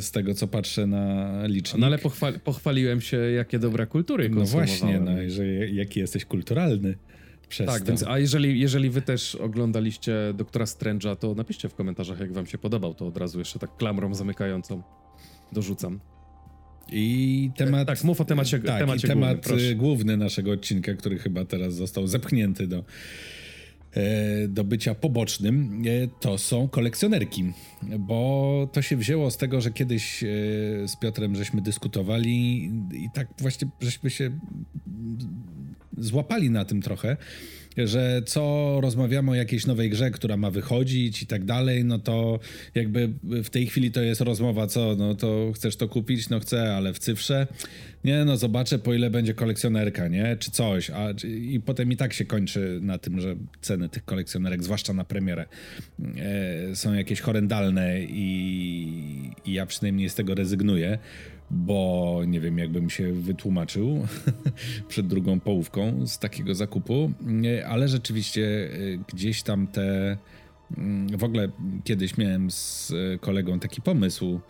z 0.00 0.10
tego 0.10 0.34
co 0.34 0.48
patrzę 0.48 0.86
na 0.86 1.46
licznik. 1.46 1.80
No 1.80 1.86
ale 1.86 1.98
pochwali, 1.98 2.38
pochwaliłem 2.38 3.00
się, 3.00 3.16
jakie 3.16 3.58
dobra 3.58 3.86
kultury 3.86 4.28
No 4.28 4.44
właśnie, 4.44 5.00
no, 5.00 5.12
że 5.28 5.46
jaki 5.68 6.00
jesteś 6.00 6.24
kulturalny. 6.24 6.94
Przez 7.48 7.66
tak, 7.66 7.80
to. 7.80 7.86
więc 7.86 8.02
a 8.02 8.18
jeżeli, 8.18 8.60
jeżeli 8.60 8.90
wy 8.90 9.02
też 9.02 9.34
oglądaliście 9.34 10.14
Doktora 10.34 10.64
Strange'a, 10.64 11.16
to 11.16 11.34
napiszcie 11.34 11.68
w 11.68 11.74
komentarzach, 11.74 12.20
jak 12.20 12.32
wam 12.32 12.46
się 12.46 12.58
podobał, 12.58 12.94
to 12.94 13.06
od 13.06 13.16
razu 13.16 13.38
jeszcze 13.38 13.58
tak 13.58 13.76
klamrą 13.76 14.14
zamykającą 14.14 14.82
dorzucam. 15.52 16.00
I 16.92 17.50
temat. 17.56 17.86
Tak, 17.86 18.04
mów 18.04 18.20
o 18.20 18.24
temacie, 18.24 18.58
tak, 18.58 18.80
temacie 18.80 19.06
i 19.06 19.10
temat 19.10 19.48
głównym, 19.48 19.78
główny 19.78 20.16
naszego 20.16 20.52
odcinka, 20.52 20.94
który 20.94 21.18
chyba 21.18 21.44
teraz 21.44 21.74
został 21.74 22.06
zepchnięty 22.06 22.66
do, 22.66 22.78
e, 22.78 22.82
do 24.48 24.64
bycia 24.64 24.94
pobocznym, 24.94 25.82
e, 25.86 26.08
to 26.20 26.38
są 26.38 26.68
kolekcjonerki. 26.68 27.52
Bo 27.98 28.68
to 28.72 28.82
się 28.82 28.96
wzięło 28.96 29.30
z 29.30 29.36
tego, 29.36 29.60
że 29.60 29.70
kiedyś 29.70 30.24
e, 30.24 30.26
z 30.88 30.96
Piotrem 30.96 31.36
żeśmy 31.36 31.62
dyskutowali 31.62 32.64
i 32.92 33.08
tak 33.14 33.28
właśnie 33.38 33.68
żeśmy 33.80 34.10
się 34.10 34.30
złapali 35.98 36.50
na 36.50 36.64
tym 36.64 36.82
trochę, 36.82 37.16
że 37.76 38.22
co 38.26 38.78
rozmawiamy 38.80 39.30
o 39.30 39.34
jakiejś 39.34 39.66
nowej 39.66 39.90
grze, 39.90 40.10
która 40.10 40.36
ma 40.36 40.50
wychodzić 40.50 41.22
i 41.22 41.26
tak 41.26 41.44
dalej, 41.44 41.84
no 41.84 41.98
to 41.98 42.40
jakby 42.74 43.12
w 43.22 43.50
tej 43.50 43.66
chwili 43.66 43.90
to 43.90 44.00
jest 44.00 44.20
rozmowa, 44.20 44.66
co, 44.66 44.96
no 44.98 45.14
to 45.14 45.52
chcesz 45.54 45.76
to 45.76 45.88
kupić? 45.88 46.28
No 46.28 46.40
chcę, 46.40 46.76
ale 46.76 46.92
w 46.92 46.98
cyfrze? 46.98 47.46
Nie, 48.04 48.24
no 48.24 48.36
zobaczę 48.36 48.78
po 48.78 48.94
ile 48.94 49.10
będzie 49.10 49.34
kolekcjonerka, 49.34 50.08
nie? 50.08 50.36
Czy 50.36 50.50
coś, 50.50 50.90
a 50.90 51.10
i 51.24 51.60
potem 51.60 51.92
i 51.92 51.96
tak 51.96 52.12
się 52.12 52.24
kończy 52.24 52.78
na 52.82 52.98
tym, 52.98 53.20
że 53.20 53.36
ceny 53.60 53.88
tych 53.88 54.04
kolekcjonerek, 54.04 54.62
zwłaszcza 54.62 54.92
na 54.92 55.04
premierę, 55.04 55.46
e, 56.16 56.76
są 56.76 56.92
jakieś 56.92 57.20
horrendalne 57.20 58.02
i, 58.02 59.30
i 59.44 59.52
ja 59.52 59.66
przynajmniej 59.66 60.08
z 60.08 60.14
tego 60.14 60.34
rezygnuję 60.34 60.98
bo 61.54 62.20
nie 62.26 62.40
wiem, 62.40 62.58
jakbym 62.58 62.90
się 62.90 63.12
wytłumaczył 63.12 64.06
przed 64.88 65.06
drugą 65.06 65.40
połówką 65.40 66.06
z 66.06 66.18
takiego 66.18 66.54
zakupu, 66.54 67.12
ale 67.68 67.88
rzeczywiście 67.88 68.42
y, 68.42 68.98
gdzieś 69.14 69.42
tam 69.42 69.66
te. 69.66 70.16
Mm, 70.76 71.18
w 71.18 71.24
ogóle 71.24 71.48
kiedyś 71.84 72.16
miałem 72.16 72.50
z 72.50 72.92
kolegą 73.20 73.60
taki 73.60 73.82
pomysł, 73.82 74.40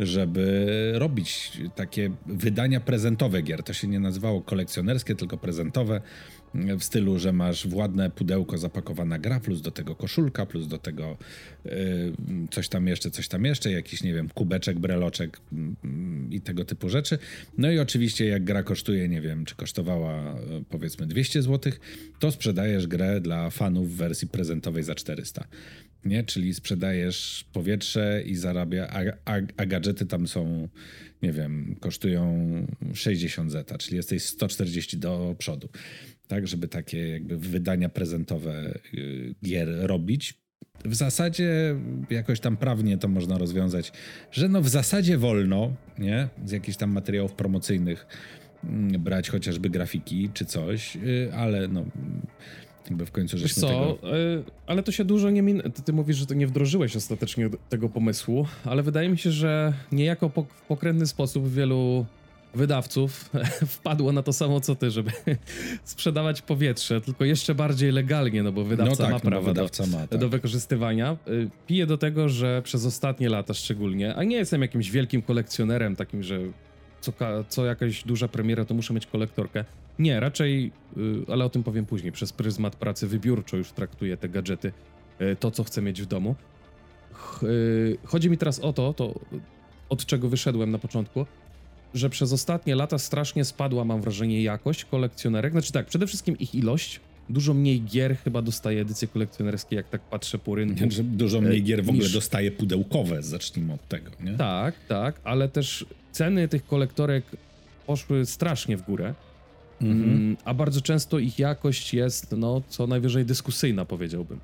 żeby 0.00 0.92
robić 0.94 1.58
takie 1.76 2.10
wydania 2.26 2.80
prezentowe 2.80 3.42
gier. 3.42 3.62
To 3.62 3.72
się 3.72 3.88
nie 3.88 4.00
nazywało 4.00 4.42
kolekcjonerskie, 4.42 5.14
tylko 5.14 5.36
prezentowe 5.36 6.00
w 6.54 6.84
stylu, 6.84 7.18
że 7.18 7.32
masz 7.32 7.66
władne 7.66 8.10
pudełko 8.10 8.58
zapakowana 8.58 9.18
gra, 9.18 9.40
plus 9.40 9.60
do 9.60 9.70
tego 9.70 9.96
koszulka, 9.96 10.46
plus 10.46 10.66
do 10.66 10.78
tego 10.78 11.16
yy, 11.64 11.72
coś 12.50 12.68
tam 12.68 12.86
jeszcze, 12.86 13.10
coś 13.10 13.28
tam 13.28 13.44
jeszcze, 13.44 13.72
jakiś, 13.72 14.02
nie 14.02 14.14
wiem, 14.14 14.28
kubeczek, 14.28 14.78
breloczek 14.78 15.40
yy, 15.52 15.58
i 16.30 16.40
tego 16.40 16.64
typu 16.64 16.88
rzeczy. 16.88 17.18
No 17.58 17.70
i 17.70 17.78
oczywiście 17.78 18.26
jak 18.26 18.44
gra 18.44 18.62
kosztuje, 18.62 19.08
nie 19.08 19.20
wiem, 19.20 19.44
czy 19.44 19.54
kosztowała 19.54 20.34
yy, 20.50 20.64
powiedzmy 20.68 21.06
200 21.06 21.42
zł, 21.42 21.72
to 22.18 22.32
sprzedajesz 22.32 22.86
grę 22.86 23.20
dla 23.20 23.50
fanów 23.50 23.92
w 23.92 23.96
wersji 23.96 24.28
prezentowej 24.28 24.82
za 24.82 24.94
400 24.94 25.44
nie? 26.04 26.24
Czyli 26.24 26.54
sprzedajesz 26.54 27.44
powietrze 27.52 28.22
i 28.26 28.34
zarabia, 28.34 28.88
a, 28.88 29.32
a, 29.32 29.40
a, 29.56 29.66
gadżety 29.66 30.06
tam 30.06 30.28
są, 30.28 30.68
nie 31.22 31.32
wiem, 31.32 31.76
kosztują 31.80 32.46
60 32.94 33.52
zeta, 33.52 33.78
czyli 33.78 33.96
jesteś 33.96 34.22
140 34.22 34.98
do 34.98 35.34
przodu 35.38 35.68
tak, 36.32 36.46
żeby 36.46 36.68
takie 36.68 37.08
jakby 37.08 37.36
wydania 37.36 37.88
prezentowe 37.88 38.78
y, 38.94 39.34
gier 39.44 39.68
robić. 39.80 40.34
W 40.84 40.94
zasadzie 40.94 41.76
jakoś 42.10 42.40
tam 42.40 42.56
prawnie 42.56 42.98
to 42.98 43.08
można 43.08 43.38
rozwiązać, 43.38 43.92
że 44.30 44.48
no 44.48 44.62
w 44.62 44.68
zasadzie 44.68 45.18
wolno, 45.18 45.76
nie, 45.98 46.28
z 46.44 46.50
jakichś 46.50 46.76
tam 46.76 46.90
materiałów 46.90 47.32
promocyjnych 47.32 48.06
mm, 48.64 49.02
brać 49.02 49.28
chociażby 49.28 49.70
grafiki 49.70 50.30
czy 50.34 50.44
coś, 50.44 50.96
y, 50.96 51.30
ale 51.34 51.68
no 51.68 51.84
jakby 52.90 53.06
w 53.06 53.10
końcu 53.10 53.38
żeśmy 53.38 53.60
co, 53.60 53.68
tego... 53.68 54.14
Y, 54.16 54.44
ale 54.66 54.82
to 54.82 54.92
się 54.92 55.04
dużo 55.04 55.30
nie 55.30 55.42
min... 55.42 55.62
Ty, 55.62 55.82
ty 55.82 55.92
mówisz, 55.92 56.16
że 56.16 56.26
to 56.26 56.34
nie 56.34 56.46
wdrożyłeś 56.46 56.96
ostatecznie 56.96 57.50
tego 57.68 57.88
pomysłu, 57.88 58.46
ale 58.64 58.82
wydaje 58.82 59.08
mi 59.08 59.18
się, 59.18 59.30
że 59.30 59.72
niejako 59.92 60.30
po, 60.30 60.42
w 60.42 60.62
pokrętny 60.62 61.06
sposób 61.06 61.48
wielu 61.48 62.06
wydawców 62.54 63.30
wpadło 63.74 64.12
na 64.12 64.22
to 64.22 64.32
samo 64.32 64.60
co 64.60 64.74
ty, 64.74 64.90
żeby 64.90 65.10
sprzedawać 65.84 66.42
powietrze, 66.42 67.00
tylko 67.00 67.24
jeszcze 67.24 67.54
bardziej 67.54 67.92
legalnie, 67.92 68.42
no 68.42 68.52
bo 68.52 68.64
wydawca 68.64 69.02
no 69.02 69.08
tak, 69.10 69.10
ma 69.10 69.20
prawo 69.30 69.46
no 69.46 69.52
wydawca 69.54 69.86
do, 69.86 69.98
ma, 69.98 70.06
tak. 70.06 70.20
do 70.20 70.28
wykorzystywania. 70.28 71.16
Y, 71.28 71.50
piję 71.66 71.86
do 71.86 71.98
tego, 71.98 72.28
że 72.28 72.62
przez 72.62 72.86
ostatnie 72.86 73.28
lata 73.28 73.54
szczególnie, 73.54 74.14
a 74.14 74.24
nie 74.24 74.36
jestem 74.36 74.62
jakimś 74.62 74.90
wielkim 74.90 75.22
kolekcjonerem 75.22 75.96
takim, 75.96 76.22
że 76.22 76.40
co, 77.00 77.12
co 77.48 77.66
jakaś 77.66 78.04
duża 78.04 78.28
premiera 78.28 78.64
to 78.64 78.74
muszę 78.74 78.94
mieć 78.94 79.06
kolektorkę. 79.06 79.64
Nie, 79.98 80.20
raczej, 80.20 80.72
y, 80.96 81.32
ale 81.32 81.44
o 81.44 81.48
tym 81.48 81.62
powiem 81.62 81.86
później, 81.86 82.12
przez 82.12 82.32
pryzmat 82.32 82.76
pracy 82.76 83.06
wybiórczo 83.06 83.56
już 83.56 83.72
traktuję 83.72 84.16
te 84.16 84.28
gadżety, 84.28 84.72
y, 85.20 85.36
to 85.36 85.50
co 85.50 85.64
chcę 85.64 85.82
mieć 85.82 86.02
w 86.02 86.06
domu. 86.06 86.34
Chodzi 88.04 88.30
mi 88.30 88.38
teraz 88.38 88.58
o 88.58 88.72
to, 88.72 88.92
to 88.92 89.20
od 89.88 90.06
czego 90.06 90.28
wyszedłem 90.28 90.70
na 90.70 90.78
początku, 90.78 91.26
że 91.94 92.10
przez 92.10 92.32
ostatnie 92.32 92.74
lata 92.74 92.98
strasznie 92.98 93.44
spadła, 93.44 93.84
mam 93.84 94.00
wrażenie, 94.00 94.42
jakość 94.42 94.84
kolekcjonerek. 94.84 95.52
Znaczy 95.52 95.72
tak, 95.72 95.86
przede 95.86 96.06
wszystkim 96.06 96.38
ich 96.38 96.54
ilość. 96.54 97.00
Dużo 97.28 97.54
mniej 97.54 97.82
gier 97.82 98.16
chyba 98.16 98.42
dostaje 98.42 98.80
edycje 98.80 99.08
kolekcjonerskie, 99.08 99.76
jak 99.76 99.88
tak 99.88 100.00
patrzę 100.00 100.38
po 100.38 100.54
rynku. 100.54 100.84
Dużo 101.02 101.40
mniej 101.40 101.62
gier 101.62 101.84
w 101.84 101.88
ogóle 101.88 102.04
niż... 102.04 102.12
dostaje 102.12 102.50
pudełkowe, 102.50 103.22
zacznijmy 103.22 103.72
od 103.72 103.88
tego, 103.88 104.10
nie? 104.20 104.34
Tak, 104.34 104.74
tak, 104.88 105.20
ale 105.24 105.48
też 105.48 105.86
ceny 106.12 106.48
tych 106.48 106.66
kolektorek 106.66 107.24
poszły 107.86 108.26
strasznie 108.26 108.76
w 108.76 108.82
górę. 108.82 109.14
Mhm. 109.82 110.10
Mm, 110.10 110.36
a 110.44 110.54
bardzo 110.54 110.80
często 110.80 111.18
ich 111.18 111.38
jakość 111.38 111.94
jest, 111.94 112.32
no, 112.32 112.62
co 112.68 112.86
najwyżej 112.86 113.24
dyskusyjna, 113.24 113.84
powiedziałbym. 113.84 114.40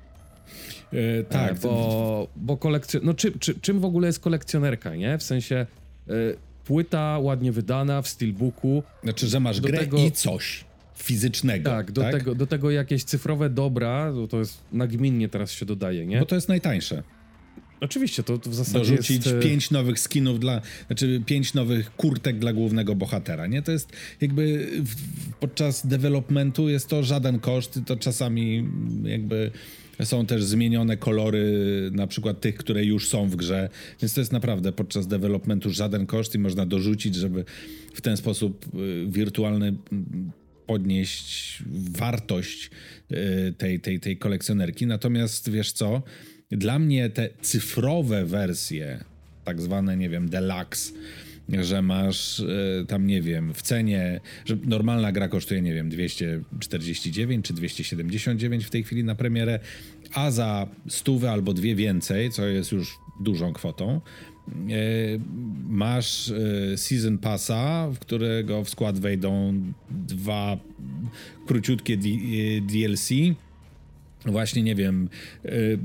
E, 0.93 1.23
tak. 1.23 1.51
E, 1.51 1.55
bo, 1.55 2.27
bo 2.35 2.57
kolekcjon... 2.57 3.01
No, 3.05 3.13
czy, 3.13 3.39
czy, 3.39 3.59
czym 3.59 3.79
w 3.79 3.85
ogóle 3.85 4.07
jest 4.07 4.19
kolekcjonerka, 4.19 4.95
nie? 4.95 5.17
W 5.17 5.23
sensie... 5.23 5.65
E, 6.09 6.13
płyta 6.65 7.19
ładnie 7.19 7.51
wydana 7.51 8.01
w 8.01 8.07
steelbooku. 8.07 8.83
Znaczy, 9.03 9.27
że 9.27 9.39
masz 9.39 9.59
do 9.59 9.67
grę 9.67 9.77
tego, 9.77 9.97
i 9.97 10.11
coś 10.11 10.65
fizycznego. 10.95 11.69
Tak, 11.69 11.91
do, 11.91 12.01
tak? 12.01 12.13
Tego, 12.13 12.35
do 12.35 12.47
tego 12.47 12.71
jakieś 12.71 13.03
cyfrowe 13.03 13.49
dobra, 13.49 14.13
to 14.29 14.39
jest 14.39 14.61
nagminnie 14.71 15.29
teraz 15.29 15.51
się 15.51 15.65
dodaje, 15.65 16.05
nie? 16.05 16.19
Bo 16.19 16.25
to 16.25 16.35
jest 16.35 16.49
najtańsze. 16.49 17.03
Oczywiście, 17.81 18.23
to, 18.23 18.37
to 18.37 18.49
w 18.49 18.55
zasadzie 18.55 18.91
Dorzucić 18.91 19.25
jest... 19.25 19.39
pięć 19.39 19.71
nowych 19.71 19.99
skinów 19.99 20.39
dla, 20.39 20.61
znaczy 20.87 21.21
pięć 21.25 21.53
nowych 21.53 21.95
kurtek 21.95 22.39
dla 22.39 22.53
głównego 22.53 22.95
bohatera, 22.95 23.47
nie? 23.47 23.61
To 23.61 23.71
jest 23.71 23.91
jakby 24.21 24.69
w, 24.85 24.95
podczas 25.39 25.87
developmentu 25.87 26.69
jest 26.69 26.87
to 26.87 27.03
żaden 27.03 27.39
koszt, 27.39 27.79
to 27.85 27.95
czasami 27.95 28.67
jakby 29.03 29.51
są 30.03 30.25
też 30.25 30.43
zmienione 30.43 30.97
kolory, 30.97 31.43
na 31.93 32.07
przykład 32.07 32.41
tych, 32.41 32.55
które 32.55 32.85
już 32.85 33.07
są 33.07 33.29
w 33.29 33.35
grze, 33.35 33.69
więc 34.01 34.13
to 34.13 34.21
jest 34.21 34.31
naprawdę 34.31 34.71
podczas 34.71 35.07
developmentu 35.07 35.69
żaden 35.69 36.05
koszt 36.05 36.35
i 36.35 36.39
można 36.39 36.65
dorzucić, 36.65 37.15
żeby 37.15 37.45
w 37.93 38.01
ten 38.01 38.17
sposób 38.17 38.65
y, 38.75 39.05
wirtualny 39.09 39.75
podnieść 40.67 41.63
wartość 41.91 42.69
y, 43.11 43.53
tej, 43.57 43.79
tej, 43.79 43.99
tej 43.99 44.17
kolekcjonerki. 44.17 44.87
Natomiast 44.87 45.49
wiesz 45.51 45.71
co? 45.71 46.01
Dla 46.51 46.79
mnie 46.79 47.09
te 47.09 47.29
cyfrowe 47.41 48.25
wersje, 48.25 49.03
tak 49.43 49.61
zwane, 49.61 49.97
nie 49.97 50.09
wiem, 50.09 50.29
deluxe, 50.29 50.93
że 51.49 51.81
masz 51.81 52.39
y, 52.39 52.85
tam, 52.87 53.07
nie 53.07 53.21
wiem, 53.21 53.53
w 53.53 53.61
cenie, 53.61 54.19
że 54.45 54.57
normalna 54.65 55.11
gra 55.11 55.27
kosztuje, 55.27 55.61
nie 55.61 55.73
wiem, 55.73 55.89
249 55.89 57.45
czy 57.45 57.53
279 57.53 58.65
w 58.65 58.69
tej 58.69 58.83
chwili 58.83 59.03
na 59.03 59.15
premierę, 59.15 59.59
a 60.13 60.31
za 60.31 60.67
stówę 60.87 61.31
albo 61.31 61.53
dwie 61.53 61.75
więcej, 61.75 62.31
co 62.31 62.45
jest 62.45 62.71
już 62.71 62.97
dużą 63.21 63.53
kwotą, 63.53 64.01
y, 64.47 65.19
masz 65.67 66.27
y, 66.27 66.73
Season 66.77 67.17
Passa, 67.17 67.89
w 67.93 67.99
którego 67.99 68.63
w 68.63 68.69
skład 68.69 68.99
wejdą 68.99 69.61
dwa 69.89 70.57
króciutkie 71.47 71.97
DLC 72.61 73.09
właśnie, 74.25 74.63
nie 74.63 74.75
wiem, 74.75 75.09
y, 75.45 75.49
y, 75.49 75.77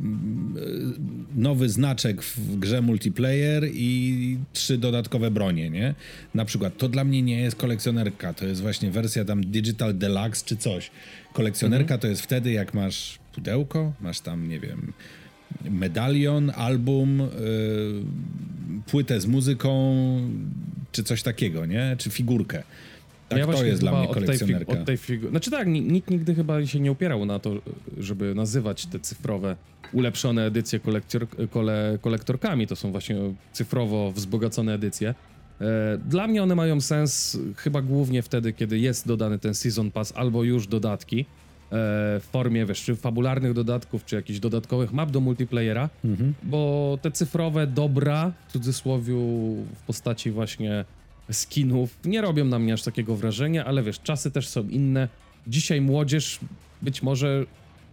nowy 1.36 1.68
znaczek 1.68 2.22
w 2.22 2.58
grze 2.58 2.82
multiplayer 2.82 3.64
i 3.72 4.38
trzy 4.52 4.78
dodatkowe 4.78 5.30
bronie, 5.30 5.70
nie? 5.70 5.94
Na 6.34 6.44
przykład, 6.44 6.78
to 6.78 6.88
dla 6.88 7.04
mnie 7.04 7.22
nie 7.22 7.40
jest 7.40 7.56
kolekcjonerka, 7.56 8.34
to 8.34 8.46
jest 8.46 8.60
właśnie 8.62 8.90
wersja 8.90 9.24
tam 9.24 9.44
Digital 9.44 9.94
Deluxe 9.94 10.44
czy 10.44 10.56
coś. 10.56 10.90
Kolekcjonerka 11.32 11.94
mhm. 11.94 12.00
to 12.00 12.06
jest 12.06 12.22
wtedy, 12.22 12.52
jak 12.52 12.74
masz 12.74 13.18
pudełko, 13.34 13.92
masz 14.00 14.20
tam, 14.20 14.48
nie 14.48 14.60
wiem, 14.60 14.92
medalion, 15.70 16.52
album, 16.54 17.18
yy, 17.18 18.82
płytę 18.86 19.20
z 19.20 19.26
muzyką, 19.26 19.94
czy 20.92 21.04
coś 21.04 21.22
takiego, 21.22 21.66
nie? 21.66 21.96
Czy 21.98 22.10
figurkę. 22.10 22.62
Tak, 23.28 23.38
ja 23.38 23.46
to 23.46 23.64
jest 23.64 23.80
dla 23.80 23.98
mnie 23.98 24.08
kolekcjonerka. 24.08 24.72
Od 24.72 24.84
tej, 24.84 24.98
tej 24.98 25.18
Znaczy 25.30 25.50
tak, 25.50 25.68
nikt 25.68 26.10
nigdy 26.10 26.34
chyba 26.34 26.66
się 26.66 26.80
nie 26.80 26.90
opierał 26.90 27.26
na 27.26 27.38
to, 27.38 27.54
żeby 27.98 28.34
nazywać 28.34 28.86
te 28.86 29.00
cyfrowe, 29.00 29.56
ulepszone 29.92 30.46
edycje 30.46 30.80
kolektor, 30.80 31.26
kole, 31.50 31.98
kolektorkami. 32.00 32.66
To 32.66 32.76
są 32.76 32.92
właśnie 32.92 33.16
cyfrowo 33.52 34.12
wzbogacone 34.12 34.74
edycje. 34.74 35.14
E, 35.60 35.98
dla 36.08 36.26
mnie 36.26 36.42
one 36.42 36.54
mają 36.54 36.80
sens 36.80 37.38
chyba 37.56 37.82
głównie 37.82 38.22
wtedy, 38.22 38.52
kiedy 38.52 38.78
jest 38.78 39.08
dodany 39.08 39.38
ten 39.38 39.54
Season 39.54 39.90
Pass 39.90 40.12
albo 40.16 40.44
już 40.44 40.66
dodatki 40.66 41.20
e, 41.20 41.24
w 42.20 42.24
formie, 42.32 42.66
wiesz, 42.66 42.82
czy 42.82 42.96
fabularnych 42.96 43.52
dodatków, 43.52 44.04
czy 44.04 44.16
jakichś 44.16 44.38
dodatkowych 44.38 44.92
map 44.92 45.10
do 45.10 45.20
multiplayera, 45.20 45.90
mhm. 46.04 46.34
bo 46.42 46.98
te 47.02 47.10
cyfrowe 47.10 47.66
dobra, 47.66 48.32
w 48.48 48.52
cudzysłowie, 48.52 49.14
w 49.74 49.82
postaci 49.86 50.30
właśnie 50.30 50.84
skinów 51.32 51.98
nie 52.04 52.20
robią 52.20 52.44
na 52.44 52.58
mnie 52.58 52.72
aż 52.72 52.82
takiego 52.82 53.16
wrażenia, 53.16 53.64
ale 53.64 53.82
wiesz, 53.82 54.00
czasy 54.00 54.30
też 54.30 54.48
są 54.48 54.68
inne. 54.68 55.08
Dzisiaj 55.46 55.80
młodzież 55.80 56.40
być 56.82 57.02
może 57.02 57.46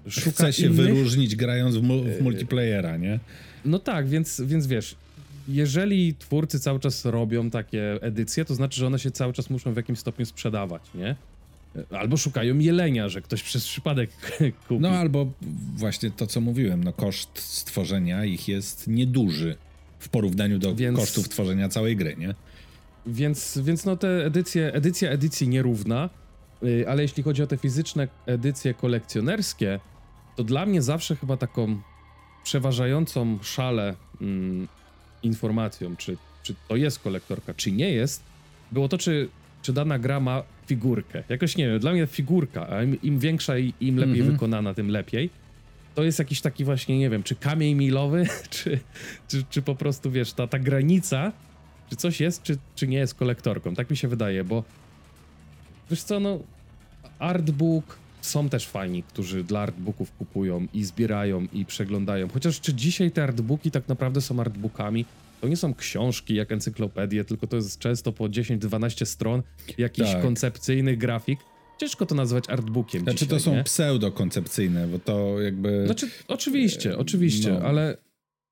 szuka 0.10 0.32
Chce 0.32 0.54
się 0.54 0.66
innych... 0.66 0.76
wyróżnić 0.76 1.36
grając 1.36 1.76
w, 1.76 1.84
mu 1.84 2.04
w 2.04 2.22
multiplayera, 2.22 2.98
nie? 2.98 3.20
No 3.66 3.80
tak, 3.80 4.08
więc, 4.08 4.42
więc 4.42 4.68
wiesz, 4.68 4.96
jeżeli 5.48 6.16
twórcy 6.16 6.60
cały 6.60 6.80
czas 6.80 7.06
robią 7.06 7.50
takie 7.50 8.04
edycje, 8.04 8.46
to 8.46 8.56
znaczy, 8.56 8.80
że 8.80 8.88
one 8.88 9.00
się 9.00 9.12
cały 9.12 9.34
czas 9.34 9.50
muszą 9.50 9.74
w 9.74 9.78
jakimś 9.78 10.00
stopniu 10.00 10.26
sprzedawać, 10.26 10.82
nie? 10.96 11.16
Albo 11.92 12.18
szukają 12.18 12.60
jelenia, 12.60 13.10
że 13.10 13.22
ktoś 13.22 13.44
przez 13.44 13.66
przypadek 13.66 14.10
kupi. 14.68 14.82
No 14.82 14.90
albo 14.90 15.32
właśnie 15.76 16.12
to, 16.12 16.28
co 16.28 16.42
mówiłem, 16.42 16.84
no 16.84 16.94
koszt 16.94 17.40
stworzenia 17.40 18.26
ich 18.26 18.48
jest 18.48 18.88
nieduży 18.88 19.56
w 20.00 20.10
porównaniu 20.10 20.60
do 20.60 20.76
Więc... 20.76 20.98
kosztów 20.98 21.30
tworzenia 21.30 21.70
całej 21.70 21.96
gry, 21.96 22.16
nie? 22.18 22.36
Więc, 23.06 23.60
więc 23.64 23.86
no 23.86 23.98
te 23.98 24.26
edycje, 24.26 24.74
edycja 24.74 25.10
edycji 25.10 25.48
nierówna, 25.48 26.10
yy, 26.62 26.86
ale 26.90 27.02
jeśli 27.02 27.24
chodzi 27.24 27.44
o 27.44 27.48
te 27.48 27.58
fizyczne 27.58 28.08
edycje 28.26 28.74
kolekcjonerskie, 28.74 29.80
to 30.36 30.44
dla 30.44 30.66
mnie 30.66 30.82
zawsze 30.82 31.16
chyba 31.16 31.38
taką 31.38 31.82
przeważającą 32.44 33.40
szalę 33.42 33.96
mm, 34.22 34.68
informacją, 35.24 35.96
czy, 35.96 36.18
czy 36.44 36.56
to 36.68 36.76
jest 36.76 37.00
kolektorka, 37.00 37.54
czy 37.54 37.72
nie 37.72 37.92
jest, 37.92 38.24
było 38.72 38.88
to, 38.88 38.98
czy, 38.98 39.30
czy 39.62 39.74
dana 39.74 40.00
gra 40.00 40.20
ma 40.20 40.44
figurkę. 40.68 41.24
Jakoś 41.30 41.58
nie 41.58 41.68
wiem, 41.68 41.80
dla 41.80 41.92
mnie 41.92 42.08
figurka, 42.08 42.70
a 42.70 42.84
im, 42.84 43.02
im 43.02 43.20
większa 43.20 43.58
i 43.58 43.74
im 43.80 43.98
lepiej 43.98 44.20
mm 44.20 44.28
-hmm. 44.28 44.32
wykonana, 44.32 44.74
tym 44.74 44.90
lepiej. 44.90 45.30
To 45.96 46.04
jest 46.04 46.20
jakiś 46.20 46.42
taki 46.42 46.64
właśnie, 46.64 47.00
nie 47.00 47.10
wiem, 47.10 47.24
czy 47.24 47.36
kamień 47.36 47.76
milowy, 47.76 48.26
czy, 48.50 48.80
czy, 49.28 49.44
czy 49.50 49.62
po 49.62 49.76
prostu, 49.76 50.12
wiesz, 50.12 50.34
ta, 50.34 50.48
ta 50.48 50.60
granica 50.60 51.32
czy 51.92 51.96
coś 51.98 52.20
jest, 52.20 52.44
czy, 52.44 52.58
czy 52.76 52.88
nie 52.88 52.98
jest 52.98 53.16
kolektorką. 53.16 53.76
Tak 53.76 53.90
mi 53.90 53.98
się 53.98 54.08
wydaje, 54.08 54.44
bo 54.44 54.64
wiesz 55.90 56.04
co, 56.04 56.20
no 56.20 56.40
artbook 57.20 57.98
są 58.22 58.50
też 58.50 58.68
fani, 58.68 59.04
którzy 59.04 59.44
dla 59.44 59.60
artbooków 59.60 60.12
kupują 60.12 60.68
i 60.74 60.84
zbierają 60.84 61.48
i 61.54 61.66
przeglądają. 61.66 62.30
Chociaż 62.30 62.62
czy 62.62 62.74
dzisiaj 62.74 63.12
te 63.12 63.24
artbooki 63.24 63.72
tak 63.72 63.88
naprawdę 63.88 64.22
są 64.22 64.40
artbookami? 64.40 65.06
To 65.42 65.48
nie 65.48 65.58
są 65.58 65.74
książki 65.74 66.36
jak 66.36 66.52
encyklopedie, 66.52 67.26
tylko 67.26 67.48
to 67.48 67.56
jest 67.56 67.80
często 67.80 68.12
po 68.12 68.24
10-12 68.24 69.06
stron 69.06 69.44
jakiś 69.78 70.12
tak. 70.12 70.22
koncepcyjny 70.22 70.98
grafik. 70.98 71.40
Ciężko 71.80 72.06
to 72.06 72.16
nazwać 72.16 72.50
artbookiem. 72.50 73.04
Znaczy 73.04 73.26
dzisiaj, 73.26 73.30
to 73.30 73.40
są 73.40 73.64
pseudo-koncepcyjne, 73.64 74.88
bo 74.88 75.00
to 75.00 75.42
jakby. 75.42 75.84
Znaczy, 75.86 76.10
oczywiście, 76.28 76.98
oczywiście, 76.98 77.52
no. 77.52 77.60
ale, 77.60 77.98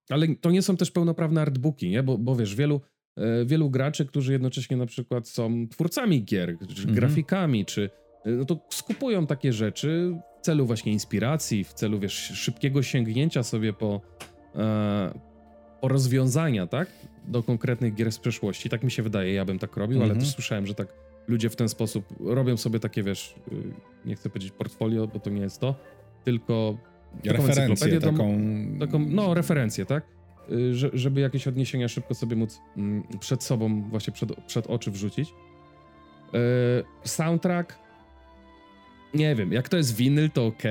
ale 0.10 0.28
to 0.36 0.52
nie 0.52 0.62
są 0.62 0.78
też 0.78 0.92
pełnoprawne 0.92 1.42
artbooki, 1.42 1.90
nie? 1.90 2.04
Bo, 2.04 2.18
bo 2.18 2.36
wiesz, 2.36 2.56
wielu 2.56 2.82
wielu 3.46 3.70
graczy, 3.70 4.06
którzy 4.06 4.32
jednocześnie 4.32 4.78
na 4.78 4.86
przykład 4.86 5.28
są 5.28 5.68
twórcami 5.68 6.24
gier, 6.24 6.58
czy 6.60 6.82
mhm. 6.82 6.96
grafikami, 6.96 7.66
czy 7.66 7.90
e, 8.26 8.32
no 8.32 8.46
to 8.46 8.60
skupują 8.70 9.28
takie 9.28 9.54
rzeczy 9.54 10.16
w 10.40 10.46
celu 10.46 10.66
właśnie 10.66 10.92
inspiracji, 10.92 11.64
w 11.64 11.74
celu 11.74 12.00
wiesz, 12.00 12.14
szybkiego 12.14 12.84
sięgnięcia 12.84 13.44
sobie 13.44 13.74
po, 13.74 14.02
e, 14.56 15.20
po 15.82 15.88
rozwiązania, 15.88 16.68
tak? 16.68 16.90
Do 17.28 17.44
konkretnych 17.44 17.94
gier 17.94 18.12
z 18.12 18.20
przeszłości. 18.20 18.70
Tak 18.70 18.84
mi 18.84 18.92
się 18.92 19.04
wydaje, 19.04 19.34
ja 19.34 19.46
bym 19.46 19.60
tak 19.60 19.78
robił, 19.78 19.98
mhm. 19.98 20.12
ale 20.12 20.20
też 20.20 20.34
słyszałem, 20.34 20.68
że 20.68 20.76
tak 20.76 20.94
ludzie 21.28 21.50
w 21.50 21.56
ten 21.56 21.70
sposób 21.70 22.06
robią 22.20 22.58
sobie 22.58 22.80
takie, 22.80 23.04
wiesz, 23.04 23.36
y, 23.52 23.74
nie 24.06 24.16
chcę 24.16 24.30
powiedzieć 24.30 24.52
portfolio, 24.52 25.08
bo 25.08 25.20
to 25.20 25.30
nie 25.30 25.42
jest 25.42 25.60
to, 25.60 25.76
tylko 26.24 26.78
referencję, 27.26 28.00
taką... 28.00 28.42
taką... 28.80 29.00
No, 29.00 29.34
referencję, 29.34 29.86
tak? 29.86 30.19
Y, 30.52 30.98
żeby 30.98 31.22
jakieś 31.22 31.48
odniesienia 31.48 31.88
szybko 31.88 32.14
sobie 32.14 32.36
móc 32.36 32.62
mm, 32.78 33.04
przed 33.20 33.44
sobą, 33.44 33.82
właśnie 33.90 34.14
przed, 34.14 34.30
przed 34.48 34.68
oczy 34.68 34.92
wrzucić. 34.92 35.30
Y, 35.30 37.08
soundtrack. 37.08 37.80
Nie 39.14 39.36
wiem, 39.36 39.54
jak 39.54 39.70
to 39.70 39.78
jest 39.78 39.96
winyl, 39.96 40.30
to 40.32 40.46
ok. 40.46 40.64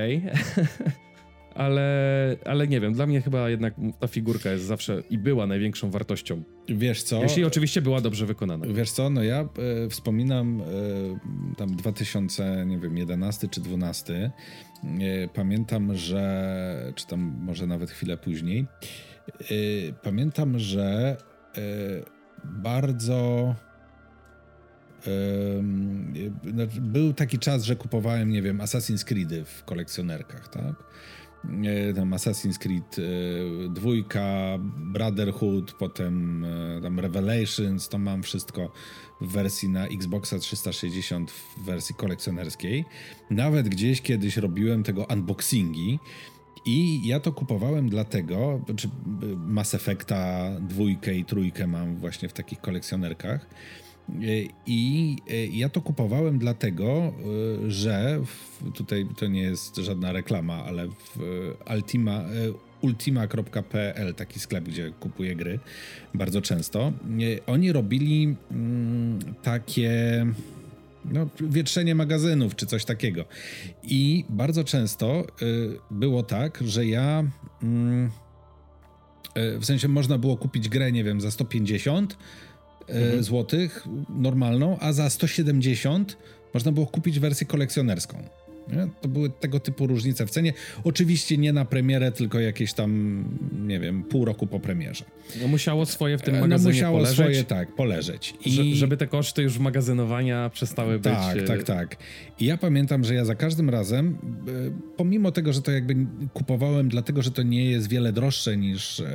ale, 1.55 2.37
ale 2.45 2.67
nie 2.67 2.79
wiem, 2.79 2.93
dla 2.93 3.05
mnie 3.07 3.21
chyba 3.21 3.49
jednak 3.49 3.73
ta 3.99 4.07
figurka 4.07 4.51
jest 4.51 4.63
zawsze 4.63 5.03
i 5.09 5.17
była 5.17 5.47
największą 5.47 5.91
wartością. 5.91 6.43
Wiesz 6.67 7.03
co? 7.03 7.21
Jeśli 7.21 7.45
oczywiście 7.45 7.81
była 7.81 8.01
dobrze 8.01 8.25
wykonana. 8.25 8.65
Wiesz 8.67 8.91
co, 8.91 9.09
no 9.09 9.23
ja 9.23 9.39
e, 9.39 9.89
wspominam 9.89 10.61
e, 10.61 11.55
tam 11.55 11.75
2000, 11.75 12.65
nie 12.65 12.79
wiem, 12.79 12.97
11 12.97 13.47
czy 13.47 13.61
12. 13.61 14.31
E, 14.83 15.27
pamiętam, 15.33 15.95
że, 15.95 16.93
czy 16.95 17.07
tam 17.07 17.35
może 17.39 17.67
nawet 17.67 17.91
chwilę 17.91 18.17
później, 18.17 18.65
Y, 19.51 19.93
pamiętam, 20.03 20.59
że 20.59 21.17
y, 21.57 21.61
bardzo 22.43 23.55
y, 25.07 26.51
znaczy, 26.51 26.81
był 26.81 27.13
taki 27.13 27.39
czas, 27.39 27.63
że 27.63 27.75
kupowałem, 27.75 28.29
nie 28.29 28.41
wiem, 28.41 28.57
Assassin's 28.57 29.03
Creed 29.03 29.47
w 29.47 29.63
kolekcjonerkach, 29.63 30.47
tak? 30.47 30.73
Tam 31.95 32.11
Assassin's 32.11 32.57
Creed 32.57 32.95
dwójka, 33.69 34.57
Brotherhood, 34.77 35.73
potem 35.73 36.45
tam 36.81 36.99
Revelations, 36.99 37.89
to 37.89 37.97
mam 37.97 38.23
wszystko 38.23 38.71
w 39.21 39.31
wersji 39.31 39.69
na 39.69 39.87
Xboxa 39.87 40.39
360 40.39 41.31
w 41.31 41.65
wersji 41.65 41.95
kolekcjonerskiej. 41.95 42.85
Nawet 43.29 43.69
gdzieś 43.69 44.01
kiedyś 44.01 44.37
robiłem 44.37 44.83
tego 44.83 45.05
unboxingi 45.05 45.99
i 46.69 47.07
ja 47.07 47.19
to 47.19 47.31
kupowałem 47.31 47.89
dlatego, 47.89 48.61
czy 48.75 48.87
y, 48.87 48.89
Mass 49.35 49.73
Effecta 49.73 50.51
dwójkę 50.59 51.15
i 51.15 51.25
trójkę 51.25 51.67
mam 51.67 51.95
właśnie 51.95 52.29
w 52.29 52.33
takich 52.33 52.61
kolekcjonerkach. 52.61 53.47
Y, 54.23 54.47
I 54.65 55.15
y, 55.31 55.49
ja 55.53 55.69
to 55.69 55.81
kupowałem 55.81 56.39
dlatego, 56.39 57.13
że 57.67 58.19
w, 58.25 58.71
tutaj 58.73 59.07
to 59.17 59.27
nie 59.27 59.41
jest 59.41 59.75
żadna 59.75 60.11
reklama, 60.11 60.63
ale 60.65 60.87
w 60.87 61.19
Ultima, 61.75 62.23
ultima.pl, 62.81 64.13
taki 64.13 64.39
sklep, 64.39 64.63
gdzie 64.63 64.91
kupuję 64.99 65.35
gry 65.35 65.59
bardzo 66.13 66.41
często, 66.41 66.93
oni 67.47 67.71
robili 67.71 68.35
mm, 68.51 69.19
takie 69.41 70.25
no, 71.05 71.27
wietrzenie 71.41 71.95
magazynów 71.95 72.55
czy 72.55 72.65
coś 72.65 72.85
takiego. 72.85 73.25
I 73.83 74.25
bardzo 74.29 74.63
często 74.63 75.25
y, 75.41 75.79
było 75.91 76.23
tak, 76.23 76.59
że 76.65 76.85
ja. 76.85 77.23
Y, 79.37 79.59
w 79.59 79.65
sensie 79.65 79.87
można 79.87 80.17
było 80.17 80.37
kupić 80.37 80.69
grę, 80.69 80.91
nie 80.91 81.03
wiem, 81.03 81.21
za 81.21 81.31
150 81.31 82.13
y, 82.13 82.93
mhm. 82.93 83.23
złotych 83.23 83.87
normalną, 84.09 84.77
a 84.79 84.93
za 84.93 85.09
170 85.09 86.17
można 86.53 86.71
było 86.71 86.87
kupić 86.87 87.19
wersję 87.19 87.47
kolekcjonerską. 87.47 88.23
To 89.01 89.07
były 89.07 89.29
tego 89.29 89.59
typu 89.59 89.87
różnice 89.87 90.25
w 90.25 90.29
cenie. 90.29 90.53
Oczywiście 90.83 91.37
nie 91.37 91.53
na 91.53 91.65
premierę, 91.65 92.11
tylko 92.11 92.39
jakieś 92.39 92.73
tam, 92.73 93.23
nie 93.67 93.79
wiem, 93.79 94.03
pół 94.03 94.25
roku 94.25 94.47
po 94.47 94.59
premierze. 94.59 95.05
No 95.41 95.47
musiało 95.47 95.85
swoje 95.85 96.17
w 96.17 96.21
tym 96.21 96.35
e, 96.35 96.37
no 96.37 96.47
magazynie 96.47 96.71
no 96.71 96.75
musiało 96.75 96.97
poleżeć. 96.97 97.15
swoje, 97.15 97.43
tak, 97.43 97.75
poleżeć. 97.75 98.33
I... 98.45 98.75
żeby 98.75 98.97
te 98.97 99.07
koszty 99.07 99.41
już 99.41 99.59
magazynowania 99.59 100.49
przestały 100.49 100.99
tak, 100.99 101.35
być... 101.35 101.47
Tak, 101.47 101.57
tak, 101.57 101.77
tak. 101.77 101.97
I 102.39 102.45
ja 102.45 102.57
pamiętam, 102.57 103.03
że 103.03 103.13
ja 103.13 103.25
za 103.25 103.35
każdym 103.35 103.69
razem, 103.69 104.17
e, 104.47 104.51
pomimo 104.97 105.31
tego, 105.31 105.53
że 105.53 105.61
to 105.61 105.71
jakby 105.71 105.95
kupowałem 106.33 106.89
dlatego, 106.89 107.21
że 107.21 107.31
to 107.31 107.43
nie 107.43 107.65
jest 107.65 107.89
wiele 107.89 108.13
droższe 108.13 108.57
niż 108.57 108.99
e, 108.99 109.05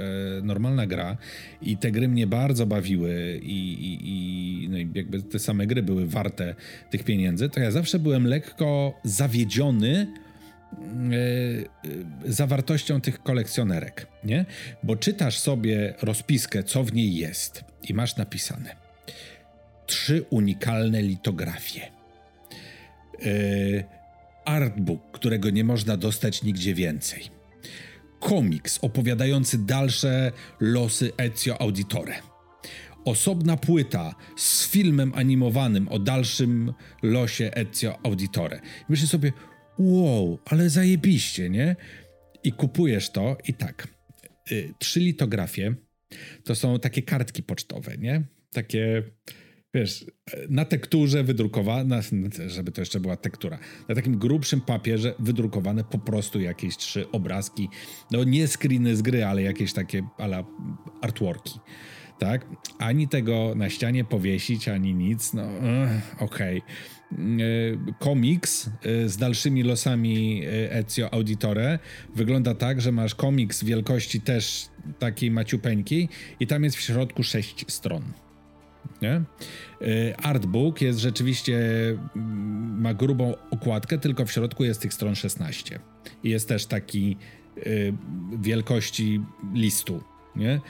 normalna 0.43 0.87
gra 0.87 1.17
i 1.63 1.77
te 1.77 1.91
gry 1.91 2.09
mnie 2.09 2.27
bardzo 2.27 2.67
bawiły 2.67 3.41
i, 3.43 3.73
i, 3.73 3.99
i 4.05 4.69
no 4.69 4.79
i 4.79 4.89
jakby 4.95 5.23
te 5.23 5.39
same 5.39 5.67
gry 5.67 5.83
były 5.83 6.07
warte 6.07 6.55
tych 6.91 7.05
pieniędzy, 7.05 7.49
to 7.49 7.61
ja 7.61 7.71
zawsze 7.71 7.99
byłem 7.99 8.27
lekko 8.27 8.95
zawiedziony 9.05 9.44
zawartością 12.25 13.01
tych 13.01 13.23
kolekcjonerek, 13.23 14.07
nie? 14.25 14.45
Bo 14.83 14.97
czytasz 14.97 15.39
sobie 15.39 15.95
rozpiskę, 16.03 16.63
co 16.63 16.85
w 16.85 16.93
niej 16.93 17.15
jest 17.15 17.65
i 17.89 17.95
masz 17.95 18.17
napisane 18.17 18.77
trzy 19.87 20.25
unikalne 20.31 21.03
litografie. 21.03 21.81
artbook, 24.45 25.11
którego 25.13 25.51
nie 25.51 25.65
można 25.65 25.97
dostać 25.97 26.43
nigdzie 26.43 26.75
więcej. 26.75 27.31
Komiks 28.21 28.79
opowiadający 28.83 29.59
dalsze 29.59 30.33
losy 30.61 31.13
Ezio 31.17 31.61
Auditore 31.61 32.34
osobna 33.05 33.57
płyta 33.57 34.15
z 34.37 34.69
filmem 34.69 35.13
animowanym 35.15 35.89
o 35.89 35.99
dalszym 35.99 36.73
losie 37.03 37.51
Ezio 37.55 37.99
Auditore. 38.03 38.61
myślę 38.89 39.07
sobie, 39.07 39.33
wow, 39.79 40.39
ale 40.45 40.71
zajebiście, 40.71 41.51
nie? 41.51 41.77
I 42.45 42.53
kupujesz 42.53 43.11
to 43.11 43.37
i 43.49 43.55
tak, 43.55 43.89
y, 44.53 44.75
trzy 44.79 45.01
litografie 45.01 45.75
to 46.45 46.55
są 46.55 46.79
takie 46.79 47.03
kartki 47.03 47.43
pocztowe, 47.43 47.97
nie? 47.99 48.23
Takie, 48.53 49.03
wiesz, 49.75 50.05
na 50.49 50.65
tekturze 50.65 51.25
wydrukowane, 51.25 52.01
żeby 52.47 52.73
to 52.73 52.81
jeszcze 52.81 53.01
była 53.01 53.17
tektura, 53.17 53.59
na 53.89 53.95
takim 53.95 54.19
grubszym 54.19 54.61
papierze 54.61 55.15
wydrukowane 55.19 55.85
po 55.85 55.99
prostu 55.99 56.41
jakieś 56.41 56.77
trzy 56.77 57.11
obrazki, 57.11 57.69
no 58.11 58.25
nie 58.25 58.49
screeny 58.49 58.97
z 58.97 59.03
gry, 59.03 59.25
ale 59.25 59.43
jakieś 59.43 59.73
takie 59.73 60.03
ala 60.19 60.45
artworki 61.03 61.61
tak? 62.19 62.47
Ani 62.79 63.09
tego 63.09 63.53
na 63.57 63.71
ścianie 63.71 64.05
powiesić, 64.05 64.69
ani 64.69 64.95
nic, 64.95 65.33
no 65.33 65.43
okej. 66.19 66.59
Okay. 66.59 66.75
E, 67.15 67.95
komiks 67.99 68.67
e, 68.67 69.09
z 69.09 69.17
dalszymi 69.17 69.63
losami 69.63 70.43
e, 70.45 70.73
Ezio 70.73 71.15
Auditore 71.15 71.79
wygląda 72.15 72.55
tak, 72.55 72.81
że 72.81 72.93
masz 72.93 73.15
komiks 73.15 73.65
wielkości 73.65 74.21
też 74.21 74.69
takiej 74.99 75.31
maciupeńkiej 75.31 76.09
i 76.41 76.47
tam 76.47 76.65
jest 76.65 76.77
w 76.77 76.81
środku 76.81 77.23
sześć 77.23 77.65
stron. 77.69 78.03
Nie? 79.03 79.23
Artbook 80.23 80.81
jest 80.81 80.99
rzeczywiście, 80.99 81.59
mm, 82.17 82.81
ma 82.81 82.95
grubą 82.95 83.35
okładkę, 83.51 83.99
tylko 83.99 84.27
w 84.27 84.33
środku 84.33 84.65
jest 84.65 84.81
tych 84.81 84.95
stron 84.95 85.15
16. 85.15 85.79
I 86.25 86.31
jest 86.31 86.49
też 86.49 86.67
taki 86.67 87.17
wielkości 88.39 89.21
listu. 89.55 90.03
Nie? 90.37 90.61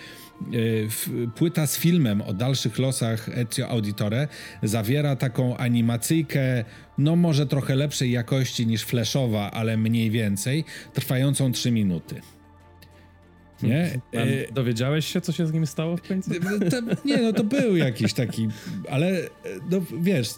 E, 0.52 1.28
płyta 1.34 1.66
z 1.66 1.78
filmem 1.78 2.20
o 2.20 2.32
dalszych 2.32 2.78
losach 2.78 3.28
Ezio 3.28 3.68
Auditore 3.68 4.28
zawiera 4.62 5.16
taką 5.16 5.56
animacyjkę, 5.56 6.64
no 6.98 7.16
może 7.16 7.46
trochę 7.46 7.74
lepszej 7.74 8.10
jakości 8.10 8.66
niż 8.66 8.82
flashowa, 8.82 9.50
ale 9.50 9.76
mniej 9.76 10.10
więcej, 10.10 10.64
trwającą 10.92 11.52
3 11.52 11.70
minuty. 11.70 12.20
Nie? 13.62 14.00
E, 14.12 14.52
dowiedziałeś 14.52 15.06
się, 15.06 15.20
co 15.20 15.32
się 15.32 15.46
z 15.46 15.52
nim 15.52 15.66
stało 15.66 15.96
w 15.96 16.02
końcu? 16.02 16.30
nie, 17.04 17.16
no 17.16 17.32
to 17.32 17.44
był 17.44 17.76
jakiś 17.76 18.12
taki, 18.12 18.48
ale 18.90 19.12
no 19.70 19.80
wiesz, 20.00 20.28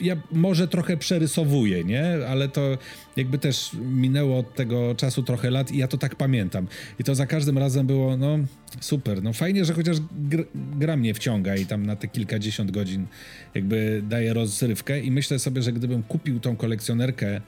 ja 0.00 0.16
może 0.32 0.68
trochę 0.68 0.96
przerysowuję, 0.96 1.84
nie? 1.84 2.04
Ale 2.28 2.48
to 2.48 2.78
jakby 3.16 3.38
też 3.38 3.70
minęło 3.80 4.38
od 4.38 4.54
tego 4.54 4.94
czasu 4.94 5.22
trochę 5.22 5.50
lat 5.50 5.72
i 5.72 5.78
ja 5.78 5.88
to 5.88 5.98
tak 5.98 6.16
pamiętam. 6.16 6.66
I 6.98 7.04
to 7.04 7.14
za 7.14 7.26
każdym 7.26 7.58
razem 7.58 7.86
było, 7.86 8.16
no 8.16 8.38
super, 8.80 9.22
no 9.22 9.32
fajnie, 9.32 9.64
że 9.64 9.74
chociaż 9.74 9.96
gr 10.12 10.44
gra 10.54 10.96
mnie 10.96 11.14
wciąga 11.14 11.56
i 11.56 11.66
tam 11.66 11.86
na 11.86 11.96
te 11.96 12.08
kilkadziesiąt 12.08 12.70
godzin 12.70 13.06
jakby 13.54 14.02
daje 14.08 14.34
rozrywkę 14.34 15.00
i 15.00 15.10
myślę 15.10 15.38
sobie, 15.38 15.62
że 15.62 15.72
gdybym 15.72 16.02
kupił 16.02 16.40
tą 16.40 16.56
kolekcjonerkę 16.56 17.40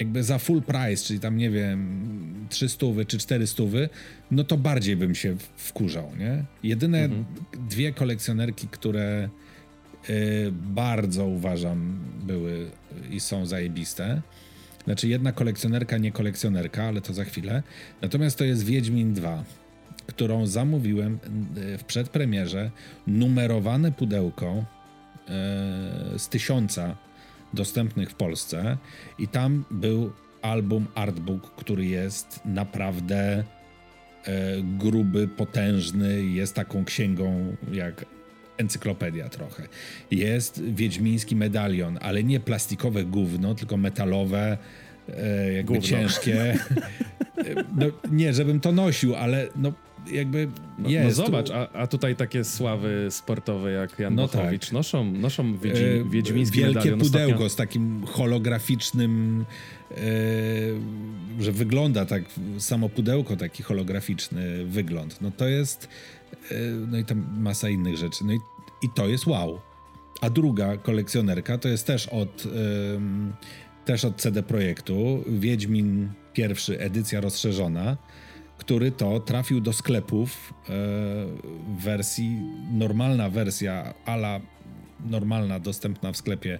jakby 0.00 0.22
za 0.22 0.38
full 0.38 0.62
price, 0.62 1.04
czyli 1.04 1.20
tam 1.20 1.36
nie 1.36 1.50
wiem, 1.50 2.46
300 2.48 2.86
czy 3.06 3.18
400, 3.18 3.62
no 4.30 4.44
to 4.44 4.56
bardziej 4.56 4.96
bym 4.96 5.14
się 5.14 5.36
wkurzał, 5.56 6.10
nie? 6.18 6.44
Jedyne 6.62 7.04
mhm. 7.04 7.24
dwie 7.68 7.92
kolekcjonerki, 7.92 8.68
które 8.68 9.28
y, 10.10 10.52
bardzo 10.52 11.26
uważam 11.26 11.98
były 12.26 12.70
i 13.10 13.20
są 13.20 13.46
zajebiste. 13.46 14.22
Znaczy 14.84 15.08
jedna 15.08 15.32
kolekcjonerka, 15.32 15.98
nie 15.98 16.12
kolekcjonerka, 16.12 16.84
ale 16.84 17.00
to 17.00 17.12
za 17.14 17.24
chwilę. 17.24 17.62
Natomiast 18.02 18.38
to 18.38 18.44
jest 18.44 18.64
Wiedźmin 18.64 19.14
2, 19.14 19.44
którą 20.06 20.46
zamówiłem 20.46 21.18
y, 21.74 21.78
w 21.78 21.84
przedpremierze, 21.84 22.70
numerowane 23.06 23.92
pudełko 23.92 24.64
y, 26.14 26.18
z 26.18 26.28
tysiąca 26.28 26.96
dostępnych 27.54 28.10
w 28.10 28.14
Polsce 28.14 28.76
i 29.18 29.28
tam 29.28 29.64
był 29.70 30.12
album 30.42 30.86
Artbook, 30.94 31.54
który 31.56 31.86
jest 31.86 32.40
naprawdę 32.44 33.44
e, 33.44 33.44
gruby, 34.78 35.28
potężny, 35.28 36.22
jest 36.22 36.54
taką 36.54 36.84
księgą 36.84 37.56
jak 37.72 38.04
encyklopedia 38.56 39.28
trochę. 39.28 39.68
Jest 40.10 40.62
wiedźmiński 40.62 41.36
medalion, 41.36 41.98
ale 42.02 42.24
nie 42.24 42.40
plastikowe 42.40 43.04
gówno, 43.04 43.54
tylko 43.54 43.76
metalowe, 43.76 44.58
e, 45.08 45.52
jakby 45.52 45.74
gówno. 45.74 45.88
ciężkie. 45.88 46.58
no, 47.78 47.86
nie, 48.10 48.34
żebym 48.34 48.60
to 48.60 48.72
nosił, 48.72 49.14
ale 49.14 49.48
no 49.56 49.72
jakby 50.12 50.48
no, 50.78 50.88
jest. 50.88 51.18
No 51.18 51.24
zobacz, 51.24 51.50
a, 51.50 51.72
a 51.72 51.86
tutaj 51.86 52.16
takie 52.16 52.44
sławy 52.44 53.06
sportowe 53.10 53.72
jak 53.72 53.98
Jan 53.98 54.14
no 54.14 54.28
tak. 54.28 54.72
noszą, 54.72 55.04
noszą 55.04 55.58
wiedzi, 55.58 55.84
e, 55.84 56.04
wiedźmiński 56.04 56.58
Wielkie 56.58 56.74
medalion 56.74 57.00
pudełko 57.00 57.44
ostatnio. 57.44 57.48
z 57.48 57.56
takim 57.56 58.06
holograficznym, 58.06 59.44
e, 59.90 59.96
że 61.40 61.52
wygląda 61.52 62.06
tak, 62.06 62.22
samo 62.58 62.88
pudełko 62.88 63.36
taki 63.36 63.62
holograficzny 63.62 64.64
wygląd. 64.66 65.20
No 65.20 65.30
to 65.30 65.48
jest, 65.48 65.88
e, 66.50 66.54
no 66.90 66.98
i 66.98 67.04
tam 67.04 67.26
masa 67.38 67.68
innych 67.68 67.96
rzeczy. 67.96 68.24
No 68.24 68.32
i, 68.32 68.38
i 68.82 68.88
to 68.94 69.08
jest 69.08 69.26
wow. 69.26 69.60
A 70.20 70.30
druga 70.30 70.76
kolekcjonerka 70.76 71.58
to 71.58 71.68
jest 71.68 71.86
też 71.86 72.08
od, 72.08 72.44
też 73.84 74.04
od 74.04 74.16
CD 74.16 74.42
Projektu, 74.42 75.24
Wiedźmin 75.26 76.08
pierwszy, 76.32 76.80
edycja 76.80 77.20
rozszerzona 77.20 77.96
który 78.64 78.90
to 78.90 79.20
trafił 79.20 79.60
do 79.60 79.72
sklepów 79.72 80.54
e, 80.54 80.72
w 81.76 81.82
wersji, 81.82 82.40
normalna 82.72 83.30
wersja, 83.30 83.94
ala 84.04 84.40
normalna, 85.06 85.60
dostępna 85.60 86.12
w 86.12 86.16
sklepie, 86.16 86.58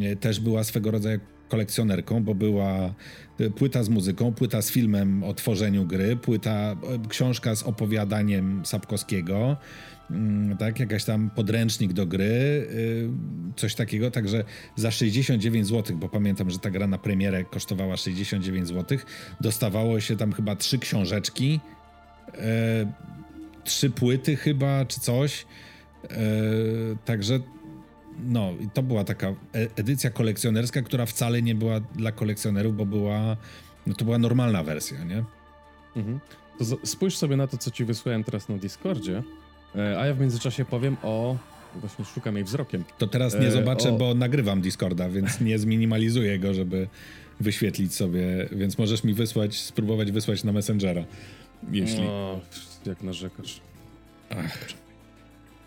e, 0.00 0.16
też 0.16 0.40
była 0.40 0.64
swego 0.64 0.90
rodzaju 0.90 1.20
kolekcjonerką, 1.48 2.22
bo 2.22 2.34
była 2.34 2.94
e, 3.40 3.50
płyta 3.50 3.82
z 3.82 3.88
muzyką, 3.88 4.32
płyta 4.32 4.62
z 4.62 4.70
filmem 4.70 5.24
o 5.24 5.34
tworzeniu 5.34 5.86
gry, 5.86 6.16
płyta, 6.16 6.76
książka 7.08 7.56
z 7.56 7.62
opowiadaniem 7.62 8.66
Sapkowskiego, 8.66 9.56
tak, 10.58 10.80
jakaś 10.80 11.04
tam 11.04 11.30
podręcznik 11.30 11.92
do 11.92 12.06
gry, 12.06 12.24
y, 12.24 13.10
coś 13.56 13.74
takiego, 13.74 14.10
także 14.10 14.44
za 14.76 14.90
69 14.90 15.66
zł, 15.66 15.96
bo 15.96 16.08
pamiętam, 16.08 16.50
że 16.50 16.58
ta 16.58 16.70
gra 16.70 16.86
na 16.86 16.98
premierę 16.98 17.44
kosztowała 17.44 17.96
69 17.96 18.68
zł, 18.68 18.98
dostawało 19.40 20.00
się 20.00 20.16
tam 20.16 20.32
chyba 20.32 20.56
trzy 20.56 20.78
książeczki, 20.78 21.60
e, 22.34 22.92
trzy 23.64 23.90
płyty 23.90 24.36
chyba, 24.36 24.84
czy 24.84 25.00
coś, 25.00 25.46
e, 26.04 26.16
także 27.04 27.40
no, 28.24 28.54
to 28.74 28.82
była 28.82 29.04
taka 29.04 29.28
e, 29.28 29.34
edycja 29.76 30.10
kolekcjonerska, 30.10 30.82
która 30.82 31.06
wcale 31.06 31.42
nie 31.42 31.54
była 31.54 31.80
dla 31.80 32.12
kolekcjonerów, 32.12 32.76
bo 32.76 32.86
była, 32.86 33.36
no 33.86 33.94
to 33.94 34.04
była 34.04 34.18
normalna 34.18 34.62
wersja, 34.62 35.04
nie? 35.04 35.24
Mhm. 35.96 36.20
Spójrz 36.84 37.16
sobie 37.16 37.36
na 37.36 37.46
to, 37.46 37.58
co 37.58 37.70
ci 37.70 37.84
wysłałem 37.84 38.24
teraz 38.24 38.48
na 38.48 38.58
Discordzie. 38.58 39.22
E, 39.76 39.98
a 40.00 40.06
ja 40.06 40.14
w 40.14 40.20
międzyczasie 40.20 40.64
powiem 40.64 40.96
o. 41.02 41.36
Właśnie 41.74 42.04
szukam 42.04 42.34
jej 42.34 42.44
wzrokiem. 42.44 42.84
To 42.98 43.06
teraz 43.06 43.34
nie 43.34 43.46
e, 43.46 43.50
zobaczę, 43.50 43.94
o... 43.94 43.98
bo 43.98 44.14
nagrywam 44.14 44.60
Discorda, 44.60 45.08
więc 45.08 45.40
nie 45.40 45.58
zminimalizuję 45.58 46.38
go, 46.38 46.54
żeby 46.54 46.88
wyświetlić 47.40 47.94
sobie. 47.94 48.48
Więc 48.52 48.78
możesz 48.78 49.04
mi 49.04 49.14
wysłać, 49.14 49.58
spróbować 49.58 50.12
wysłać 50.12 50.44
na 50.44 50.52
Messengera. 50.52 51.04
Jeśli. 51.72 52.06
O, 52.06 52.40
jak 52.86 53.02
narzekasz. 53.02 53.60
Ach. 54.30 54.68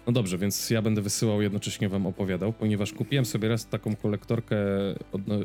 No 0.07 0.13
dobrze, 0.13 0.37
więc 0.37 0.69
ja 0.69 0.81
będę 0.81 1.01
wysyłał 1.01 1.41
jednocześnie 1.41 1.89
wam 1.89 2.07
opowiadał, 2.07 2.53
ponieważ 2.53 2.93
kupiłem 2.93 3.25
sobie 3.25 3.49
raz 3.49 3.67
taką 3.67 3.95
kolektorkę. 3.95 4.55
No, 5.27 5.35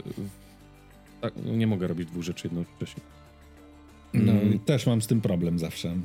tak, 1.20 1.32
nie 1.44 1.66
mogę 1.66 1.86
robić 1.86 2.08
dwóch 2.08 2.22
rzeczy 2.22 2.48
jednocześnie. 2.48 3.02
No, 4.14 4.32
mm. 4.32 4.58
też 4.58 4.86
mam 4.86 5.02
z 5.02 5.06
tym 5.06 5.20
problem 5.20 5.58
zawsze. 5.58 5.96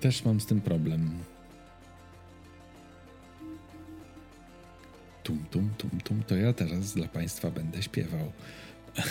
Też 0.00 0.24
mam 0.24 0.40
z 0.40 0.46
tym 0.46 0.60
problem. 0.60 1.10
Tum, 5.22 5.44
tum, 5.50 5.70
tum, 5.78 5.90
tum, 6.04 6.22
to 6.26 6.36
ja 6.36 6.52
teraz 6.52 6.94
dla 6.94 7.08
Państwa 7.08 7.50
będę 7.50 7.82
śpiewał. 7.82 8.32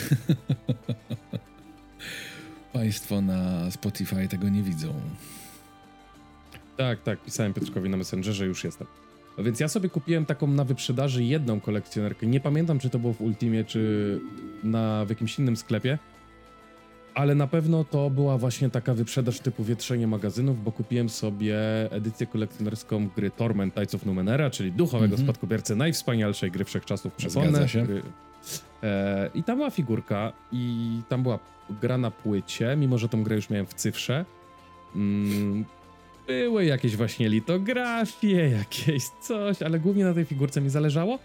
Państwo 2.74 3.22
na 3.22 3.72
Spotify 3.72 4.28
tego 4.28 4.50
nie 4.50 4.64
widzą. 4.64 4.94
Tak, 6.78 7.04
tak, 7.04 7.24
pisałem 7.24 7.54
Piotrkowi 7.54 7.90
na 7.90 7.98
Messengerze, 7.98 8.46
już 8.46 8.64
jestem. 8.64 8.88
Więc 9.38 9.60
ja 9.60 9.68
sobie 9.68 9.90
kupiłem 9.90 10.26
taką 10.26 10.48
na 10.48 10.64
wyprzedaży 10.64 11.24
jedną 11.24 11.60
kolekcjonerkę. 11.60 12.28
Nie 12.28 12.40
pamiętam, 12.40 12.80
czy 12.80 12.90
to 12.90 13.00
było 13.00 13.14
w 13.14 13.22
Ultimie, 13.22 13.64
czy 13.64 14.22
na, 14.64 15.06
w 15.06 15.10
jakimś 15.10 15.40
innym 15.40 15.58
sklepie. 15.58 15.98
Ale 17.14 17.36
na 17.36 17.48
pewno 17.48 17.84
to 17.84 18.10
była 18.10 18.38
właśnie 18.38 18.70
taka 18.70 18.94
wyprzedaż 18.94 19.40
typu 19.40 19.64
wietrzenie 19.64 20.08
magazynów, 20.08 20.64
bo 20.64 20.72
kupiłem 20.72 21.10
sobie 21.10 21.58
edycję 21.92 22.28
kolekcjonerską 22.28 23.08
gry 23.16 23.32
Torment 23.32 23.74
Tides 23.76 23.96
of 23.96 24.06
Numenera, 24.06 24.50
czyli 24.50 24.72
duchowego 24.72 25.14
Mhm. 25.16 25.28
spadkobiercy 25.28 25.76
najwspanialszej 25.76 26.52
gry 26.52 26.66
wszechczasów, 26.66 27.14
przypomnę. 27.14 27.70
się. 27.70 27.84
Gry. 27.86 28.02
E, 28.84 29.30
I 29.34 29.44
tam 29.44 29.58
była 29.58 29.70
figurka 29.70 30.34
i 30.52 30.90
tam 31.10 31.24
była 31.24 31.40
gra 31.82 31.98
na 31.98 32.12
płycie, 32.12 32.76
mimo 32.78 32.98
że 32.98 33.10
tą 33.10 33.24
grę 33.24 33.36
już 33.36 33.50
miałem 33.50 33.66
w 33.66 33.74
cyfrze. 33.74 34.26
Mm, 34.96 35.66
były 36.28 36.66
jakieś 36.66 36.96
właśnie 36.96 37.30
litografie, 37.30 38.50
jakieś 38.60 39.04
coś, 39.22 39.62
ale 39.62 39.80
głównie 39.80 40.04
na 40.06 40.14
tej 40.14 40.26
figurce 40.26 40.62
mi 40.62 40.70
zależało. 40.70 41.20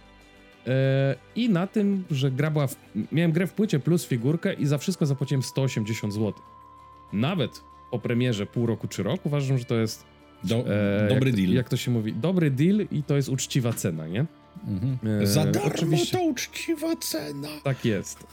E, 0.67 1.15
I 1.37 1.49
na 1.49 1.67
tym, 1.67 2.05
że 2.11 2.31
gra 2.31 2.51
była. 2.51 2.67
W, 2.67 2.77
miałem 3.12 3.33
grę 3.33 3.47
w 3.47 3.53
płycie 3.53 3.79
plus 3.81 4.07
figurkę 4.07 4.55
i 4.55 4.67
za 4.67 4.79
wszystko 4.79 5.07
zapłaciłem 5.07 5.43
180 5.43 6.12
zł. 6.15 6.33
Nawet 7.12 7.51
po 7.91 7.99
premierze 7.99 8.47
pół 8.47 8.67
roku 8.67 8.89
czy 8.89 9.03
rok 9.03 9.27
uważam, 9.27 9.59
że 9.59 9.65
to 9.65 9.75
jest. 9.75 10.05
Do, 10.45 10.57
e, 10.57 11.09
dobry 11.09 11.31
jak, 11.31 11.37
deal. 11.41 11.53
Jak 11.53 11.69
to 11.69 11.77
się 11.77 11.91
mówi? 11.91 12.12
Dobry 12.12 12.51
deal 12.51 12.87
i 12.93 13.03
to 13.03 13.17
jest 13.17 13.29
uczciwa 13.29 13.73
cena, 13.73 14.07
nie? 14.07 14.25
Mhm. 14.67 15.23
E, 15.23 15.27
Za 15.27 15.47
darmo 15.47 15.69
oczywiście- 15.75 16.17
to 16.17 16.23
uczciwa 16.25 16.97
cena. 16.97 17.49
Tak 17.65 17.85
jest. 17.85 18.27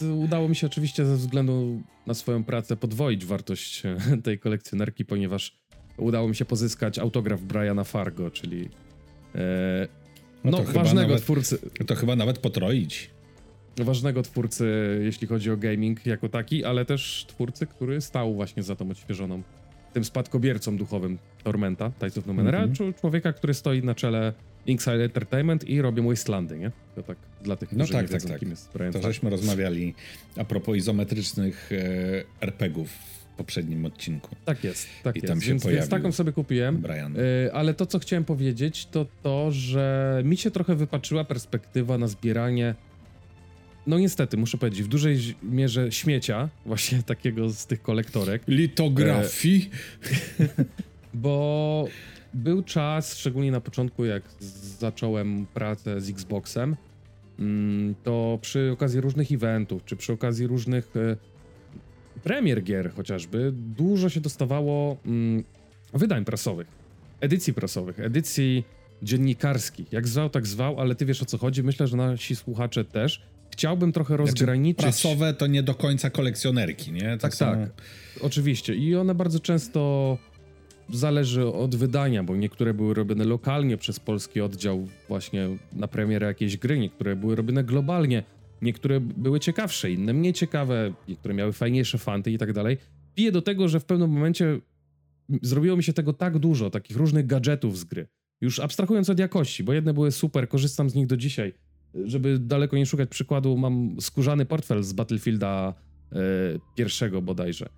E, 0.00 0.06
Udało 0.14 0.48
mi 0.48 0.56
się 0.56 0.66
oczywiście 0.66 1.04
ze 1.06 1.16
względu 1.16 1.82
na 2.06 2.14
swoją 2.14 2.44
pracę 2.44 2.76
podwoić 2.76 3.24
wartość 3.26 3.82
e, 3.86 3.96
tej 4.24 4.38
kolekcjonerki, 4.38 5.04
ponieważ 5.04 5.56
udało 5.96 6.28
mi 6.28 6.36
się 6.36 6.44
pozyskać 6.44 6.98
autograf 6.98 7.40
Briana 7.40 7.84
Fargo, 7.84 8.30
czyli 8.30 8.68
e, 9.34 9.88
No 10.44 10.50
no, 10.50 10.58
to 10.58 10.64
chyba 10.64 10.82
ważnego 10.82 11.08
nawet- 11.08 11.22
twórcy, 11.22 11.58
To 11.86 11.94
chyba 11.94 12.16
nawet 12.16 12.38
potroić. 12.38 13.10
ważnego 13.76 14.22
twórcy, 14.22 14.98
jeśli 15.04 15.26
chodzi 15.26 15.50
o 15.50 15.56
gaming 15.56 16.06
jako 16.06 16.28
taki, 16.28 16.64
ale 16.64 16.84
też 16.84 17.24
twórcy, 17.28 17.66
który 17.66 18.00
stał 18.00 18.34
właśnie 18.34 18.62
za 18.62 18.76
tą 18.76 18.90
odświeżoną, 18.90 19.42
tym 19.92 20.04
spadkobiercą 20.04 20.76
duchowym 20.76 21.18
Tormenta, 21.44 21.90
Tides 21.90 22.18
of 22.18 22.26
Numenera, 22.26 22.58
Mhm. 22.58 22.76
czy 22.76 23.00
człowieka, 23.00 23.32
który 23.32 23.54
stoi 23.54 23.82
na 23.82 23.94
czele 23.94 24.32
Inkside 24.66 25.04
Entertainment 25.04 25.68
i 25.68 25.82
robią 25.82 26.08
Wastelandy, 26.08 26.58
nie? 26.58 26.70
To 26.94 27.02
tak 27.02 27.16
dla 27.42 27.56
tych, 27.56 27.72
No 27.72 27.76
którzy 27.84 27.92
tak, 27.92 28.02
nie 28.02 28.08
tak, 28.08 28.14
wiedzą, 28.20 28.28
tak. 28.28 28.40
kim 28.40 28.50
jest 28.50 28.72
Brian 28.74 28.92
To 28.92 28.98
Fargo. 28.98 29.12
żeśmy 29.12 29.30
rozmawiali 29.30 29.94
a 30.36 30.44
propos 30.44 30.76
izometrycznych 30.76 31.70
e, 31.72 32.44
RPGów 32.46 32.88
poprzednim 33.38 33.84
odcinku. 33.84 34.36
Tak 34.44 34.64
jest, 34.64 34.88
tak 35.02 35.16
I 35.16 35.18
jest. 35.18 35.28
tam 35.28 35.40
się 35.40 35.48
więc, 35.48 35.66
więc 35.66 35.88
taką 35.88 36.12
sobie 36.12 36.32
kupiłem. 36.32 36.76
Brian. 36.76 37.16
Y, 37.16 37.52
ale 37.52 37.74
to, 37.74 37.86
co 37.86 37.98
chciałem 37.98 38.24
powiedzieć, 38.24 38.86
to 38.86 39.06
to, 39.22 39.50
że 39.50 40.20
mi 40.24 40.36
się 40.36 40.50
trochę 40.50 40.74
wypaczyła 40.74 41.24
perspektywa 41.24 41.98
na 41.98 42.06
zbieranie. 42.06 42.74
No 43.86 43.98
niestety, 43.98 44.36
muszę 44.36 44.58
powiedzieć, 44.58 44.82
w 44.82 44.88
dużej 44.88 45.18
mierze 45.42 45.92
śmiecia, 45.92 46.48
właśnie 46.66 47.02
takiego 47.12 47.50
z 47.50 47.66
tych 47.66 47.82
kolektorek, 47.82 48.42
Litografii. 48.48 49.70
bo 51.14 51.88
był 52.34 52.62
czas, 52.62 53.16
szczególnie 53.16 53.50
na 53.50 53.60
początku, 53.60 54.04
jak 54.04 54.22
zacząłem 54.78 55.46
pracę 55.54 56.00
z 56.00 56.10
Xboxem, 56.10 56.76
mm, 57.38 57.94
to 58.02 58.38
przy 58.42 58.70
okazji 58.72 59.00
różnych 59.00 59.32
eventów, 59.32 59.84
czy 59.84 59.96
przy 59.96 60.12
okazji 60.12 60.46
różnych 60.46 60.96
e, 60.96 61.16
premier 62.18 62.62
gier 62.62 62.90
chociażby, 62.92 63.52
dużo 63.54 64.08
się 64.08 64.20
dostawało 64.20 64.96
mm, 65.06 65.44
wydań 65.94 66.24
prasowych, 66.24 66.66
edycji 67.20 67.54
prasowych, 67.54 68.00
edycji 68.00 68.64
dziennikarskich. 69.02 69.92
Jak 69.92 70.08
zwał, 70.08 70.30
tak 70.30 70.46
zwał, 70.46 70.80
ale 70.80 70.94
ty 70.94 71.06
wiesz 71.06 71.22
o 71.22 71.26
co 71.26 71.38
chodzi. 71.38 71.62
Myślę, 71.62 71.86
że 71.86 71.96
nasi 71.96 72.36
słuchacze 72.36 72.84
też. 72.84 73.22
Chciałbym 73.50 73.92
trochę 73.92 74.16
rozgraniczyć. 74.16 74.82
Znaczy, 74.82 75.02
prasowe 75.02 75.34
to 75.34 75.46
nie 75.46 75.62
do 75.62 75.74
końca 75.74 76.10
kolekcjonerki, 76.10 76.92
nie? 76.92 77.12
To 77.16 77.18
Tak, 77.22 77.34
są- 77.34 77.44
tak. 77.46 77.70
Oczywiście. 78.20 78.74
I 78.74 78.96
one 78.96 79.14
bardzo 79.14 79.40
często 79.40 80.18
zależy 80.92 81.46
od 81.46 81.74
wydania, 81.76 82.22
bo 82.24 82.36
niektóre 82.36 82.74
były 82.74 82.94
robione 82.94 83.24
lokalnie 83.24 83.76
przez 83.76 84.00
polski 84.00 84.40
oddział 84.40 84.88
właśnie 85.08 85.48
na 85.72 85.88
premierę 85.88 86.26
jakiejś 86.26 86.56
gry, 86.56 86.78
niektóre 86.78 87.16
były 87.16 87.36
robione 87.36 87.64
globalnie, 87.64 88.22
niektóre 88.62 89.00
były 89.00 89.40
ciekawsze, 89.40 89.92
inne 89.92 90.12
mniej 90.12 90.32
ciekawe, 90.32 90.94
niektóre 91.08 91.34
miały 91.34 91.52
fajniejsze 91.52 91.98
fanty 91.98 92.32
i 92.32 92.38
tak 92.38 92.52
dalej. 92.52 92.76
Piję 93.14 93.32
do 93.32 93.42
tego, 93.42 93.68
że 93.68 93.80
w 93.80 93.84
pewnym 93.84 94.10
momencie 94.10 94.60
zrobiło 95.42 95.76
mi 95.76 95.82
się 95.82 95.92
tego 95.92 96.12
tak 96.12 96.38
dużo, 96.38 96.70
takich 96.70 96.96
różnych 96.96 97.26
gadżetów 97.26 97.78
z 97.78 97.84
gry. 97.84 98.08
Już 98.40 98.60
abstrahując 98.60 99.10
od 99.10 99.18
jakości, 99.18 99.64
bo 99.64 99.72
jedne 99.72 99.94
były 99.94 100.12
super, 100.12 100.48
korzystam 100.48 100.90
z 100.90 100.94
nich 100.94 101.06
do 101.06 101.16
dzisiaj. 101.16 101.54
Żeby 102.04 102.38
daleko 102.38 102.76
nie 102.76 102.86
szukać 102.86 103.08
przykładu, 103.08 103.56
mam 103.56 103.96
skórzany 104.00 104.46
portfel 104.46 104.82
z 104.82 104.92
Battlefielda 104.92 105.74
e, 106.12 106.16
pierwszego 106.74 107.22
bodajże. 107.22 107.68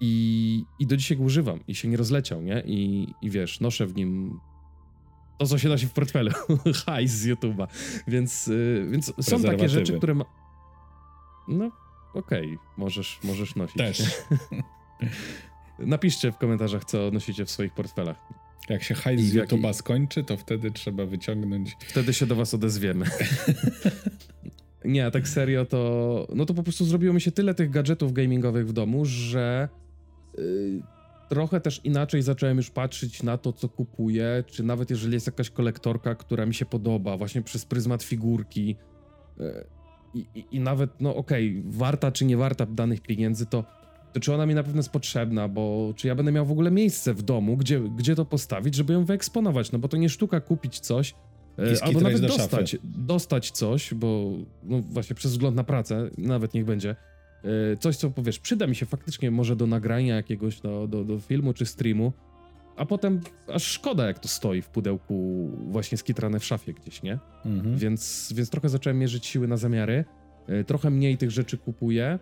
I, 0.00 0.62
I 0.78 0.86
do 0.86 0.96
dzisiaj 0.96 1.16
go 1.16 1.24
używam 1.24 1.60
i 1.68 1.74
się 1.74 1.88
nie 1.88 1.96
rozleciał, 1.96 2.42
nie? 2.42 2.62
I, 2.66 3.06
I 3.22 3.30
wiesz, 3.30 3.60
noszę 3.60 3.86
w 3.86 3.96
nim 3.96 4.40
to, 5.40 5.46
co 5.46 5.58
się 5.58 5.68
nosi 5.68 5.86
w 5.86 5.92
portfelu. 5.92 6.30
Hajs 6.86 7.10
z 7.10 7.26
YouTube'a. 7.26 7.66
Więc, 8.08 8.48
y, 8.48 8.88
więc 8.90 9.12
są 9.20 9.42
takie 9.42 9.68
rzeczy, 9.68 9.96
które 9.96 10.14
ma... 10.14 10.24
No, 11.48 11.70
okej, 12.14 12.58
możesz, 12.76 13.18
możesz 13.24 13.56
nosić. 13.56 13.76
Też. 13.76 14.02
Napiszcie 15.78 16.32
w 16.32 16.36
komentarzach, 16.36 16.84
co 16.84 17.10
nosicie 17.10 17.44
w 17.44 17.50
swoich 17.50 17.74
portfelach. 17.74 18.16
Jak 18.68 18.82
się 18.82 18.94
hajs 18.94 19.20
z 19.20 19.34
jaki- 19.34 19.56
YouTube'a 19.56 19.72
skończy, 19.72 20.24
to 20.24 20.36
wtedy 20.36 20.70
trzeba 20.70 21.06
wyciągnąć. 21.06 21.76
Wtedy 21.88 22.14
się 22.14 22.26
do 22.26 22.34
was 22.34 22.54
odezwiemy. 22.54 23.06
Nie, 24.84 25.06
a 25.06 25.10
tak 25.10 25.28
serio 25.28 25.64
to. 25.66 26.26
No 26.34 26.46
to 26.46 26.54
po 26.54 26.62
prostu 26.62 26.84
zrobiło 26.84 27.14
mi 27.14 27.20
się 27.20 27.32
tyle 27.32 27.54
tych 27.54 27.70
gadżetów 27.70 28.12
gamingowych 28.12 28.68
w 28.68 28.72
domu, 28.72 29.04
że 29.04 29.68
y, 30.38 30.82
trochę 31.30 31.60
też 31.60 31.80
inaczej 31.84 32.22
zacząłem 32.22 32.56
już 32.56 32.70
patrzeć 32.70 33.22
na 33.22 33.38
to, 33.38 33.52
co 33.52 33.68
kupuję, 33.68 34.44
czy 34.46 34.62
nawet 34.62 34.90
jeżeli 34.90 35.14
jest 35.14 35.26
jakaś 35.26 35.50
kolektorka, 35.50 36.14
która 36.14 36.46
mi 36.46 36.54
się 36.54 36.66
podoba, 36.66 37.16
właśnie 37.16 37.42
przez 37.42 37.64
pryzmat 37.64 38.02
figurki. 38.02 38.76
y, 39.40 39.64
I, 40.14 40.26
i, 40.34 40.44
i 40.50 40.60
nawet, 40.60 40.90
no 41.00 41.16
okej, 41.16 41.62
warta 41.66 42.12
czy 42.12 42.24
nie 42.24 42.36
warta 42.36 42.66
danych 42.66 43.00
pieniędzy, 43.00 43.46
to, 43.46 43.64
to 44.12 44.20
czy 44.20 44.34
ona 44.34 44.46
mi 44.46 44.54
na 44.54 44.62
pewno 44.62 44.78
jest 44.78 44.90
potrzebna, 44.90 45.48
bo 45.48 45.92
czy 45.96 46.08
ja 46.08 46.14
będę 46.14 46.32
miał 46.32 46.46
w 46.46 46.50
ogóle 46.50 46.70
miejsce 46.70 47.14
w 47.14 47.22
domu, 47.22 47.56
gdzie, 47.56 47.80
gdzie 47.80 48.14
to 48.14 48.24
postawić, 48.24 48.74
żeby 48.74 48.92
ją 48.92 49.04
wyeksponować, 49.04 49.72
no 49.72 49.78
bo 49.78 49.88
to 49.88 49.96
nie 49.96 50.08
sztuka 50.08 50.40
kupić 50.40 50.80
coś, 50.80 51.14
e, 51.58 51.84
albo 51.84 52.00
nawet 52.00 52.20
do 52.20 52.28
dostać, 52.28 52.76
dostać 52.84 53.50
coś, 53.50 53.94
bo 53.94 54.32
no 54.62 54.80
właśnie 54.80 55.16
przez 55.16 55.32
wzgląd 55.32 55.56
na 55.56 55.64
pracę, 55.64 56.10
nawet 56.18 56.54
niech 56.54 56.64
będzie, 56.64 56.90
e, 56.90 56.96
coś 57.80 57.96
co 57.96 58.10
powiesz, 58.10 58.38
przyda 58.38 58.66
mi 58.66 58.76
się 58.76 58.86
faktycznie 58.86 59.30
może 59.30 59.56
do 59.56 59.66
nagrania 59.66 60.16
jakiegoś 60.16 60.60
do, 60.60 60.88
do, 60.88 61.04
do 61.04 61.18
filmu 61.18 61.52
czy 61.52 61.66
streamu, 61.66 62.12
a 62.76 62.86
potem 62.86 63.20
aż 63.52 63.62
szkoda 63.62 64.06
jak 64.06 64.18
to 64.18 64.28
stoi 64.28 64.62
w 64.62 64.68
pudełku 64.68 65.48
właśnie 65.70 65.98
skitrane 65.98 66.38
w 66.38 66.44
szafie 66.44 66.72
gdzieś, 66.74 67.02
nie? 67.02 67.18
Mhm. 67.44 67.76
Więc, 67.78 68.32
więc 68.36 68.50
trochę 68.50 68.68
zacząłem 68.68 68.98
mierzyć 68.98 69.26
siły 69.26 69.48
na 69.48 69.56
zamiary. 69.56 70.04
E, 70.48 70.64
Trochę 70.64 70.90
mniej 70.90 71.16
tych 71.18 71.30
rzeczy 71.30 71.58
kupuję. 71.58 72.04
E, 72.06 72.18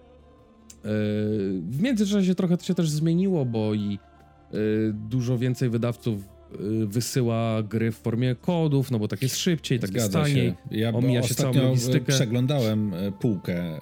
W 1.62 1.78
międzyczasie 1.82 2.34
trochę 2.34 2.56
to 2.56 2.64
się 2.64 2.74
też 2.74 2.90
zmieniło, 2.90 3.44
bo 3.44 3.74
i 3.74 3.98
e, 3.98 4.56
dużo 4.92 5.38
więcej 5.38 5.70
wydawców 5.70 6.20
e, 6.20 6.37
wysyła 6.86 7.62
gry 7.62 7.92
w 7.92 7.96
formie 7.96 8.34
kodów, 8.34 8.90
no 8.90 8.98
bo 8.98 9.08
tak 9.08 9.22
jest 9.22 9.36
szybciej, 9.36 9.78
tak 9.80 9.94
jest 9.94 10.12
taniej. 10.12 10.34
się. 10.34 10.54
Ja 10.70 10.90
omija 10.92 11.22
się 11.22 11.34
całą 11.34 11.54
logistykę. 11.54 12.12
przeglądałem 12.12 12.94
e, 12.94 13.12
półkę 13.12 13.78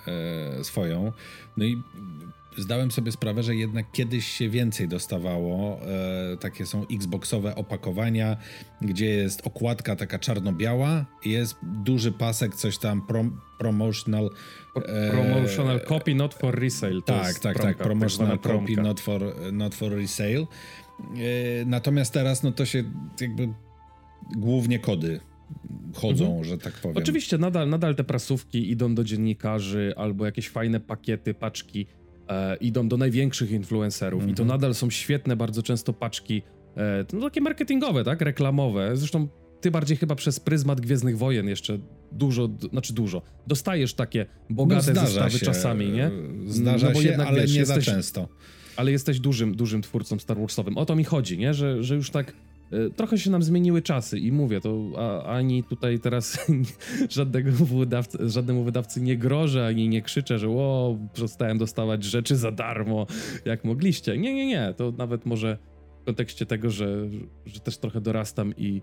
e, 0.61 0.65
swoją, 0.65 1.13
no 1.57 1.65
i 1.65 1.77
zdałem 2.59 2.91
sobie 2.91 3.13
sprawę, 3.13 3.43
że 3.43 3.55
jednak 3.55 3.87
kiedyś 3.93 4.27
się 4.27 4.49
więcej 4.49 4.89
dostawało. 4.89 5.81
E, 6.33 6.37
takie 6.37 6.67
są 6.67 6.87
Xboxowe 6.95 7.55
opakowania, 7.55 8.37
gdzie 8.83 9.07
jest 9.07 9.47
okładka 9.47 9.97
taka 9.97 10.19
czarno-biała 10.19 11.05
i 11.25 11.31
jest 11.31 11.57
duży 11.63 12.13
pasek, 12.13 12.55
coś 12.55 12.79
tam 12.79 13.07
prom, 13.07 13.41
promotional. 13.59 14.31
e, 14.87 15.11
Promotional 15.11 15.81
copy 15.89 16.15
not 16.15 16.35
for 16.35 16.61
resale. 16.61 16.95
To 16.95 17.01
Tak, 17.03 17.39
tak, 17.39 17.55
promka, 17.57 17.75
tak. 17.75 17.77
Promotional 17.77 18.39
tak 18.39 18.53
copy 18.53 18.77
not 18.77 19.01
for, 19.01 19.23
not 19.53 19.75
for 19.75 19.93
resale. 19.93 20.47
E, 21.01 21.65
natomiast 21.67 22.13
teraz 22.13 22.43
no 22.43 22.53
to 22.53 22.65
się 22.65 22.85
jakby 23.21 23.49
głównie 24.37 24.79
kody 24.79 25.21
chodzą, 25.95 26.45
że 26.45 26.59
tak 26.59 26.73
powiem. 26.73 26.97
Oczywiście 26.97 27.39
nadal, 27.39 27.69
nadal 27.69 27.95
te 27.95 28.05
prasówki 28.05 28.71
idą 28.71 28.95
do 28.95 29.05
dziennikarzy 29.05 29.95
albo 29.97 30.27
jakieś 30.27 30.49
fajne 30.49 30.81
pakiety, 30.81 31.35
paczki 31.35 31.87
e, 32.29 32.57
idą 32.57 32.89
do 32.89 32.97
największych 32.97 33.51
influencerów 33.51 34.23
i 34.23 34.35
to 34.35 34.43
Mhm. 34.43 34.49
nadal 34.49 34.75
są 34.75 34.91
świetne 34.91 35.37
bardzo 35.37 35.63
często 35.63 35.93
paczki, 35.93 36.43
e, 36.77 37.05
no 37.13 37.21
takie 37.21 37.41
marketingowe, 37.41 38.05
tak, 38.05 38.21
reklamowe. 38.21 38.97
Zresztą 38.97 39.29
ty 39.61 39.71
bardziej 39.71 39.97
chyba 39.97 40.15
przez 40.15 40.41
pryzmat 40.41 40.81
Gwiezdnych 40.81 41.19
Wojen 41.19 41.49
jeszcze 41.49 41.79
dużo, 42.13 42.49
znaczy 42.73 42.93
dużo. 42.95 43.23
Dostajesz 43.47 43.95
takie 43.95 44.27
bogate 44.51 44.93
No, 44.95 45.01
zestawy 45.07 45.31
się, 45.31 45.47
czasami, 45.47 45.89
nie? 45.89 46.11
Zdarza 46.47 46.87
No 46.89 46.93
bo 46.95 47.03
się, 47.03 47.09
jednak, 47.09 47.29
ale 47.29 47.41
wiesz, 47.41 47.53
nie 47.53 47.59
jesteś- 47.61 47.85
za 47.85 47.93
często. 47.93 48.29
Ale 48.77 48.93
jesteś 48.93 49.21
dużym, 49.21 49.55
dużym 49.55 49.83
twórcą 49.83 50.19
Star 50.19 50.39
Warsowym. 50.39 50.79
O 50.79 50.87
to 50.87 50.97
mi 50.97 51.05
chodzi, 51.05 51.39
nie? 51.39 51.55
Że, 51.55 51.83
że 51.83 51.95
już 51.95 52.11
tak 52.11 52.33
E, 52.73 52.91
trochę 52.91 53.19
się 53.19 53.31
nam 53.31 53.43
zmieniły 53.43 53.83
czasy 53.83 54.19
i 54.19 54.33
mówię, 54.33 54.61
to 54.61 54.93
ani 55.27 55.65
tutaj 55.65 55.99
teraz 55.99 56.47
żadnego 57.11 57.51
wydawcy, 57.51 58.19
żadnemu 58.29 58.65
wydawcy 58.65 59.01
nie 59.01 59.17
grożę, 59.17 59.67
ani 59.67 59.89
nie 59.89 60.03
krzyczę, 60.03 60.39
że 60.39 60.49
o, 60.49 60.99
przestałem 61.13 61.59
dostawać 61.59 62.05
rzeczy 62.05 62.37
za 62.37 62.53
darmo, 62.53 63.07
jak 63.45 63.65
mogliście. 63.65 64.19
Nie, 64.19 64.35
nie, 64.35 64.47
nie, 64.47 64.75
to 64.77 64.93
nawet 64.99 65.27
może 65.27 65.59
w 66.03 66.05
kontekście 66.05 66.47
tego, 66.47 66.71
że, 66.71 67.09
że 67.47 67.61
też 67.61 67.79
trochę 67.79 68.01
dorastam 68.01 68.55
i 68.57 68.83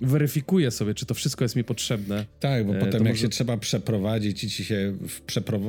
weryfikuję 0.00 0.70
sobie, 0.70 0.94
czy 0.94 1.06
to 1.06 1.14
wszystko 1.14 1.44
jest 1.44 1.56
mi 1.56 1.64
potrzebne. 1.64 2.26
Tak, 2.40 2.66
bo 2.66 2.76
e, 2.76 2.78
potem 2.78 3.04
jak 3.04 3.12
może... 3.12 3.22
się 3.22 3.28
trzeba 3.28 3.56
przeprowadzić 3.56 4.44
i 4.44 4.50
ci 4.50 4.64
się 4.64 4.94
w, 5.08 5.20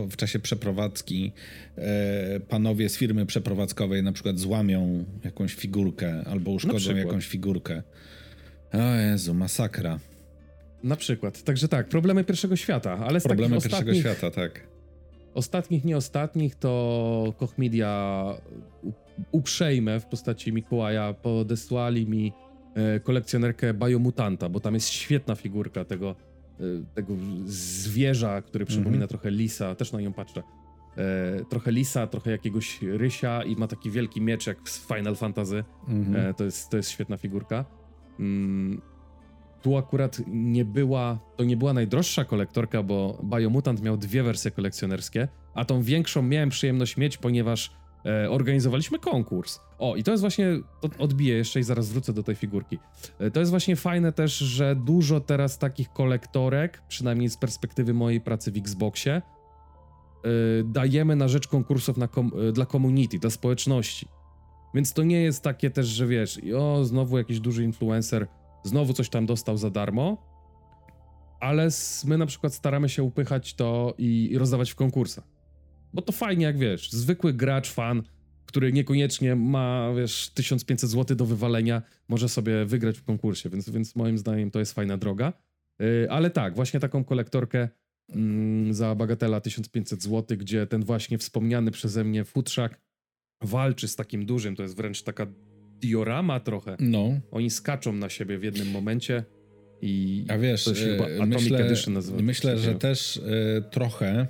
w 0.09 0.15
czasie 0.15 0.39
przeprowadzki 0.39 1.31
e, 1.77 2.39
panowie 2.39 2.89
z 2.89 2.97
firmy 2.97 3.25
przeprowadzkowej 3.25 4.03
na 4.03 4.11
przykład 4.11 4.39
złamią 4.39 5.05
jakąś 5.23 5.55
figurkę 5.55 6.23
albo 6.25 6.51
uszkodzą 6.51 6.95
jakąś 6.95 7.27
figurkę. 7.27 7.83
O 8.73 8.95
Jezu, 8.95 9.33
masakra. 9.33 9.99
Na 10.83 10.95
przykład. 10.95 11.43
Także 11.43 11.67
tak, 11.67 11.89
problemy 11.89 12.23
pierwszego 12.23 12.55
świata, 12.55 12.97
ale 13.07 13.19
z 13.19 13.23
Problemy 13.23 13.61
pierwszego 13.61 13.93
świata, 13.93 14.31
tak. 14.31 14.67
Ostatnich, 15.33 15.85
nie 15.85 15.97
ostatnich 15.97 16.55
to 16.55 17.33
Koch 17.37 17.57
Media 17.57 18.23
uprzejme 19.31 19.99
w 19.99 20.05
postaci 20.05 20.53
Mikołaja 20.53 21.13
podesłali 21.13 22.07
mi 22.07 22.33
kolekcjonerkę 23.03 23.73
Biomutanta, 23.73 24.49
bo 24.49 24.59
tam 24.59 24.73
jest 24.73 24.89
świetna 24.89 25.35
figurka 25.35 25.85
tego, 25.85 26.15
e, 26.59 26.63
tego 26.95 27.13
zwierza, 27.45 28.41
który 28.41 28.65
przypomina 28.65 28.95
mm 28.95 29.07
-hmm. 29.07 29.09
trochę 29.09 29.31
lisa, 29.31 29.75
też 29.75 29.91
na 29.91 30.01
nią 30.01 30.13
patrzę. 30.13 30.43
E, 30.97 31.45
trochę 31.45 31.71
lisa, 31.71 32.07
trochę 32.07 32.31
jakiegoś 32.31 32.81
rysia 32.81 33.43
i 33.43 33.55
ma 33.55 33.67
taki 33.67 33.91
wielki 33.91 34.21
miecz 34.21 34.47
jak 34.47 34.69
z 34.69 34.87
Final 34.87 35.15
Fantasy. 35.15 35.63
Mm 35.87 36.03
-hmm. 36.03 36.17
e, 36.17 36.33
to, 36.33 36.43
jest, 36.43 36.69
to 36.69 36.77
jest 36.77 36.89
świetna 36.89 37.17
figurka. 37.17 37.65
Mm, 38.19 38.81
tu 39.61 39.77
akurat 39.77 40.21
nie 40.27 40.65
była, 40.65 41.19
to 41.35 41.43
nie 41.43 41.57
była 41.57 41.73
najdroższa 41.73 42.25
kolektorka, 42.25 42.83
bo 42.83 43.21
Biomutant 43.23 43.81
miał 43.81 43.97
dwie 43.97 44.23
wersje 44.23 44.51
kolekcjonerskie, 44.51 45.27
a 45.53 45.65
tą 45.65 45.81
większą 45.81 46.21
miałem 46.21 46.49
przyjemność 46.49 46.97
mieć, 46.97 47.17
ponieważ 47.17 47.67
e, 47.67 47.71
organizowaliśmy 48.29 48.99
konkurs. 48.99 49.59
O, 49.79 49.95
i 49.95 50.03
to 50.03 50.11
jest 50.11 50.21
właśnie, 50.21 50.47
odbiję 50.97 51.37
jeszcze 51.37 51.59
i 51.59 51.63
zaraz 51.63 51.89
wrócę 51.89 52.13
do 52.13 52.23
tej 52.23 52.35
figurki. 52.35 52.79
E, 53.19 53.31
to 53.31 53.39
jest 53.39 53.49
właśnie 53.49 53.75
fajne 53.75 54.11
też, 54.11 54.37
że 54.37 54.75
dużo 54.75 55.19
teraz 55.19 55.57
takich 55.57 55.93
kolektorek, 55.93 56.81
przynajmniej 56.87 57.29
z 57.29 57.37
perspektywy 57.37 57.93
mojej 57.93 58.21
pracy 58.21 58.51
w 58.51 58.57
Xboxie, 58.57 59.11
e, 59.13 59.21
dajemy 60.65 61.15
na 61.15 61.27
rzecz 61.27 61.47
konkursów 61.47 61.97
na 61.97 62.07
kom 62.07 62.31
e, 62.49 62.51
dla 62.51 62.65
community, 62.65 63.19
dla 63.19 63.29
społeczności. 63.29 64.07
Więc 64.73 64.93
to 64.93 65.03
nie 65.03 65.21
jest 65.21 65.43
takie 65.43 65.69
też, 65.69 65.87
że 65.87 66.07
wiesz, 66.07 66.39
o, 66.57 66.85
znowu 66.85 67.17
jakiś 67.17 67.39
duży 67.39 67.63
influencer, 67.63 68.27
znowu 68.63 68.93
coś 68.93 69.09
tam 69.09 69.25
dostał 69.25 69.57
za 69.57 69.69
darmo, 69.69 70.17
ale 71.39 71.69
my 72.05 72.17
na 72.17 72.25
przykład 72.25 72.53
staramy 72.53 72.89
się 72.89 73.03
upychać 73.03 73.53
to 73.53 73.93
i, 73.97 74.29
i 74.31 74.37
rozdawać 74.37 74.71
w 74.71 74.75
konkursach. 74.75 75.38
Bo 75.93 76.01
to 76.01 76.11
fajnie, 76.11 76.45
jak 76.45 76.57
wiesz, 76.57 76.91
zwykły 76.91 77.33
gracz, 77.33 77.71
fan, 77.71 78.03
który 78.45 78.73
niekoniecznie 78.73 79.35
ma, 79.35 79.93
wiesz, 79.97 80.29
1500 80.33 80.89
zł 80.89 81.17
do 81.17 81.25
wywalenia, 81.25 81.81
może 82.07 82.29
sobie 82.29 82.65
wygrać 82.65 82.97
w 82.97 83.03
konkursie, 83.03 83.49
więc, 83.49 83.69
więc 83.69 83.95
moim 83.95 84.17
zdaniem 84.17 84.51
to 84.51 84.59
jest 84.59 84.73
fajna 84.73 84.97
droga. 84.97 85.33
Yy, 85.79 86.07
ale 86.09 86.29
tak, 86.29 86.55
właśnie 86.55 86.79
taką 86.79 87.03
kolektorkę 87.03 87.69
yy, 88.09 88.73
za 88.73 88.95
bagatela 88.95 89.41
1500 89.41 90.03
zł, 90.03 90.37
gdzie 90.37 90.67
ten 90.67 90.83
właśnie 90.83 91.17
wspomniany 91.17 91.71
przeze 91.71 92.03
mnie 92.03 92.25
futrzak 92.25 92.81
walczy 93.41 93.87
z 93.87 93.95
takim 93.95 94.25
dużym, 94.25 94.55
to 94.55 94.63
jest 94.63 94.77
wręcz 94.77 95.01
taka 95.01 95.27
diorama 95.79 96.39
trochę. 96.39 96.77
No. 96.79 97.19
Oni 97.31 97.49
skaczą 97.49 97.93
na 97.93 98.09
siebie 98.09 98.37
w 98.37 98.43
jednym 98.43 98.71
momencie 98.71 99.23
i 99.81 100.25
A 100.29 100.37
wiesz, 100.37 100.63
to 100.63 100.75
się 100.75 100.85
chyba 100.85 101.09
y, 101.09 101.15
Atomic 101.15 101.41
myślę, 101.41 101.65
Edition 101.65 101.93
nazywa. 101.93 102.21
Myślę, 102.21 102.57
że 102.57 102.75
też 102.75 103.17
y, 103.17 103.21
trochę 103.71 104.27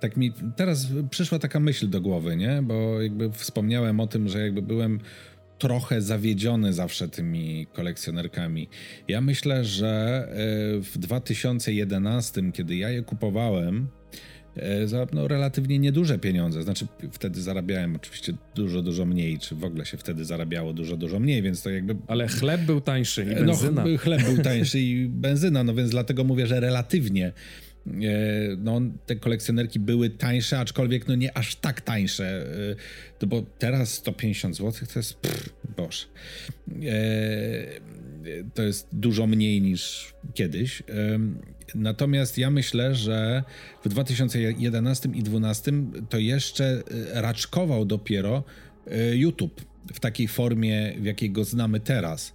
tak 0.00 0.16
mi 0.16 0.32
teraz 0.56 0.88
przyszła 1.10 1.38
taka 1.38 1.60
myśl 1.60 1.88
do 1.88 2.00
głowy, 2.00 2.36
nie? 2.36 2.62
Bo 2.62 3.02
jakby 3.02 3.32
wspomniałem 3.32 4.00
o 4.00 4.06
tym, 4.06 4.28
że 4.28 4.40
jakby 4.40 4.62
byłem 4.62 5.00
trochę 5.58 6.02
zawiedziony 6.02 6.72
zawsze 6.72 7.08
tymi 7.08 7.66
kolekcjonerkami. 7.72 8.68
Ja 9.08 9.20
myślę, 9.20 9.64
że 9.64 10.24
e, 10.30 10.80
w 10.80 10.98
2011, 10.98 12.52
kiedy 12.52 12.76
ja 12.76 12.90
je 12.90 13.02
kupowałem, 13.02 13.88
e, 14.56 14.88
za 14.88 15.06
no, 15.12 15.28
relatywnie 15.28 15.78
nieduże 15.78 16.18
pieniądze. 16.18 16.62
Znaczy, 16.62 16.86
wtedy 17.12 17.42
zarabiałem 17.42 17.96
oczywiście 17.96 18.32
dużo, 18.54 18.82
dużo 18.82 19.04
mniej, 19.06 19.38
czy 19.38 19.54
w 19.54 19.64
ogóle 19.64 19.86
się 19.86 19.96
wtedy 19.96 20.24
zarabiało 20.24 20.72
dużo, 20.72 20.96
dużo 20.96 21.20
mniej, 21.20 21.42
więc 21.42 21.62
to 21.62 21.70
jakby. 21.70 21.96
Ale 22.06 22.28
chleb 22.28 22.60
był 22.60 22.80
tańszy 22.80 23.22
i 23.22 23.26
no, 23.26 23.34
benzyna. 23.34 23.84
No, 23.84 23.98
chleb 23.98 24.22
był 24.22 24.44
tańszy 24.44 24.80
i 24.80 25.08
benzyna, 25.08 25.64
no 25.64 25.74
więc 25.74 25.90
dlatego 25.90 26.24
mówię, 26.24 26.46
że 26.46 26.60
relatywnie. 26.60 27.32
E, 27.86 28.56
no, 28.58 28.80
te 29.06 29.16
kolekcjonerki 29.16 29.80
były 29.80 30.10
tańsze, 30.10 30.58
aczkolwiek 30.58 31.08
no 31.08 31.14
nie 31.14 31.38
aż 31.38 31.56
tak 31.56 31.80
tańsze, 31.80 32.46
no 33.22 33.28
bo 33.28 33.42
teraz 33.58 33.92
150 33.92 34.56
zł 34.56 34.86
to 34.92 34.98
jest, 34.98 35.14
pff, 35.14 35.54
e, 36.82 36.96
to 38.54 38.62
jest 38.62 38.88
dużo 38.92 39.26
mniej 39.26 39.62
niż 39.62 40.14
kiedyś. 40.34 40.82
Natomiast 41.74 42.38
ja 42.38 42.50
myślę, 42.50 42.94
że 42.94 43.42
w 43.84 43.88
2011 43.88 45.08
i 45.14 45.22
2012 45.22 45.72
to 46.08 46.18
jeszcze 46.18 46.82
raczkował 47.12 47.84
dopiero 47.84 48.44
YouTube 49.14 49.75
w 49.94 50.00
takiej 50.00 50.28
formie, 50.28 50.94
w 50.98 51.04
jakiej 51.04 51.30
go 51.30 51.44
znamy 51.44 51.80
teraz. 51.80 52.34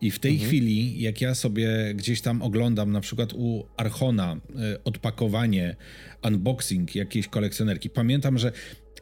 I 0.00 0.10
w 0.10 0.18
tej 0.18 0.32
mhm. 0.32 0.48
chwili, 0.48 1.02
jak 1.02 1.20
ja 1.20 1.34
sobie 1.34 1.94
gdzieś 1.94 2.20
tam 2.20 2.42
oglądam, 2.42 2.92
na 2.92 3.00
przykład 3.00 3.32
u 3.32 3.66
Archona, 3.76 4.36
y, 4.74 4.84
odpakowanie, 4.84 5.76
unboxing 6.22 6.94
jakiejś 6.94 7.28
kolekcjonerki, 7.28 7.90
pamiętam, 7.90 8.38
że 8.38 8.52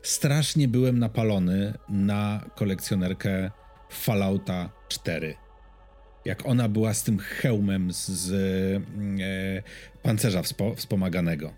strasznie 0.03 0.69
byłem 0.69 0.99
napalony 0.99 1.75
na 1.89 2.51
kolekcjonerkę 2.57 3.51
Fallouta 3.91 4.71
4. 4.89 5.35
Jak 6.25 6.47
ona 6.47 6.69
była 6.69 6.95
z 6.95 7.03
tym 7.03 7.19
hełmem 7.19 7.93
z, 7.93 8.09
z 8.09 8.33
e, 9.21 9.63
pancerza 10.03 10.43
wspo, 10.43 10.75
wspomaganego. 10.75 11.55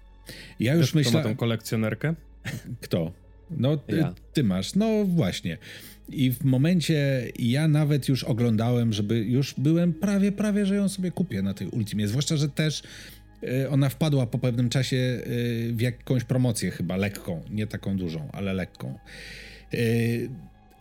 Ja 0.60 0.74
już 0.74 0.94
myślałem. 0.94 1.20
Kto 1.20 1.28
ma 1.28 1.34
tą 1.34 1.38
kolekcjonerkę? 1.38 2.14
Kto? 2.80 3.12
No, 3.50 3.76
ty, 3.76 3.96
ja. 3.96 4.14
ty 4.32 4.44
masz. 4.44 4.74
No 4.74 5.04
właśnie. 5.04 5.58
I 6.14 6.32
w 6.32 6.44
momencie 6.44 7.28
ja 7.38 7.68
nawet 7.68 8.08
już 8.08 8.24
oglądałem, 8.24 8.92
żeby 8.92 9.18
już 9.18 9.54
byłem 9.58 9.94
prawie, 9.94 10.32
prawie, 10.32 10.66
że 10.66 10.74
ją 10.74 10.88
sobie 10.88 11.10
kupię 11.10 11.42
na 11.42 11.54
tej 11.54 11.68
Ultimie. 11.68 12.08
Zwłaszcza, 12.08 12.36
że 12.36 12.48
też 12.48 12.82
e, 13.42 13.70
ona 13.70 13.88
wpadła 13.88 14.26
po 14.26 14.38
pewnym 14.38 14.68
czasie 14.68 14.96
e, 14.96 15.22
w 15.72 15.80
jakąś 15.80 16.24
promocję 16.24 16.70
chyba 16.70 16.96
lekką, 16.96 17.40
nie 17.50 17.66
taką 17.66 17.96
dużą, 17.96 18.28
ale 18.32 18.52
lekką. 18.52 18.98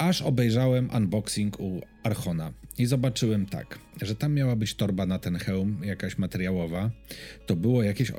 E, 0.02 0.04
aż 0.04 0.22
obejrzałem 0.22 0.90
unboxing 0.98 1.60
u 1.60 1.82
Archona 2.04 2.54
i 2.78 2.86
zobaczyłem 2.86 3.46
tak, 3.46 3.80
że 4.02 4.16
tam 4.16 4.34
miała 4.34 4.56
być 4.56 4.76
torba 4.76 5.06
na 5.06 5.20
ten 5.20 5.36
hełm, 5.36 5.82
jakaś 5.84 6.18
materiałowa. 6.18 6.92
To 7.46 7.56
było 7.56 7.84
jakieś, 7.84 8.10
e, 8.10 8.14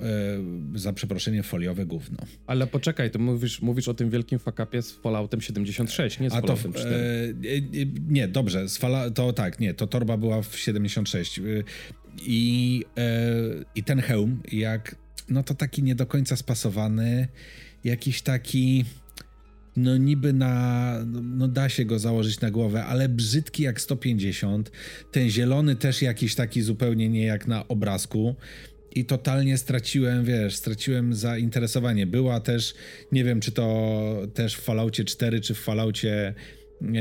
za 0.74 0.92
przeproszenie, 0.92 1.42
foliowe 1.42 1.86
gówno. 1.86 2.18
Ale 2.46 2.66
poczekaj, 2.66 3.10
to 3.10 3.18
mówisz, 3.18 3.62
mówisz 3.62 3.88
o 3.88 3.94
tym 3.94 4.10
wielkim 4.10 4.38
fakapie 4.38 4.82
z 4.82 4.92
Falloutem 4.92 5.40
76, 5.40 6.20
nie 6.20 6.30
z 6.30 6.32
A 6.32 6.40
Falloutem 6.40 6.72
to, 6.72 6.78
4. 6.78 6.94
E, 6.94 7.48
e, 7.48 7.86
nie, 8.08 8.28
dobrze, 8.28 8.68
z 8.68 8.78
Fala, 8.78 9.10
to 9.10 9.32
tak, 9.32 9.60
nie, 9.60 9.74
to 9.74 9.86
torba 9.86 10.16
była 10.16 10.42
w 10.42 10.58
76. 10.58 11.38
E, 11.38 11.42
I, 12.26 12.84
e, 12.96 13.02
I 13.74 13.82
ten 13.84 14.00
hełm, 14.00 14.42
jak, 14.52 14.96
no 15.28 15.42
to 15.42 15.54
taki 15.54 15.82
nie 15.82 15.94
do 15.94 16.06
końca 16.06 16.36
spasowany, 16.36 17.28
jakiś 17.84 18.22
taki 18.22 18.84
no 19.76 19.96
niby 19.96 20.32
na, 20.32 20.96
no 21.22 21.48
da 21.48 21.68
się 21.68 21.84
go 21.84 21.98
założyć 21.98 22.40
na 22.40 22.50
głowę, 22.50 22.84
ale 22.84 23.08
brzydki 23.08 23.62
jak 23.62 23.80
150. 23.80 24.70
Ten 25.12 25.30
zielony 25.30 25.76
też 25.76 26.02
jakiś 26.02 26.34
taki 26.34 26.62
zupełnie 26.62 27.08
nie 27.08 27.24
jak 27.24 27.46
na 27.46 27.68
obrazku. 27.68 28.34
I 28.94 29.04
totalnie 29.04 29.58
straciłem, 29.58 30.24
wiesz, 30.24 30.56
straciłem 30.56 31.14
zainteresowanie. 31.14 32.06
Była 32.06 32.40
też, 32.40 32.74
nie 33.12 33.24
wiem 33.24 33.40
czy 33.40 33.52
to 33.52 34.28
też 34.34 34.56
w 34.56 34.60
Falloutie 34.60 35.04
4 35.04 35.40
czy 35.40 35.54
w 35.54 35.58
Falloutie 35.58 36.34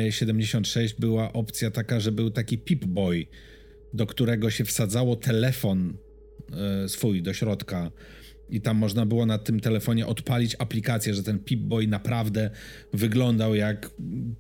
76 0.10 0.96
była 1.00 1.34
opcja 1.34 1.72
taka, 1.72 2.00
że 2.00 2.12
był 2.12 2.30
taki 2.30 2.58
Pip-Boy, 2.58 3.28
do 3.94 4.06
którego 4.06 4.50
się 4.50 4.66
wsadzało 4.66 5.16
telefon 5.16 5.94
e, 6.84 6.90
swój 6.90 7.24
do 7.24 7.34
środka 7.34 7.92
i 8.52 8.62
tam 8.62 8.78
można 8.78 9.06
było 9.06 9.26
na 9.26 9.38
tym 9.38 9.60
telefonie 9.60 10.08
odpalić 10.08 10.56
aplikację, 10.60 11.14
że 11.14 11.24
ten 11.24 11.40
Pip-Boy 11.40 11.88
naprawdę 11.88 12.50
wyglądał 12.94 13.56
jak 13.56 13.92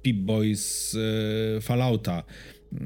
Pip-Boy 0.03 0.55
z 0.55 0.95
e, 1.57 1.61
Fallouta. 1.61 2.23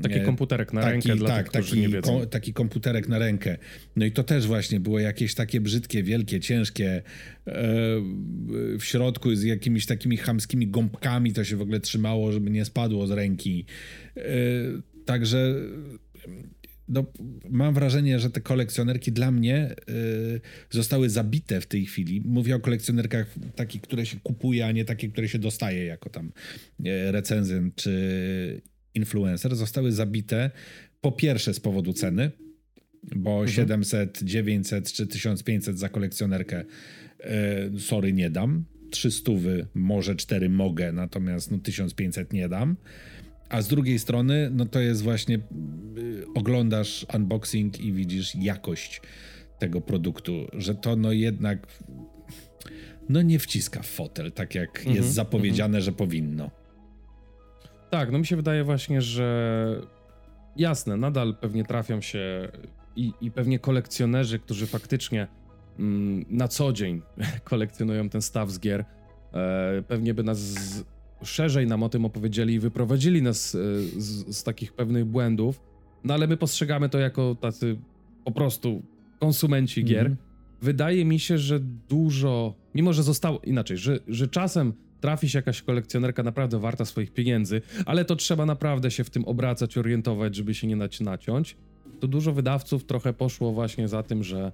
Taki 0.01 0.21
komputerek 0.21 0.73
na 0.73 0.81
taki, 0.81 0.91
rękę 0.91 1.15
dla 1.15 1.29
tak, 1.29 1.49
tych, 1.49 1.65
taki, 1.65 1.79
nie 1.79 1.89
wiedzą. 1.89 2.19
Ko, 2.19 2.25
taki 2.25 2.53
komputerek 2.53 3.07
na 3.07 3.19
rękę. 3.19 3.57
No 3.95 4.05
i 4.05 4.11
to 4.11 4.23
też 4.23 4.47
właśnie 4.47 4.79
było 4.79 4.99
jakieś 4.99 5.35
takie 5.35 5.61
brzydkie, 5.61 6.03
wielkie, 6.03 6.39
ciężkie. 6.39 6.89
E, 6.91 7.01
w 8.79 8.83
środku 8.83 9.35
z 9.35 9.43
jakimiś 9.43 9.85
takimi 9.85 10.17
chamskimi 10.17 10.67
gąbkami 10.67 11.33
to 11.33 11.43
się 11.43 11.57
w 11.57 11.61
ogóle 11.61 11.79
trzymało, 11.79 12.31
żeby 12.31 12.51
nie 12.51 12.65
spadło 12.65 13.07
z 13.07 13.11
ręki. 13.11 13.65
E, 14.17 14.21
Także 15.05 15.55
no, 16.87 17.05
mam 17.49 17.73
wrażenie, 17.73 18.19
że 18.19 18.29
te 18.29 18.41
kolekcjonerki 18.41 19.11
dla 19.11 19.31
mnie 19.31 19.75
y, 19.89 20.41
zostały 20.69 21.09
zabite 21.09 21.61
w 21.61 21.65
tej 21.65 21.85
chwili. 21.85 22.21
Mówię 22.25 22.55
o 22.55 22.59
kolekcjonerkach 22.59 23.35
takich, 23.55 23.81
które 23.81 24.05
się 24.05 24.17
kupuje, 24.23 24.65
a 24.65 24.71
nie 24.71 24.85
takie, 24.85 25.09
które 25.09 25.29
się 25.29 25.39
dostaje 25.39 25.85
jako 25.85 26.09
tam 26.09 26.31
y, 26.79 27.11
recenzent 27.11 27.75
czy 27.75 28.61
influencer. 28.93 29.55
Zostały 29.55 29.91
zabite 29.91 30.51
po 31.01 31.11
pierwsze 31.11 31.53
z 31.53 31.59
powodu 31.59 31.93
ceny, 31.93 32.31
bo 33.15 33.31
mhm. 33.31 33.51
700, 33.51 34.19
900 34.23 34.91
czy 34.91 35.07
1500 35.07 35.79
za 35.79 35.89
kolekcjonerkę 35.89 36.63
y, 37.75 37.79
sorry 37.79 38.13
nie 38.13 38.29
dam. 38.29 38.65
300, 38.89 39.31
może 39.73 40.15
4 40.15 40.49
mogę, 40.49 40.91
natomiast 40.91 41.51
no 41.51 41.57
1500 41.57 42.33
nie 42.33 42.49
dam. 42.49 42.75
A 43.49 43.61
z 43.61 43.67
drugiej 43.67 43.99
strony, 43.99 44.49
no 44.53 44.65
to 44.65 44.79
jest 44.79 45.01
właśnie, 45.01 45.39
oglądasz 46.35 47.05
unboxing 47.15 47.79
i 47.79 47.93
widzisz 47.93 48.35
jakość 48.35 49.01
tego 49.59 49.81
produktu, 49.81 50.47
że 50.53 50.75
to 50.75 50.95
no 50.95 51.11
jednak 51.11 51.67
no 53.09 53.21
nie 53.21 53.39
wciska 53.39 53.81
w 53.81 53.87
fotel, 53.87 54.31
tak 54.31 54.55
jak 54.55 54.79
mm 54.79 54.93
-hmm, 54.93 54.95
jest 54.95 55.13
zapowiedziane, 55.13 55.77
mm 55.77 55.81
-hmm. 55.81 55.85
że 55.85 55.91
powinno. 55.91 56.51
Tak, 57.89 58.11
no 58.11 58.19
mi 58.19 58.25
się 58.25 58.35
wydaje 58.35 58.63
właśnie, 58.63 59.01
że 59.01 59.81
jasne, 60.55 60.97
nadal 60.97 61.35
pewnie 61.41 61.63
trafią 61.63 62.01
się 62.01 62.51
i, 62.95 63.13
i 63.21 63.31
pewnie 63.31 63.59
kolekcjonerzy, 63.59 64.39
którzy 64.39 64.67
faktycznie 64.67 65.27
mm, 65.79 66.25
na 66.29 66.47
co 66.47 66.73
dzień 66.73 67.01
kolekcjonują 67.43 68.09
ten 68.09 68.21
staw 68.21 68.51
z 68.51 68.59
gier, 68.59 68.85
e, 69.33 69.83
pewnie 69.87 70.13
by 70.13 70.23
nas 70.23 70.39
z, 70.39 70.83
szerzej 71.23 71.67
nam 71.67 71.83
o 71.83 71.89
tym 71.89 72.05
opowiedzieli 72.05 72.53
i 72.53 72.59
wyprowadzili 72.59 73.21
nas 73.21 73.55
e, 73.55 73.59
z, 74.01 74.37
z, 74.37 74.43
takich 74.43 74.73
pewnych 74.73 75.05
błędów, 75.05 75.61
no 76.05 76.13
ale 76.13 76.27
my 76.27 76.37
postrzegamy 76.37 76.89
to 76.89 76.99
jako 76.99 77.35
tacy 77.35 77.77
po 78.25 78.31
prostu 78.31 78.83
konsumenci 79.19 79.83
gier. 79.83 80.05
Mm. 80.05 80.17
Wydaje 80.61 81.05
mi 81.05 81.19
się, 81.19 81.37
że 81.37 81.59
dużo, 81.89 82.55
mimo 82.75 82.93
że 82.93 83.03
zostało 83.03 83.39
inaczej, 83.39 83.77
że, 83.77 83.99
że 84.07 84.27
czasem 84.27 84.73
trafi 85.01 85.29
się 85.29 85.37
jakaś 85.39 85.61
kolekcjonerka 85.61 86.23
naprawdę 86.23 86.59
warta 86.59 86.85
swoich 86.85 87.13
pieniędzy, 87.13 87.61
ale 87.85 88.05
to 88.05 88.15
trzeba 88.15 88.45
naprawdę 88.45 88.91
się 88.91 89.03
w 89.03 89.09
tym 89.09 89.25
obracać, 89.25 89.77
orientować, 89.77 90.35
żeby 90.35 90.53
się 90.53 90.67
nie 90.67 90.75
naciąć. 91.01 91.57
To 91.99 92.07
dużo 92.07 92.33
wydawców 92.33 92.85
trochę 92.85 93.13
poszło 93.13 93.51
właśnie 93.51 93.87
za 93.87 94.03
tym, 94.03 94.23
że 94.23 94.51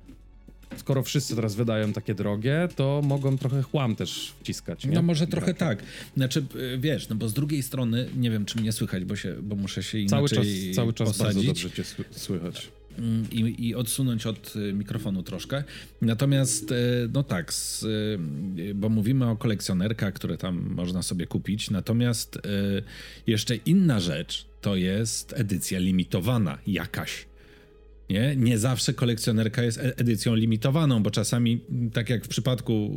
skoro 0.78 1.04
wszyscy 1.04 1.36
teraz 1.36 1.56
wydają 1.56 1.94
takie 1.94 2.16
drogie, 2.16 2.68
to 2.76 3.02
mogą 3.04 3.38
trochę 3.38 3.62
chłam 3.62 3.96
też 3.96 4.34
wciskać. 4.40 4.86
Nie? 4.86 4.92
No 4.92 5.02
może 5.02 5.28
trochę 5.28 5.54
tak. 5.54 5.84
Znaczy, 6.18 6.46
y, 6.56 6.78
wiesz, 6.78 7.10
no 7.10 7.16
bo 7.16 7.30
z 7.30 7.34
drugiej 7.34 7.64
strony, 7.64 8.10
nie 8.16 8.32
wiem, 8.32 8.46
czy 8.46 8.60
mnie 8.60 8.72
słychać, 8.72 9.06
bo, 9.06 9.16
się, 9.16 9.36
bo 9.42 9.56
muszę 9.56 9.84
się 9.84 9.98
inaczej 9.98 10.28
Cały 10.28 10.30
czas, 10.30 10.76
cały 10.76 10.94
czas 10.94 11.18
bardzo 11.18 11.44
dobrze 11.44 11.72
cię 11.72 11.84
słychać. 12.12 12.70
Mm, 12.98 13.30
I, 13.32 13.68
i, 13.68 13.76
odsunąć 13.76 14.26
od 14.26 14.56
y, 14.56 14.74
mikrofonu 14.74 15.24
troszkę. 15.24 15.64
Natomiast, 16.02 16.72
y, 16.72 16.76
no 17.14 17.24
tak, 17.24 17.54
z, 17.54 17.86
bo 18.76 18.90
mówimy 18.90 19.30
o 19.30 19.38
kolekcjonerkach, 19.38 20.14
które 20.14 20.38
tam 20.38 20.74
można 20.76 21.02
sobie 21.02 21.28
kupić. 21.28 21.70
Natomiast 21.70 22.40
jeszcze 23.28 23.56
inna 23.56 24.00
rzecz 24.00 24.46
to 24.62 24.76
jest 24.76 25.34
edycja 25.38 25.80
limitowana 25.80 26.58
jakaś. 26.68 27.31
Nie? 28.12 28.36
nie 28.36 28.58
zawsze 28.58 28.94
kolekcjonerka 28.94 29.64
jest 29.64 29.78
e- 29.78 29.98
edycją 29.98 30.36
limitowaną, 30.36 31.04
bo 31.04 31.12
czasami, 31.12 31.62
tak 31.94 32.10
jak 32.10 32.26
w 32.26 32.28
przypadku, 32.28 32.92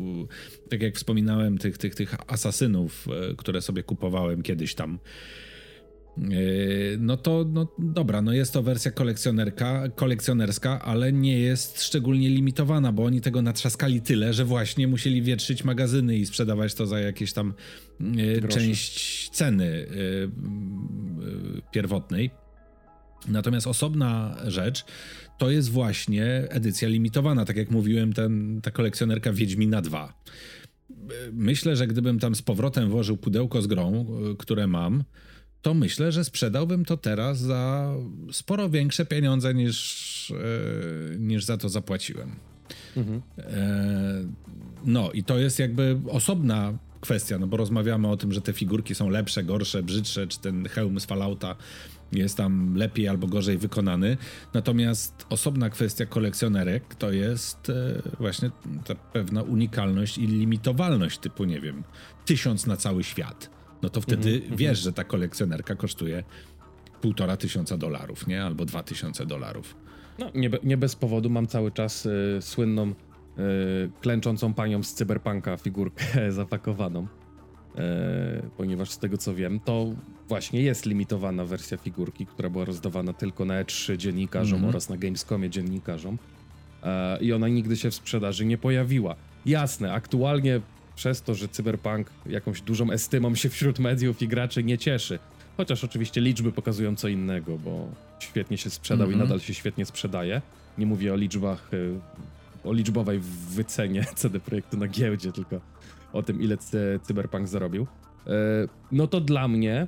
tak 0.71 0.83
jak 0.83 0.97
wspominałem, 0.97 1.59
tych, 1.59 1.79
tych, 1.79 1.95
tych 1.95 2.15
asasynów, 2.27 3.07
e, 3.31 3.35
które 3.37 3.62
sobie 3.62 3.83
kupowałem 3.83 4.43
kiedyś 4.43 4.75
tam, 4.75 4.99
e, 6.19 6.21
no 6.99 7.17
to 7.17 7.47
no 7.53 7.69
dobra, 7.79 8.23
no 8.23 8.33
jest 8.33 8.53
to 8.53 8.62
wersja 8.62 8.91
kolekcjonerka, 8.91 9.89
kolekcjonerska, 9.89 10.83
ale 10.83 11.12
nie 11.12 11.39
jest 11.39 11.83
szczególnie 11.83 12.29
limitowana, 12.29 12.93
bo 12.93 13.05
oni 13.05 13.21
tego 13.21 13.43
natrzaskali 13.43 14.01
tyle, 14.01 14.33
że 14.33 14.45
właśnie 14.45 14.89
musieli 14.89 15.23
wietrzyć 15.23 15.65
magazyny 15.65 16.17
i 16.17 16.27
sprzedawać 16.27 16.75
to 16.75 16.87
za 16.87 17.01
jakieś 17.01 17.33
tam 17.33 17.55
część 18.49 19.31
ceny 19.31 19.87
pierwotnej. 21.73 22.43
Natomiast 23.29 23.66
osobna 23.66 24.37
rzecz 24.47 24.85
to 25.39 25.51
jest 25.51 25.70
właśnie 25.70 26.25
edycja 26.49 26.89
limitowana. 26.89 27.45
Tak 27.45 27.57
jak 27.57 27.70
mówiłem, 27.70 28.12
ten, 28.12 28.61
ta 28.62 28.70
kolekcjonerka 28.70 29.33
Wiedźmina 29.33 29.83
2. 29.83 30.20
Myślę, 31.33 31.77
że 31.77 31.87
gdybym 31.87 32.18
tam 32.18 32.35
z 32.35 32.43
powrotem 32.43 32.91
włożył 32.91 33.16
pudełko 33.16 33.62
z 33.62 33.66
grą, 33.66 34.07
które 34.39 34.66
mam, 34.66 35.05
to 35.64 35.75
myślę, 35.75 36.12
że 36.12 36.25
sprzedałbym 36.25 36.85
to 36.85 36.97
teraz 36.97 37.39
za 37.39 37.95
sporo 38.33 38.70
większe 38.70 39.07
pieniądze 39.07 39.55
niż, 39.55 40.31
e, 40.31 41.18
niż 41.18 41.45
za 41.45 41.57
to 41.57 41.68
zapłaciłem. 41.68 42.31
Mhm. 42.97 43.22
E, 43.39 44.25
no 44.85 45.12
i 45.12 45.25
to 45.25 45.39
jest 45.39 45.59
jakby 45.59 46.01
osobna 46.11 46.79
kwestia, 47.05 47.38
no 47.38 47.46
bo 47.46 47.57
rozmawiamy 47.57 48.09
o 48.09 48.16
tym, 48.16 48.32
że 48.32 48.40
te 48.40 48.52
figurki 48.52 48.94
są 48.94 49.09
lepsze, 49.09 49.44
gorsze, 49.44 49.82
brzydsze, 49.82 50.26
czy 50.26 50.40
ten 50.40 50.68
hełm 50.68 51.00
z 51.00 51.05
Fallouta 51.05 51.57
jest 52.12 52.36
tam 52.36 52.74
lepiej 52.76 53.09
albo 53.09 53.26
gorzej 53.26 53.59
wykonany. 53.59 54.16
Natomiast 54.55 55.26
osobna 55.30 55.70
kwestia 55.70 56.07
kolekcjonerek 56.07 56.94
to 56.94 57.12
jest 57.12 57.70
e, 57.70 58.02
właśnie 58.18 58.50
ta 58.84 58.94
pewna 58.94 59.42
unikalność 59.42 60.18
i 60.18 60.26
limitowalność 60.26 61.18
typu, 61.18 61.44
nie 61.44 61.61
wiem, 61.61 61.82
tysiąc 62.24 62.66
na 62.66 62.76
cały 62.76 63.05
świat. 63.05 63.50
No 63.82 63.88
to 63.90 64.00
wtedy 64.00 64.30
mm 64.30 64.42
-hmm, 64.42 64.57
wiesz, 64.57 64.78
że 64.78 64.92
ta 64.92 65.05
kolekcjonerka 65.05 65.74
kosztuje 65.74 66.24
półtora 67.00 67.36
tysiąca 67.36 67.76
dolarów, 67.76 68.26
nie? 68.26 68.44
Albo 68.44 68.64
dwa 68.64 68.82
tysiące 68.82 69.26
dolarów. 69.26 69.76
No, 70.18 70.30
nie, 70.34 70.50
be, 70.50 70.59
nie, 70.62 70.76
bez 70.76 70.96
powodu 70.96 71.30
mam 71.30 71.46
cały 71.46 71.70
czas 71.70 72.07
y, 72.07 72.38
słynną 72.40 72.94
klęczącą 74.01 74.55
panią 74.55 74.82
z 74.82 74.95
cyberpunka 74.95 75.57
figurkę 75.57 76.05
zapakowaną. 76.32 77.07
E, 77.78 78.43
ponieważ 78.57 78.91
z 78.91 78.99
tego 78.99 79.18
co 79.18 79.35
wiem, 79.35 79.61
to 79.61 79.87
właśnie 80.28 80.62
jest 80.62 80.87
limitowana 80.87 81.45
wersja 81.45 81.78
figurki, 81.78 82.26
która 82.26 82.51
była 82.51 82.64
rozdawana 82.64 83.12
tylko 83.12 83.45
na 83.45 83.64
E3 83.64 83.97
dziennikarzom 83.97 84.59
mm 84.59 84.66
-hmm. 84.66 84.72
oraz 84.72 84.89
na 84.89 84.97
Gamescomie 84.97 85.51
dziennikarzom 85.51 86.18
e, 86.82 87.18
i 87.20 87.32
ona 87.32 87.49
nigdy 87.49 87.76
się 87.76 87.91
w 87.91 87.95
sprzedaży 87.95 88.45
nie 88.45 88.59
pojawiła. 88.59 89.16
Jasne, 89.47 89.93
aktualnie 89.93 90.61
przez 90.97 91.22
to, 91.22 91.35
że 91.35 91.49
Cyberpunk 91.49 92.11
jakąś 92.26 92.61
dużą 92.61 92.91
estymą 92.91 93.35
się 93.35 93.49
wśród 93.49 93.78
mediów 93.78 94.22
i 94.22 94.28
graczy 94.28 94.64
nie 94.64 94.78
cieszy, 94.78 95.18
chociaż 95.57 95.85
oczywiście 95.85 96.20
liczby 96.20 96.53
pokazują 96.53 96.97
co 96.97 97.09
innego, 97.09 97.59
bo 97.59 97.89
świetnie 98.18 98.59
się 98.59 98.70
sprzedał 98.70 99.07
mm 99.07 99.11
-hmm. 99.11 99.12
i 99.12 99.22
mhm. 99.22 99.28
nadal 99.28 99.47
się 99.47 99.55
świetnie 99.55 99.87
sprzedaje. 99.87 100.43
Nie 100.78 100.87
mówię 100.87 101.12
o 101.12 101.16
liczbach, 101.16 101.70
e, 101.72 101.76
o 102.65 102.73
liczbowej 102.73 103.21
wycenie 103.51 104.05
CD 104.17 104.41
Projektu 104.41 104.77
na 104.77 104.89
giełdzie, 104.89 105.33
tylko 105.33 105.61
o 106.12 106.23
tym, 106.23 106.41
ile 106.41 106.57
Cyberpunk 107.03 107.49
zarobił. 107.49 107.87
E, 108.27 108.31
no 108.93 109.07
to 109.07 109.21
dla 109.21 109.49
mnie 109.49 109.87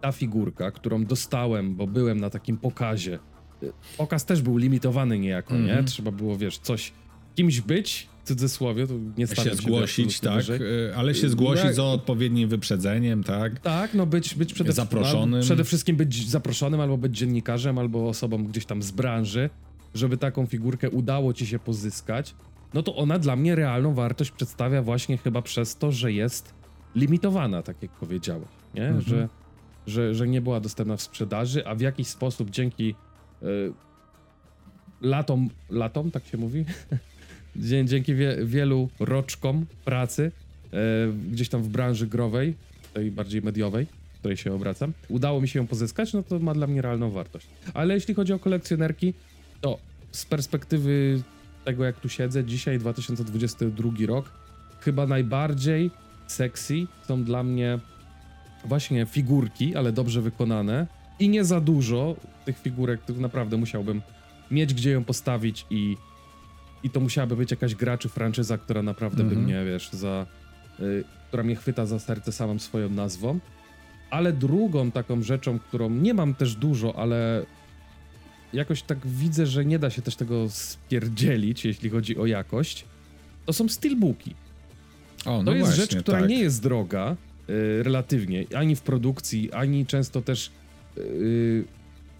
ta 0.00 0.12
figurka, 0.12 0.70
którą 0.70 1.04
dostałem, 1.04 1.74
bo 1.74 1.86
byłem 1.86 2.20
na 2.20 2.30
takim 2.30 2.56
pokazie. 2.56 3.18
E, 3.62 3.66
pokaz 3.98 4.24
też 4.24 4.42
był 4.42 4.56
limitowany 4.56 5.18
niejako, 5.18 5.54
mm 5.54 5.62
-hmm. 5.62 5.66
nie? 5.66 5.72
Mhm. 5.72 5.86
Trzeba 5.86 6.10
było, 6.10 6.36
wiesz, 6.36 6.58
coś 6.58 6.92
kimś 7.34 7.60
być, 7.60 8.08
w 8.24 8.28
cudzysłowie, 8.28 8.86
to 8.86 8.94
nie 9.18 9.26
stawiam 9.26 9.44
się 9.44 9.62
zgłosić, 9.62 10.20
tak, 10.20 10.36
wyżej. 10.36 10.60
ale 10.96 11.14
się 11.14 11.28
zgłosić 11.28 11.74
za 11.74 11.84
odpowiednim 11.84 12.48
wyprzedzeniem, 12.48 13.24
tak? 13.24 13.60
Tak, 13.60 13.94
no 13.94 14.06
być, 14.06 14.34
być 14.34 14.54
przede, 14.54 14.72
zaproszonym. 14.72 15.42
Przede 15.42 15.64
wszystkim 15.64 15.96
być 15.96 16.28
zaproszonym 16.28 16.80
albo 16.80 16.98
być 16.98 17.18
dziennikarzem, 17.18 17.78
albo 17.78 18.08
osobą 18.08 18.44
gdzieś 18.44 18.66
tam 18.66 18.82
z 18.82 18.90
branży, 18.90 19.50
żeby 19.94 20.16
taką 20.16 20.46
figurkę 20.46 20.90
udało 20.90 21.32
ci 21.32 21.46
się 21.46 21.58
pozyskać 21.58 22.34
no 22.74 22.82
to 22.82 22.96
ona 22.96 23.18
dla 23.18 23.36
mnie 23.36 23.54
realną 23.54 23.94
wartość 23.94 24.30
przedstawia 24.30 24.82
właśnie 24.82 25.18
chyba 25.18 25.42
przez 25.42 25.76
to, 25.76 25.92
że 25.92 26.12
jest 26.12 26.54
limitowana, 26.94 27.62
tak 27.62 27.82
jak 27.82 27.90
powiedziałeś, 27.90 28.48
nie? 28.74 28.86
Mhm. 28.86 29.00
Że, 29.00 29.28
że, 29.86 30.14
że 30.14 30.28
nie 30.28 30.40
była 30.40 30.60
dostępna 30.60 30.96
w 30.96 31.02
sprzedaży, 31.02 31.66
a 31.66 31.74
w 31.74 31.80
jakiś 31.80 32.06
sposób 32.06 32.50
dzięki 32.50 32.94
y, 33.42 33.72
latom, 35.00 35.48
latom, 35.70 36.10
tak 36.10 36.26
się 36.26 36.38
mówi? 36.38 36.64
dzięki 37.84 38.14
wie, 38.14 38.36
wielu 38.44 38.88
roczkom 39.00 39.66
pracy 39.84 40.32
y, 40.64 40.78
gdzieś 41.30 41.48
tam 41.48 41.62
w 41.62 41.68
branży 41.68 42.06
growej, 42.06 42.54
tej 42.94 43.10
bardziej 43.10 43.42
mediowej, 43.42 43.86
w 44.14 44.18
której 44.18 44.36
się 44.36 44.54
obracam, 44.54 44.92
udało 45.08 45.40
mi 45.40 45.48
się 45.48 45.58
ją 45.58 45.66
pozyskać, 45.66 46.12
no 46.12 46.22
to 46.22 46.38
ma 46.38 46.54
dla 46.54 46.66
mnie 46.66 46.82
realną 46.82 47.10
wartość. 47.10 47.46
Ale 47.74 47.94
jeśli 47.94 48.14
chodzi 48.14 48.32
o 48.32 48.38
kolekcjonerki, 48.38 49.14
to 49.62 49.78
z 50.12 50.24
perspektywy 50.26 51.22
tego 51.64 51.84
jak 51.84 52.00
tu 52.00 52.08
siedzę, 52.08 52.44
dzisiaj 52.44 52.78
2022 52.78 53.90
rok, 54.06 54.30
chyba 54.80 55.06
najbardziej 55.06 55.90
sexy 56.26 56.86
są 57.08 57.24
dla 57.24 57.42
mnie 57.42 57.78
właśnie 58.64 59.06
figurki, 59.06 59.76
ale 59.76 59.92
dobrze 59.92 60.20
wykonane 60.20 60.86
i 61.18 61.28
nie 61.28 61.44
za 61.44 61.60
dużo 61.60 62.16
tych 62.44 62.58
figurek, 62.58 63.00
których 63.00 63.20
naprawdę 63.20 63.56
musiałbym 63.56 64.02
mieć 64.50 64.74
gdzie 64.74 64.90
ją 64.90 65.04
postawić 65.04 65.66
i, 65.70 65.96
i 66.82 66.90
to 66.90 67.00
musiałaby 67.00 67.36
być 67.36 67.50
jakaś 67.50 67.74
gra 67.74 67.98
czy 67.98 68.08
franczyza, 68.08 68.58
która 68.58 68.82
naprawdę 68.82 69.24
by 69.24 69.34
mhm. 69.34 69.44
mnie, 69.44 69.64
wiesz, 69.64 69.90
za... 69.92 70.26
Y, 70.80 71.04
która 71.28 71.42
mnie 71.42 71.56
chwyta 71.56 71.86
za 71.86 71.98
serce 71.98 72.32
samą 72.32 72.58
swoją 72.58 72.88
nazwą. 72.88 73.38
Ale 74.10 74.32
drugą 74.32 74.90
taką 74.90 75.22
rzeczą, 75.22 75.58
którą 75.58 75.90
nie 75.90 76.14
mam 76.14 76.34
też 76.34 76.54
dużo, 76.54 76.98
ale 76.98 77.46
jakoś 78.52 78.82
tak 78.82 79.06
widzę, 79.06 79.46
że 79.46 79.64
nie 79.64 79.78
da 79.78 79.90
się 79.90 80.02
też 80.02 80.16
tego 80.16 80.50
spierdzielić, 80.50 81.64
jeśli 81.64 81.90
chodzi 81.90 82.18
o 82.18 82.26
jakość, 82.26 82.84
to 83.46 83.52
są 83.52 83.68
steelbooki. 83.68 84.34
O, 85.24 85.42
no 85.42 85.44
to 85.44 85.56
jest 85.56 85.66
właśnie, 85.66 85.82
rzecz, 85.82 86.02
która 86.02 86.20
tak. 86.20 86.28
nie 86.28 86.40
jest 86.40 86.62
droga 86.62 87.16
y, 87.50 87.82
relatywnie, 87.82 88.44
ani 88.54 88.76
w 88.76 88.80
produkcji, 88.80 89.52
ani 89.52 89.86
często 89.86 90.22
też 90.22 90.50
y, 90.98 91.64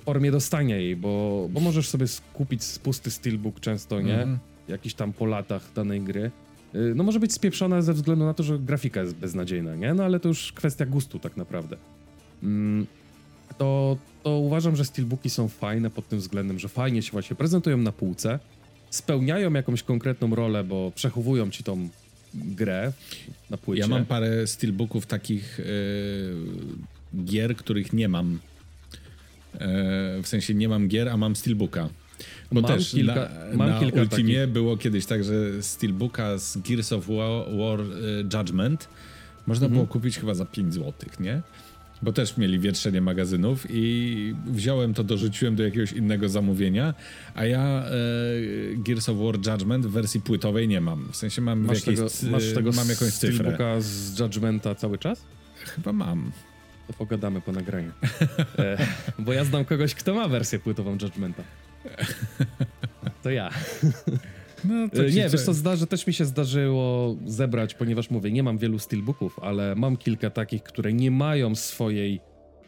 w 0.00 0.04
formie 0.04 0.30
dostania 0.30 0.76
jej, 0.76 0.96
bo, 0.96 1.48
bo 1.50 1.60
możesz 1.60 1.88
sobie 1.88 2.06
kupić 2.32 2.62
pusty 2.82 3.10
steelbook 3.10 3.60
często, 3.60 4.00
nie? 4.00 4.22
Mm. 4.22 4.38
Jakiś 4.68 4.94
tam 4.94 5.12
po 5.12 5.26
latach 5.26 5.72
danej 5.74 6.00
gry. 6.00 6.30
Y, 6.74 6.92
no 6.94 7.04
może 7.04 7.20
być 7.20 7.32
spieprzona 7.32 7.82
ze 7.82 7.92
względu 7.92 8.24
na 8.24 8.34
to, 8.34 8.42
że 8.42 8.58
grafika 8.58 9.00
jest 9.00 9.14
beznadziejna, 9.14 9.76
nie? 9.76 9.94
No 9.94 10.04
ale 10.04 10.20
to 10.20 10.28
już 10.28 10.52
kwestia 10.52 10.86
gustu 10.86 11.18
tak 11.18 11.36
naprawdę. 11.36 11.76
Mm, 12.42 12.86
to, 13.58 13.96
to 14.22 14.30
uważam, 14.30 14.76
że 14.76 14.84
steelbooki 14.84 15.30
są 15.30 15.48
fajne 15.48 15.90
pod 15.90 16.08
tym 16.08 16.18
względem, 16.18 16.58
że 16.58 16.68
fajnie 16.68 17.02
się 17.02 17.12
właśnie 17.12 17.36
prezentują 17.36 17.76
na 17.76 17.92
półce, 17.92 18.38
spełniają 18.90 19.52
jakąś 19.52 19.82
konkretną 19.82 20.34
rolę, 20.34 20.64
bo 20.64 20.92
przechowują 20.94 21.50
ci 21.50 21.64
tą 21.64 21.88
grę 22.34 22.92
na 23.50 23.56
płycie. 23.56 23.80
Ja 23.80 23.88
mam 23.88 24.06
parę 24.06 24.46
steelbooków 24.46 25.06
takich 25.06 25.58
yy, 25.58 27.24
gier, 27.24 27.56
których 27.56 27.92
nie 27.92 28.08
mam. 28.08 28.38
Yy, 29.52 29.60
w 30.22 30.24
sensie 30.24 30.54
nie 30.54 30.68
mam 30.68 30.88
gier, 30.88 31.08
a 31.08 31.16
mam 31.16 31.36
steelbooka. 31.36 31.88
Bo 32.52 32.60
mam 32.60 32.70
też 32.70 32.90
kilka, 32.90 33.14
na, 33.14 33.56
mam 33.56 33.70
na 33.70 33.80
kilka 33.80 34.00
Ultimie 34.00 34.34
takich. 34.40 34.52
było 34.52 34.76
kiedyś 34.76 35.06
tak, 35.06 35.24
że 35.24 35.62
steelbooka 35.62 36.38
z 36.38 36.58
Gears 36.58 36.92
of 36.92 37.06
War, 37.06 37.56
War 37.58 37.80
y, 37.80 38.22
Judgment 38.22 38.88
można 39.46 39.66
mhm. 39.66 39.72
było 39.72 39.86
kupić 39.86 40.18
chyba 40.18 40.34
za 40.34 40.44
5 40.44 40.74
zł, 40.74 40.92
nie? 41.20 41.42
Bo 42.02 42.12
też 42.12 42.36
mieli 42.36 42.58
wietrzenie 42.58 43.00
magazynów 43.00 43.66
i 43.70 44.34
wziąłem 44.46 44.94
to, 44.94 45.04
dorzuciłem 45.04 45.56
do 45.56 45.62
jakiegoś 45.62 45.92
innego 45.92 46.28
zamówienia, 46.28 46.94
a 47.34 47.44
ja 47.44 47.84
e, 47.84 47.92
Gears 48.76 49.08
of 49.08 49.16
War 49.18 49.34
Judgment 49.34 49.86
w 49.86 49.90
wersji 49.90 50.20
płytowej 50.20 50.68
nie 50.68 50.80
mam. 50.80 51.08
W 51.12 51.16
sensie 51.16 51.42
mam 51.42 51.60
masz 51.60 51.86
jakieś, 51.86 51.96
tego, 51.96 52.30
masz 52.30 52.52
tego 52.54 52.72
mam 52.72 52.88
jakąś 52.88 53.12
cyfrę. 53.12 53.56
z 53.80 54.18
Judgmenta 54.18 54.74
cały 54.74 54.98
czas? 54.98 55.24
Chyba 55.64 55.92
mam. 55.92 56.32
To 56.86 56.92
pogadamy 56.92 57.40
po 57.40 57.52
nagraniu. 57.52 57.92
E, 58.58 58.86
bo 59.18 59.32
ja 59.32 59.44
znam 59.44 59.64
kogoś, 59.64 59.94
kto 59.94 60.14
ma 60.14 60.28
wersję 60.28 60.58
płytową 60.58 60.92
Judgmenta. 61.02 61.42
To 63.22 63.30
ja. 63.30 63.50
No, 64.64 64.74
e, 65.02 65.10
nie, 65.10 65.28
wiesz 65.28 65.42
co, 65.42 65.54
zdarzy, 65.54 65.86
też 65.86 66.06
mi 66.06 66.12
się 66.12 66.24
zdarzyło 66.24 67.16
zebrać, 67.26 67.74
ponieważ 67.74 68.10
mówię, 68.10 68.32
nie 68.32 68.42
mam 68.42 68.58
wielu 68.58 68.78
steelbooków, 68.78 69.38
ale 69.42 69.74
mam 69.74 69.96
kilka 69.96 70.30
takich, 70.30 70.62
które 70.62 70.92
nie 70.92 71.10
mają 71.10 71.54
swojej 71.54 72.20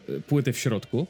e, 0.09 0.21
płyty 0.21 0.53
w 0.53 0.59
środku, 0.59 1.07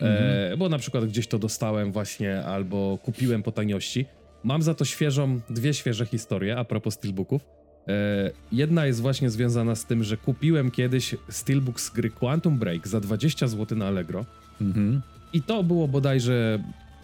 e, 0.00 0.04
mhm. 0.04 0.52
e, 0.52 0.56
bo 0.56 0.68
na 0.68 0.78
przykład 0.78 1.04
gdzieś 1.04 1.26
to 1.26 1.38
dostałem 1.38 1.92
właśnie 1.92 2.42
albo 2.42 2.98
kupiłem 3.02 3.42
po 3.42 3.52
taniości. 3.52 4.06
Mam 4.44 4.62
za 4.62 4.74
to 4.74 4.84
świeżą, 4.84 5.40
dwie 5.50 5.74
świeże 5.74 6.06
historie 6.06 6.56
a 6.56 6.64
propos 6.64 6.94
steelbooków. 6.94 7.42
E, 7.88 8.30
jedna 8.52 8.86
jest 8.86 9.00
właśnie 9.00 9.30
związana 9.30 9.74
z 9.74 9.84
tym, 9.84 10.04
że 10.04 10.16
kupiłem 10.16 10.70
kiedyś 10.70 11.14
steelbook 11.28 11.80
z 11.80 11.90
gry 11.90 12.10
Quantum 12.10 12.58
Break 12.58 12.88
za 12.88 13.00
20 13.00 13.48
zł 13.48 13.78
na 13.78 13.86
Allegro. 13.86 14.24
Mhm. 14.60 15.02
I 15.32 15.42
to 15.42 15.62
było 15.62 15.88
bodajże 15.88 16.58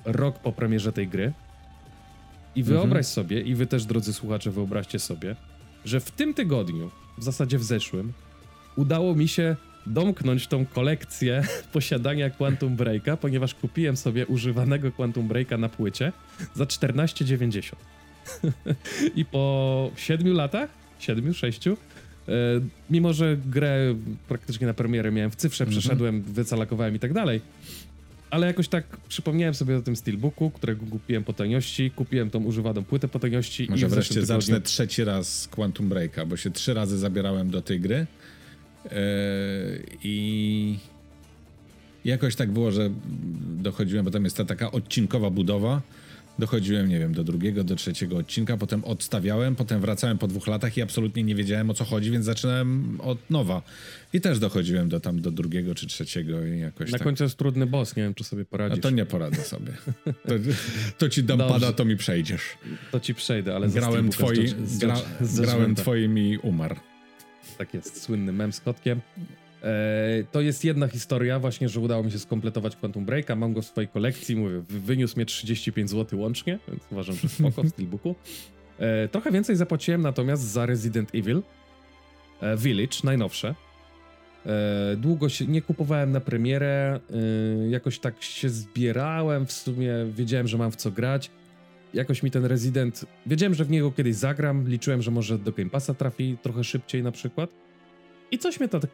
rok 0.04 0.38
po 0.38 0.52
premierze 0.52 0.92
tej 0.92 1.08
gry. 1.08 1.32
I 2.56 2.62
wyobraź 2.62 2.90
mhm. 2.90 3.04
sobie, 3.04 3.40
i 3.40 3.54
wy 3.54 3.66
też, 3.66 3.84
drodzy 3.84 4.12
słuchacze, 4.12 4.50
wyobraźcie 4.50 4.98
sobie, 4.98 5.36
że 5.84 6.00
w 6.00 6.10
tym 6.10 6.34
tygodniu, 6.34 6.90
w 7.18 7.24
zasadzie 7.24 7.58
w 7.58 7.64
zeszłym, 7.64 8.12
udało 8.76 9.14
mi 9.14 9.28
się 9.28 9.56
domknąć 9.86 10.46
tą 10.46 10.66
kolekcję 10.66 11.42
posiadania 11.72 12.30
Quantum 12.30 12.76
Breaka, 12.76 13.16
ponieważ 13.16 13.54
kupiłem 13.54 13.96
sobie 13.96 14.26
używanego 14.26 14.92
Quantum 14.92 15.28
Breaka 15.28 15.58
na 15.58 15.68
płycie 15.68 16.12
za 16.54 16.64
14,90. 16.64 17.72
I 19.16 19.24
po 19.24 19.90
7 19.96 20.32
latach, 20.32 20.70
7, 20.98 21.34
6, 21.34 21.66
e, 21.66 21.72
mimo 22.90 23.12
że 23.12 23.36
grę 23.36 23.94
praktycznie 24.28 24.66
na 24.66 24.74
premierę 24.74 25.12
miałem 25.12 25.30
w 25.30 25.36
cyfrze, 25.36 25.64
mhm. 25.64 25.80
przeszedłem, 25.80 26.22
wycalakowałem 26.22 26.94
i 26.94 26.98
tak 26.98 27.12
dalej, 27.12 27.40
ale 28.30 28.46
jakoś 28.46 28.68
tak 28.68 28.96
przypomniałem 29.08 29.54
sobie 29.54 29.76
o 29.76 29.82
tym 29.82 29.96
Steelbooku, 29.96 30.50
którego 30.50 30.86
kupiłem 30.86 31.24
po 31.24 31.32
taniości, 31.32 31.90
kupiłem 31.90 32.30
tą 32.30 32.44
używaną 32.44 32.84
płytę 32.84 33.08
po 33.08 33.18
taniości. 33.18 33.66
Może 33.70 33.86
i 33.86 33.90
wreszcie 33.90 34.14
tygodniu... 34.14 34.40
zacznę 34.40 34.60
trzeci 34.60 35.04
raz 35.04 35.48
Quantum 35.48 35.88
Breaka, 35.88 36.26
bo 36.26 36.36
się 36.36 36.50
trzy 36.50 36.74
razy 36.74 36.98
zabierałem 36.98 37.50
do 37.50 37.62
tej 37.62 37.80
gry 37.80 38.06
yy, 38.84 38.90
i 40.02 40.78
jakoś 42.04 42.36
tak 42.36 42.50
było, 42.50 42.70
że 42.70 42.90
dochodziłem, 43.62 44.04
bo 44.04 44.10
tam 44.10 44.24
jest 44.24 44.36
ta 44.36 44.44
taka 44.44 44.70
odcinkowa 44.70 45.30
budowa, 45.30 45.82
Dochodziłem, 46.38 46.88
nie 46.88 46.98
wiem, 46.98 47.14
do 47.14 47.24
drugiego, 47.24 47.64
do 47.64 47.76
trzeciego 47.76 48.16
odcinka, 48.16 48.56
potem 48.56 48.84
odstawiałem, 48.84 49.56
potem 49.56 49.80
wracałem 49.80 50.18
po 50.18 50.26
dwóch 50.26 50.46
latach 50.46 50.76
i 50.76 50.82
absolutnie 50.82 51.22
nie 51.22 51.34
wiedziałem 51.34 51.70
o 51.70 51.74
co 51.74 51.84
chodzi, 51.84 52.10
więc 52.10 52.24
zaczynałem 52.24 53.00
od 53.00 53.30
nowa. 53.30 53.62
I 54.12 54.20
też 54.20 54.38
dochodziłem 54.38 54.88
do 54.88 55.00
tam 55.00 55.20
do 55.20 55.30
drugiego 55.30 55.74
czy 55.74 55.86
trzeciego 55.86 56.46
i 56.46 56.60
jakoś 56.60 56.92
Na 56.92 56.98
tak... 56.98 57.04
końcu 57.04 57.24
jest 57.24 57.36
trudny 57.36 57.66
boss, 57.66 57.96
nie 57.96 58.02
wiem, 58.02 58.14
czy 58.14 58.24
sobie 58.24 58.44
poradzisz. 58.44 58.78
A 58.78 58.82
to 58.82 58.90
nie 58.90 59.06
poradzę 59.06 59.42
sobie. 59.42 59.72
To, 60.04 60.34
to 60.98 61.08
ci 61.08 61.24
dam 61.24 61.38
Dobrze. 61.38 61.54
pada, 61.54 61.72
to 61.72 61.84
mi 61.84 61.96
przejdziesz. 61.96 62.42
To 62.90 63.00
ci 63.00 63.14
przejdę, 63.14 63.54
ale 63.54 63.68
grałem, 63.68 64.08
twoi, 64.08 64.48
z, 64.64 64.78
gra, 64.78 64.96
z 65.20 65.40
grałem 65.40 65.74
twoim 65.74 66.18
i 66.18 66.38
umarł. 66.38 66.76
Tak 67.58 67.74
jest, 67.74 68.02
słynny 68.02 68.32
mem 68.32 68.52
z 68.52 68.60
kotkiem. 68.60 69.00
E, 69.64 70.24
to 70.32 70.40
jest 70.40 70.64
jedna 70.64 70.88
historia, 70.88 71.38
właśnie, 71.38 71.68
że 71.68 71.80
udało 71.80 72.02
mi 72.02 72.12
się 72.12 72.18
skompletować 72.18 72.76
Quantum 72.76 73.04
Breaka. 73.04 73.36
Mam 73.36 73.52
go 73.52 73.62
w 73.62 73.66
swojej 73.66 73.88
kolekcji, 73.88 74.36
mówię, 74.36 74.62
wyniósł 74.68 75.16
mnie 75.16 75.26
35 75.26 75.90
zł 75.90 76.20
łącznie, 76.20 76.58
więc 76.68 76.82
uważam, 76.90 77.16
że 77.16 77.28
spoko 77.28 77.62
w 77.62 77.68
Steelbooku. 77.68 78.14
E, 78.78 79.08
trochę 79.08 79.30
więcej 79.30 79.56
zapłaciłem 79.56 80.02
natomiast 80.02 80.42
za 80.42 80.66
Resident 80.66 81.14
Evil 81.14 81.42
e, 82.40 82.56
Village, 82.56 82.96
najnowsze. 83.04 83.54
Długo 84.96 85.28
się 85.28 85.46
nie 85.46 85.62
kupowałem 85.62 86.12
na 86.12 86.20
premierę, 86.20 87.00
jakoś 87.70 87.98
tak 87.98 88.22
się 88.22 88.48
zbierałem, 88.48 89.46
w 89.46 89.52
sumie 89.52 89.92
wiedziałem, 90.16 90.48
że 90.48 90.58
mam 90.58 90.70
w 90.70 90.76
co 90.76 90.90
grać. 90.90 91.30
Jakoś 91.94 92.22
mi 92.22 92.30
ten 92.30 92.44
Resident, 92.44 93.04
wiedziałem, 93.26 93.54
że 93.54 93.64
w 93.64 93.70
niego 93.70 93.92
kiedyś 93.92 94.14
zagram, 94.14 94.68
liczyłem, 94.68 95.02
że 95.02 95.10
może 95.10 95.38
do 95.38 95.52
Game 95.52 95.70
Passa 95.70 95.94
trafi 95.94 96.36
trochę 96.42 96.64
szybciej 96.64 97.02
na 97.02 97.12
przykład. 97.12 97.50
I 98.30 98.38
coś 98.38 98.60
mnie 98.60 98.68
to 98.68 98.80
tak 98.80 98.90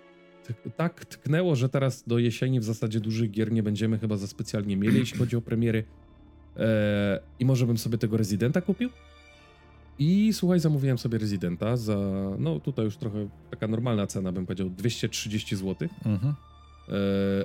tak 0.76 1.04
tknęło, 1.04 1.56
że 1.56 1.68
teraz 1.68 2.04
do 2.06 2.18
jesieni 2.18 2.60
w 2.60 2.64
zasadzie 2.64 3.00
dużych 3.00 3.30
gier 3.30 3.52
nie 3.52 3.62
będziemy 3.62 3.98
chyba 3.98 4.16
za 4.16 4.26
specjalnie 4.26 4.76
mieli, 4.76 4.98
jeśli 4.98 5.18
chodzi 5.18 5.36
o 5.36 5.40
premiery. 5.40 5.84
Eee, 6.56 6.66
I 7.38 7.44
może 7.44 7.66
bym 7.66 7.78
sobie 7.78 7.98
tego 7.98 8.16
Residenta 8.16 8.60
kupił? 8.60 8.90
I 9.98 10.32
słuchaj, 10.32 10.60
zamówiłem 10.60 10.98
sobie 10.98 11.18
Residenta 11.18 11.76
za, 11.76 11.96
no 12.38 12.60
tutaj 12.60 12.84
już 12.84 12.96
trochę 12.96 13.28
taka 13.50 13.68
normalna 13.68 14.06
cena, 14.06 14.32
bym 14.32 14.46
powiedział, 14.46 14.70
230 14.70 15.56
zł. 15.56 15.88
Mhm. 16.04 16.34
Eee, 16.88 16.94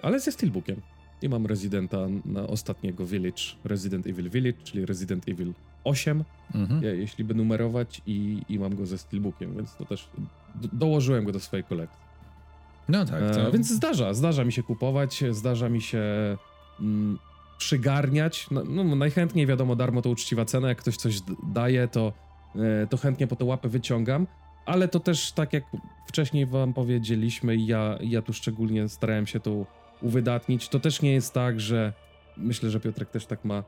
ale 0.02 0.20
ze 0.20 0.32
Steelbookiem. 0.32 0.82
I 1.22 1.30
mam 1.30 1.46
Residenta 1.46 2.08
na 2.26 2.48
ostatniego 2.48 3.06
Village, 3.06 3.44
Resident 3.64 4.08
Evil 4.08 4.30
Village, 4.30 4.58
czyli 4.64 4.86
Resident 4.86 5.30
Evil 5.30 5.54
8, 5.84 6.24
mhm. 6.56 6.84
jeśli 6.84 7.24
by 7.24 7.34
numerować, 7.34 8.02
i, 8.08 8.42
i 8.50 8.60
mam 8.60 8.76
go 8.76 8.86
ze 8.86 8.98
Steelbookiem, 8.98 9.56
więc 9.56 9.76
to 9.76 9.86
też 9.86 10.10
do, 10.56 10.68
dołożyłem 10.74 11.26
go 11.26 11.32
do 11.32 11.40
swojej 11.40 11.64
kolekcji. 11.64 12.05
No 12.90 13.06
tak. 13.06 13.22
E, 13.22 13.52
więc 13.52 13.70
zdarza, 13.70 14.14
zdarza 14.14 14.44
mi 14.44 14.52
się 14.52 14.64
kupować, 14.64 15.24
zdarza 15.32 15.70
mi 15.70 15.82
się 15.82 16.04
mm, 16.80 17.20
przygarniać. 17.58 18.48
No, 18.52 18.64
no, 18.64 18.96
najchętniej 18.96 19.46
wiadomo, 19.46 19.76
darmo 19.76 20.02
to 20.02 20.10
uczciwa 20.10 20.46
cena, 20.46 20.70
jak 20.70 20.78
ktoś 20.78 20.98
coś 20.98 21.16
daje, 21.44 21.88
to, 21.88 22.14
e, 22.56 22.88
to 22.88 22.98
chętnie 22.98 23.28
po 23.28 23.36
te 23.36 23.46
łapy 23.46 23.70
wyciągam. 23.70 24.28
Ale 24.66 24.88
to 24.88 25.00
też 25.00 25.32
tak 25.32 25.54
jak 25.54 25.64
wcześniej 26.08 26.46
wam 26.46 26.74
powiedzieliśmy, 26.74 27.56
ja, 27.58 27.98
ja 28.02 28.22
tu 28.22 28.34
szczególnie 28.34 28.90
starałem 28.90 29.28
się 29.28 29.40
to 29.40 29.66
uwydatnić, 30.02 30.70
to 30.70 30.80
też 30.80 31.02
nie 31.02 31.14
jest 31.14 31.34
tak, 31.34 31.60
że 31.60 31.94
myślę, 32.38 32.70
że 32.70 32.80
Piotrek 32.80 33.10
też 33.10 33.26
tak 33.26 33.46
ma, 33.46 33.64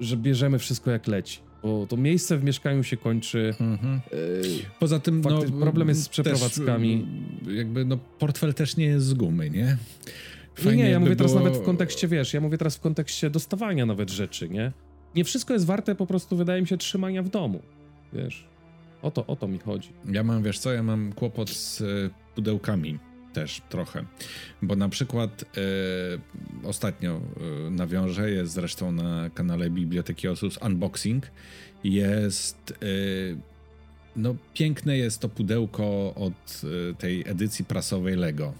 że 0.00 0.16
bierzemy 0.16 0.58
wszystko 0.58 0.90
jak 0.90 1.06
leci 1.06 1.47
bo 1.62 1.86
to 1.86 1.96
miejsce 1.96 2.38
w 2.38 2.44
mieszkaniu 2.44 2.82
się 2.82 2.96
kończy. 2.96 3.54
Mhm. 3.60 4.00
Poza 4.78 5.00
tym 5.00 5.20
no, 5.20 5.42
problem 5.60 5.88
jest 5.88 6.02
z 6.02 6.08
przeprowadzkami. 6.08 7.06
Też, 7.44 7.54
jakby 7.54 7.84
no, 7.84 7.98
portfel 8.18 8.54
też 8.54 8.76
nie 8.76 8.86
jest 8.86 9.06
z 9.06 9.14
gumy, 9.14 9.50
nie? 9.50 9.76
Fajnie 10.54 10.84
nie, 10.84 10.90
ja 10.90 11.00
mówię 11.00 11.16
teraz 11.16 11.34
nawet 11.34 11.56
w 11.56 11.62
kontekście, 11.62 12.08
wiesz, 12.08 12.34
ja 12.34 12.40
mówię 12.40 12.58
teraz 12.58 12.76
w 12.76 12.80
kontekście 12.80 13.30
dostawania 13.30 13.86
nawet 13.86 14.10
rzeczy, 14.10 14.48
nie? 14.48 14.72
Nie 15.14 15.24
wszystko 15.24 15.52
jest 15.52 15.66
warte 15.66 15.94
po 15.94 16.06
prostu, 16.06 16.36
wydaje 16.36 16.62
mi 16.62 16.68
się, 16.68 16.76
trzymania 16.76 17.22
w 17.22 17.28
domu, 17.28 17.62
wiesz. 18.12 18.48
O 19.02 19.10
to, 19.10 19.26
o 19.26 19.36
to 19.36 19.48
mi 19.48 19.58
chodzi. 19.58 19.88
Ja 20.12 20.22
mam, 20.24 20.42
wiesz 20.42 20.58
co, 20.58 20.72
ja 20.72 20.82
mam 20.82 21.12
kłopot 21.12 21.50
z 21.50 21.80
e, 21.80 21.84
pudełkami 22.34 22.98
też 23.32 23.62
trochę, 23.68 24.04
bo 24.62 24.76
na 24.76 24.88
przykład 24.88 25.44
e, 26.62 26.68
ostatnio 26.68 27.20
e, 27.66 27.70
nawiążę, 27.70 28.30
jest 28.30 28.52
zresztą 28.52 28.92
na 28.92 29.30
kanale 29.30 29.70
Biblioteki 29.70 30.28
Osus 30.28 30.58
Unboxing, 30.62 31.26
jest 31.84 32.70
e, 32.70 33.56
no 34.16 34.34
piękne 34.54 34.98
jest 34.98 35.20
to 35.20 35.28
pudełko 35.28 36.14
od 36.14 36.62
e, 36.90 36.94
tej 36.94 37.28
edycji 37.28 37.64
prasowej 37.64 38.16
Lego. 38.16 38.54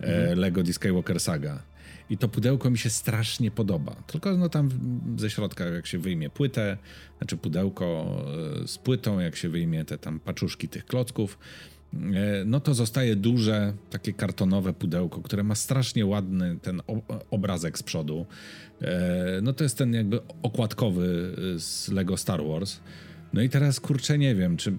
mhm. 0.00 0.38
Lego 0.38 0.62
The 0.62 0.72
Skywalker 0.72 1.20
Saga. 1.20 1.62
I 2.10 2.18
to 2.18 2.28
pudełko 2.28 2.70
mi 2.70 2.78
się 2.78 2.90
strasznie 2.90 3.50
podoba. 3.50 3.94
Tylko 4.06 4.36
no 4.36 4.48
tam 4.48 4.70
ze 5.16 5.30
środka, 5.30 5.64
jak 5.64 5.86
się 5.86 5.98
wyjmie 5.98 6.30
płytę, 6.30 6.76
znaczy 7.18 7.36
pudełko 7.36 8.16
e, 8.62 8.68
z 8.68 8.78
płytą, 8.78 9.20
jak 9.20 9.36
się 9.36 9.48
wyjmie 9.48 9.84
te 9.84 9.98
tam 9.98 10.20
paczuszki 10.20 10.68
tych 10.68 10.86
klocków, 10.86 11.38
e, 11.38 11.73
no 12.46 12.60
to 12.60 12.74
zostaje 12.74 13.16
duże, 13.16 13.72
takie 13.90 14.12
kartonowe 14.12 14.72
pudełko, 14.72 15.20
które 15.20 15.42
ma 15.42 15.54
strasznie 15.54 16.06
ładny 16.06 16.56
ten 16.62 16.82
obrazek 17.30 17.78
z 17.78 17.82
przodu. 17.82 18.26
E, 18.80 19.40
no 19.42 19.52
to 19.52 19.64
jest 19.64 19.78
ten 19.78 19.94
jakby 19.94 20.20
okładkowy 20.42 21.34
z 21.58 21.88
Lego 21.88 22.16
Star 22.16 22.44
Wars. 22.44 22.80
No 23.32 23.42
i 23.42 23.48
teraz 23.48 23.80
kurczę, 23.80 24.18
nie 24.18 24.34
wiem, 24.34 24.56
czy 24.56 24.76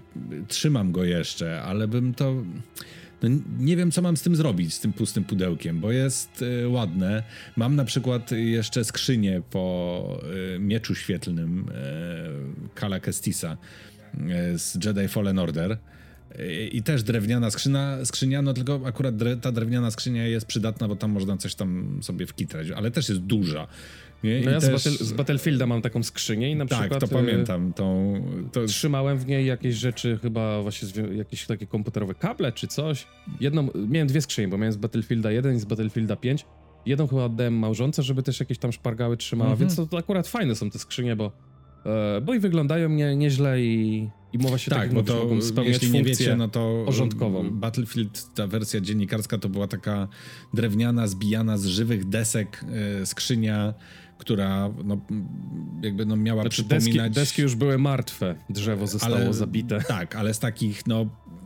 trzymam 0.47 0.91
go 0.91 1.03
jeszcze, 1.03 1.61
ale 1.61 1.87
bym 1.87 2.13
to 2.13 2.43
no 3.23 3.29
nie 3.59 3.77
wiem, 3.77 3.91
co 3.91 4.01
mam 4.01 4.17
z 4.17 4.21
tym 4.21 4.35
zrobić, 4.35 4.73
z 4.73 4.79
tym 4.79 4.93
pustym 4.93 5.23
pudełkiem, 5.23 5.79
bo 5.79 5.91
jest 5.91 6.45
ładne. 6.67 7.23
Mam 7.55 7.75
na 7.75 7.85
przykład 7.85 8.31
jeszcze 8.31 8.83
skrzynię 8.83 9.41
po 9.51 10.19
mieczu 10.59 10.95
świetlnym 10.95 11.65
Kala 12.75 12.99
Kestisa 12.99 13.57
z 14.57 14.85
Jedi 14.85 15.07
Fallen 15.07 15.39
Order. 15.39 15.77
I 16.71 16.83
też 16.83 17.03
drewniana 17.03 17.51
skrzynia, 17.51 18.05
skrzynia, 18.05 18.41
no 18.41 18.53
tylko 18.53 18.81
akurat 18.85 19.15
dre, 19.15 19.37
ta 19.37 19.51
drewniana 19.51 19.91
skrzynia 19.91 20.27
jest 20.27 20.45
przydatna, 20.45 20.87
bo 20.87 20.95
tam 20.95 21.11
można 21.11 21.37
coś 21.37 21.55
tam 21.55 21.99
sobie 22.01 22.25
wkitrać, 22.25 22.71
ale 22.71 22.91
też 22.91 23.09
jest 23.09 23.21
duża. 23.21 23.67
Nie? 24.23 24.41
No 24.45 24.51
ja 24.51 24.59
też... 24.59 24.81
z, 24.81 24.85
Battle, 24.85 25.05
z, 25.05 25.13
Battlefielda 25.13 25.65
mam 25.65 25.81
taką 25.81 26.03
skrzynię 26.03 26.51
i 26.51 26.55
na 26.55 26.65
tak, 26.65 26.79
przykład... 26.79 26.99
Tak, 26.99 27.09
to 27.09 27.15
pamiętam. 27.15 27.73
Tą, 27.73 28.21
to... 28.51 28.65
Trzymałem 28.65 29.17
w 29.17 29.27
niej 29.27 29.45
jakieś 29.45 29.75
rzeczy, 29.75 30.19
chyba 30.21 30.61
właśnie 30.61 30.87
jakieś 31.15 31.45
takie 31.45 31.67
komputerowe 31.67 32.15
kable 32.15 32.51
czy 32.51 32.67
coś. 32.67 33.07
Jedną, 33.39 33.67
miałem 33.87 34.07
dwie 34.07 34.21
skrzynie, 34.21 34.47
bo 34.47 34.57
miałem 34.57 34.73
z 34.73 34.77
Battlefielda 34.77 35.31
1 35.31 35.55
i 35.55 35.59
z 35.59 35.65
Battlefielda 35.65 36.15
5. 36.15 36.45
Jedną 36.85 37.07
chyba 37.07 37.25
oddałem 37.25 37.53
małżonce, 37.53 38.03
żeby 38.03 38.23
też 38.23 38.39
jakieś 38.39 38.57
tam 38.57 38.71
szpargały 38.71 39.17
trzymała, 39.17 39.51
mhm. 39.51 39.67
więc 39.67 39.75
to, 39.75 39.87
to, 39.87 39.97
akurat 39.97 40.27
fajne 40.27 40.55
są 40.55 40.69
te 40.69 40.79
skrzynie, 40.79 41.15
bo, 41.15 41.31
e, 41.85 42.21
bo 42.21 42.33
i 42.33 42.39
wyglądają 42.39 42.89
nie, 42.89 43.15
nieźle 43.15 43.61
i, 43.61 44.09
i 44.35 44.37
mowa 44.37 44.57
się 44.57 44.71
tak, 44.71 44.79
tak 44.79 44.93
bo 44.93 45.03
to, 45.03 45.41
spełniać 45.41 45.73
jeśli 45.73 45.91
nie 45.91 46.03
wiecie, 46.03 46.35
no 46.35 46.47
to 46.47 46.83
porządkową. 46.85 47.49
Battlefield, 47.51 48.33
ta 48.33 48.47
wersja 48.47 48.81
dziennikarska 48.81 49.37
to 49.37 49.49
była 49.49 49.67
taka 49.67 50.07
drewniana, 50.53 51.07
zbijana 51.07 51.57
z 51.57 51.65
żywych 51.65 52.09
desek 52.09 52.65
e, 53.01 53.05
skrzynia, 53.05 53.73
która 54.17 54.69
no, 54.83 54.97
jakby 55.81 56.05
no 56.05 56.15
miała 56.15 56.41
znaczy, 56.41 56.63
przypominać... 56.63 57.11
Deski, 57.11 57.11
deski 57.11 57.41
już 57.41 57.55
były 57.55 57.77
martwe, 57.77 58.35
drzewo 58.49 58.87
zostało 58.87 59.15
ale, 59.15 59.33
zabite. 59.33 59.79
Tak, 59.87 60.15
ale 60.15 60.33
z 60.33 60.39
takich 60.39 60.87
no 60.87 61.05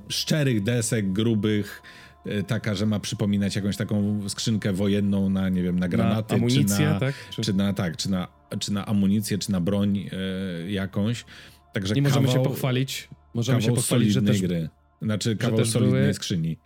szczerych 0.09 0.63
desek, 0.63 1.13
grubych, 1.13 1.81
e, 2.25 2.43
taka, 2.43 2.75
że 2.75 2.85
ma 2.85 2.99
przypominać 2.99 3.55
jakąś 3.55 3.77
taką 3.77 4.29
skrzynkę 4.29 4.73
wojenną 4.73 5.29
na, 5.29 5.49
nie 5.49 5.63
wiem, 5.63 5.79
na 5.79 5.87
granaty, 5.87 6.33
na 6.33 6.39
amunicję, 6.39 6.77
czy 6.77 6.83
na, 6.83 6.99
tak? 6.99 7.15
Czy... 7.29 7.41
czy... 7.41 7.53
na, 7.53 7.73
tak, 7.73 7.97
czy 7.97 8.11
na, 8.11 8.27
czy 8.59 8.73
na 8.73 8.85
amunicję, 8.85 9.37
czy 9.37 9.51
na 9.51 9.61
broń 9.61 9.97
e, 9.97 10.71
jakąś. 10.71 11.25
Także 11.73 11.95
I 11.95 12.01
możemy 12.01 12.27
się 12.27 12.43
pochwalić, 12.43 13.09
możemy 13.33 13.61
się 13.61 13.75
pochwalić, 13.75 14.11
że 14.13 14.21
też, 14.21 14.41
gry. 14.41 14.69
Znaczy 15.01 15.35
kawał 15.35 15.65
solidnej 15.65 16.01
były, 16.01 16.13
skrzyni. 16.13 16.57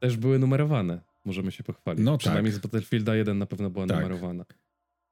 Też 0.00 0.16
były 0.16 0.38
numerowane, 0.38 1.00
możemy 1.24 1.52
się 1.52 1.64
pochwalić. 1.64 2.04
No 2.04 2.18
Przynajmniej 2.18 2.52
tak. 2.52 2.60
z 2.60 2.62
Battlefielda 2.62 3.16
1 3.16 3.38
na 3.38 3.46
pewno 3.46 3.70
była 3.70 3.86
tak. 3.86 3.96
numerowana. 3.96 4.44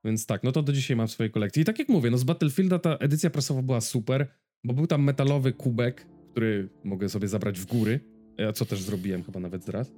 Więc 0.04 0.26
tak, 0.26 0.42
no 0.42 0.52
to 0.52 0.62
do 0.62 0.72
dzisiaj 0.72 0.96
mam 0.96 1.08
w 1.08 1.10
swojej 1.10 1.30
kolekcji. 1.30 1.62
I 1.62 1.64
tak 1.64 1.78
jak 1.78 1.88
mówię, 1.88 2.10
no 2.10 2.18
z 2.18 2.24
Battlefielda 2.24 2.78
ta 2.78 2.96
edycja 2.96 3.30
prasowa 3.30 3.62
była 3.62 3.80
super, 3.80 4.26
bo 4.64 4.74
był 4.74 4.86
tam 4.86 5.02
metalowy 5.02 5.52
kubek, 5.52 6.06
który 6.30 6.68
mogę 6.84 7.08
sobie 7.08 7.28
zabrać 7.28 7.60
w 7.60 7.66
góry, 7.66 8.00
ja 8.38 8.52
co 8.52 8.64
też 8.64 8.82
zrobiłem 8.82 9.22
chyba 9.22 9.40
nawet 9.40 9.68
raz. 9.68 9.92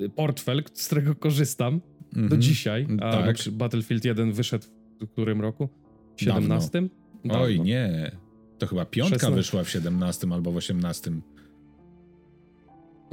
Y, 0.00 0.08
portfel, 0.08 0.62
z 0.72 0.86
którego 0.86 1.14
korzystam 1.14 1.68
mm 1.74 1.80
-hmm. 1.80 2.14
do 2.14 2.36
mhm. 2.36 2.42
dzisiaj, 2.42 2.86
a 3.00 3.12
tak. 3.12 3.36
Battlefield 3.52 4.04
1 4.04 4.32
wyszedł 4.32 4.66
w 5.00 5.08
którym 5.08 5.40
roku? 5.40 5.68
W 6.16 6.20
17? 6.20 6.70
Dawno. 6.72 6.88
Dawno. 7.24 7.44
Oj, 7.44 7.60
nie. 7.60 8.25
To 8.58 8.66
chyba 8.66 8.84
piątka 8.84 9.18
16. 9.18 9.36
wyszła 9.36 9.64
w 9.64 9.70
17 9.70 10.26
albo 10.32 10.52
w 10.52 10.56
18. 10.56 11.10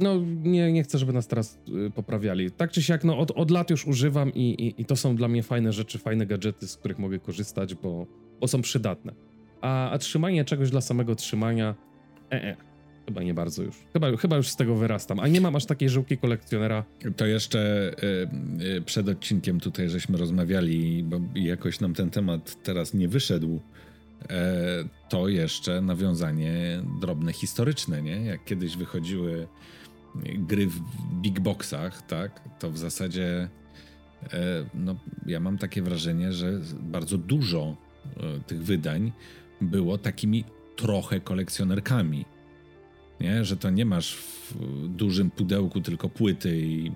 No, 0.00 0.20
nie, 0.42 0.72
nie 0.72 0.82
chcę, 0.82 0.98
żeby 0.98 1.12
nas 1.12 1.26
teraz 1.28 1.58
y, 1.86 1.90
poprawiali. 1.90 2.50
Tak 2.50 2.70
czy 2.70 2.82
siak, 2.82 3.04
no, 3.04 3.18
od, 3.18 3.30
od 3.30 3.50
lat 3.50 3.70
już 3.70 3.86
używam 3.86 4.34
i, 4.34 4.40
i, 4.40 4.82
i, 4.82 4.84
to 4.84 4.96
są 4.96 5.16
dla 5.16 5.28
mnie 5.28 5.42
fajne 5.42 5.72
rzeczy, 5.72 5.98
fajne 5.98 6.26
gadżety, 6.26 6.68
z 6.68 6.76
których 6.76 6.98
mogę 6.98 7.18
korzystać, 7.18 7.74
bo, 7.74 8.06
bo 8.40 8.48
są 8.48 8.62
przydatne. 8.62 9.12
A, 9.60 9.90
a 9.90 9.98
trzymanie 9.98 10.44
czegoś 10.44 10.70
dla 10.70 10.80
samego 10.80 11.14
trzymania, 11.14 11.74
e, 12.32 12.44
e, 12.44 12.56
chyba 13.06 13.22
nie 13.22 13.34
bardzo 13.34 13.62
już. 13.62 13.76
Chyba, 13.92 14.16
chyba 14.16 14.36
już 14.36 14.48
z 14.48 14.56
tego 14.56 14.74
wyrastam. 14.74 15.20
A 15.20 15.28
nie 15.28 15.40
mam 15.40 15.56
aż 15.56 15.66
takiej 15.66 15.88
żyłki 15.88 16.18
kolekcjonera. 16.18 16.84
To 17.16 17.26
jeszcze 17.26 17.92
y, 18.62 18.76
y, 18.76 18.82
przed 18.82 19.08
odcinkiem 19.08 19.60
tutaj 19.60 19.88
żeśmy 19.88 20.18
rozmawiali, 20.18 21.02
bo 21.02 21.20
jakoś 21.34 21.80
nam 21.80 21.94
ten 21.94 22.10
temat 22.10 22.62
teraz 22.62 22.94
nie 22.94 23.08
wyszedł. 23.08 23.60
E, 24.30 24.84
to 25.08 25.28
jeszcze 25.28 25.80
nawiązanie 25.80 26.82
drobne 27.00 27.32
historyczne, 27.32 28.02
nie? 28.02 28.24
Jak 28.24 28.44
kiedyś 28.44 28.76
wychodziły 28.76 29.48
gry 30.24 30.66
w 30.66 30.80
big 31.20 31.40
boxach, 31.40 32.02
tak, 32.02 32.40
to 32.58 32.70
w 32.70 32.78
zasadzie 32.78 33.48
e, 34.22 34.66
no, 34.74 34.96
ja 35.26 35.40
mam 35.40 35.58
takie 35.58 35.82
wrażenie, 35.82 36.32
że 36.32 36.60
bardzo 36.80 37.18
dużo 37.18 37.76
e, 38.16 38.40
tych 38.40 38.62
wydań 38.62 39.12
było 39.60 39.98
takimi 39.98 40.44
trochę 40.76 41.20
kolekcjonerkami. 41.20 42.24
Nie? 43.20 43.44
Że 43.44 43.56
to 43.56 43.70
nie 43.70 43.84
masz 43.84 44.16
w 44.16 44.54
dużym 44.88 45.30
pudełku 45.30 45.80
tylko 45.80 46.08
płyty 46.08 46.60
i 46.60 46.92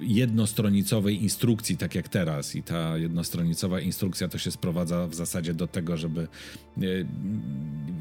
jednostronicowej 0.00 1.22
instrukcji, 1.22 1.76
tak 1.76 1.94
jak 1.94 2.08
teraz. 2.08 2.56
I 2.56 2.62
ta 2.62 2.98
jednostronicowa 2.98 3.80
instrukcja 3.80 4.28
to 4.28 4.38
się 4.38 4.50
sprowadza 4.50 5.06
w 5.06 5.14
zasadzie 5.14 5.54
do 5.54 5.66
tego, 5.66 5.96
żeby 5.96 6.28
y, 6.82 7.06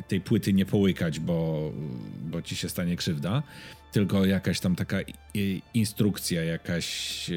tej 0.07 0.21
płyty 0.21 0.53
nie 0.53 0.65
połykać, 0.65 1.19
bo, 1.19 1.71
bo 2.31 2.41
ci 2.41 2.55
się 2.55 2.69
stanie 2.69 2.95
krzywda. 2.95 3.43
Tylko 3.91 4.25
jakaś 4.25 4.59
tam 4.59 4.75
taka 4.75 4.97
instrukcja, 5.73 6.43
jakaś 6.43 7.29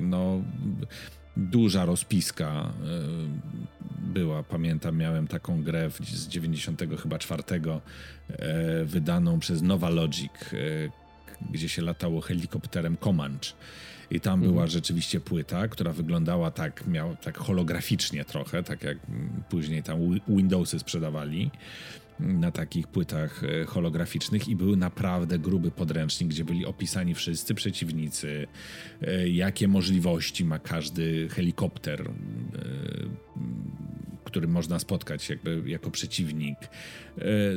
no 0.00 0.42
duża 1.36 1.84
rozpiska 1.84 2.72
była. 4.06 4.42
Pamiętam, 4.42 4.96
miałem 4.96 5.26
taką 5.26 5.62
grę 5.62 5.90
z 6.00 6.28
90 6.28 6.82
chyba 7.02 7.18
czwartego 7.18 7.80
e, 8.28 8.84
wydaną 8.84 9.38
przez 9.38 9.62
Nova 9.62 9.90
Logic, 9.90 10.32
e, 10.52 11.05
gdzie 11.50 11.68
się 11.68 11.82
latało 11.82 12.20
helikopterem 12.20 12.96
Comanche. 12.96 13.52
I 14.10 14.20
tam 14.20 14.40
była 14.40 14.52
mhm. 14.52 14.70
rzeczywiście 14.70 15.20
płyta, 15.20 15.68
która 15.68 15.92
wyglądała 15.92 16.50
tak, 16.50 16.86
miał 16.86 17.16
tak 17.16 17.38
holograficznie 17.38 18.24
trochę, 18.24 18.62
tak 18.62 18.82
jak 18.82 18.98
później 19.48 19.82
tam 19.82 19.98
Windowsy 20.28 20.78
sprzedawali 20.78 21.50
na 22.20 22.50
takich 22.50 22.86
płytach 22.86 23.44
e, 23.44 23.64
holograficznych 23.64 24.48
i 24.48 24.56
był 24.56 24.76
naprawdę 24.76 25.38
gruby 25.38 25.70
podręcznik, 25.70 26.28
gdzie 26.28 26.44
byli 26.44 26.66
opisani 26.66 27.14
wszyscy 27.14 27.54
przeciwnicy, 27.54 28.46
e, 29.02 29.28
jakie 29.28 29.68
możliwości 29.68 30.44
ma 30.44 30.58
każdy 30.58 31.28
helikopter, 31.28 32.00
e, 32.02 32.12
który 34.26 34.48
można 34.48 34.78
spotkać 34.78 35.30
jakby 35.30 35.62
jako 35.66 35.90
przeciwnik. 35.90 36.58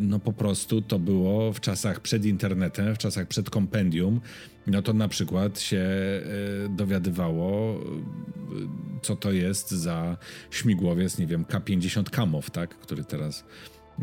No 0.01 0.19
po 0.19 0.33
prostu 0.33 0.81
to 0.81 0.99
było 0.99 1.53
w 1.53 1.59
czasach 1.59 1.99
przed 1.99 2.25
internetem, 2.25 2.95
w 2.95 2.97
czasach 2.97 3.27
przed 3.27 3.49
kompendium, 3.49 4.21
no 4.67 4.81
to 4.81 4.93
na 4.93 5.07
przykład 5.07 5.59
się 5.59 5.87
dowiadywało, 6.69 7.79
co 9.01 9.15
to 9.15 9.31
jest 9.31 9.71
za 9.71 10.17
śmigłowiec, 10.51 11.17
nie 11.17 11.27
wiem, 11.27 11.45
K-50 11.45 12.09
Kamow, 12.09 12.51
tak, 12.51 12.69
który 12.69 13.03
teraz 13.03 13.45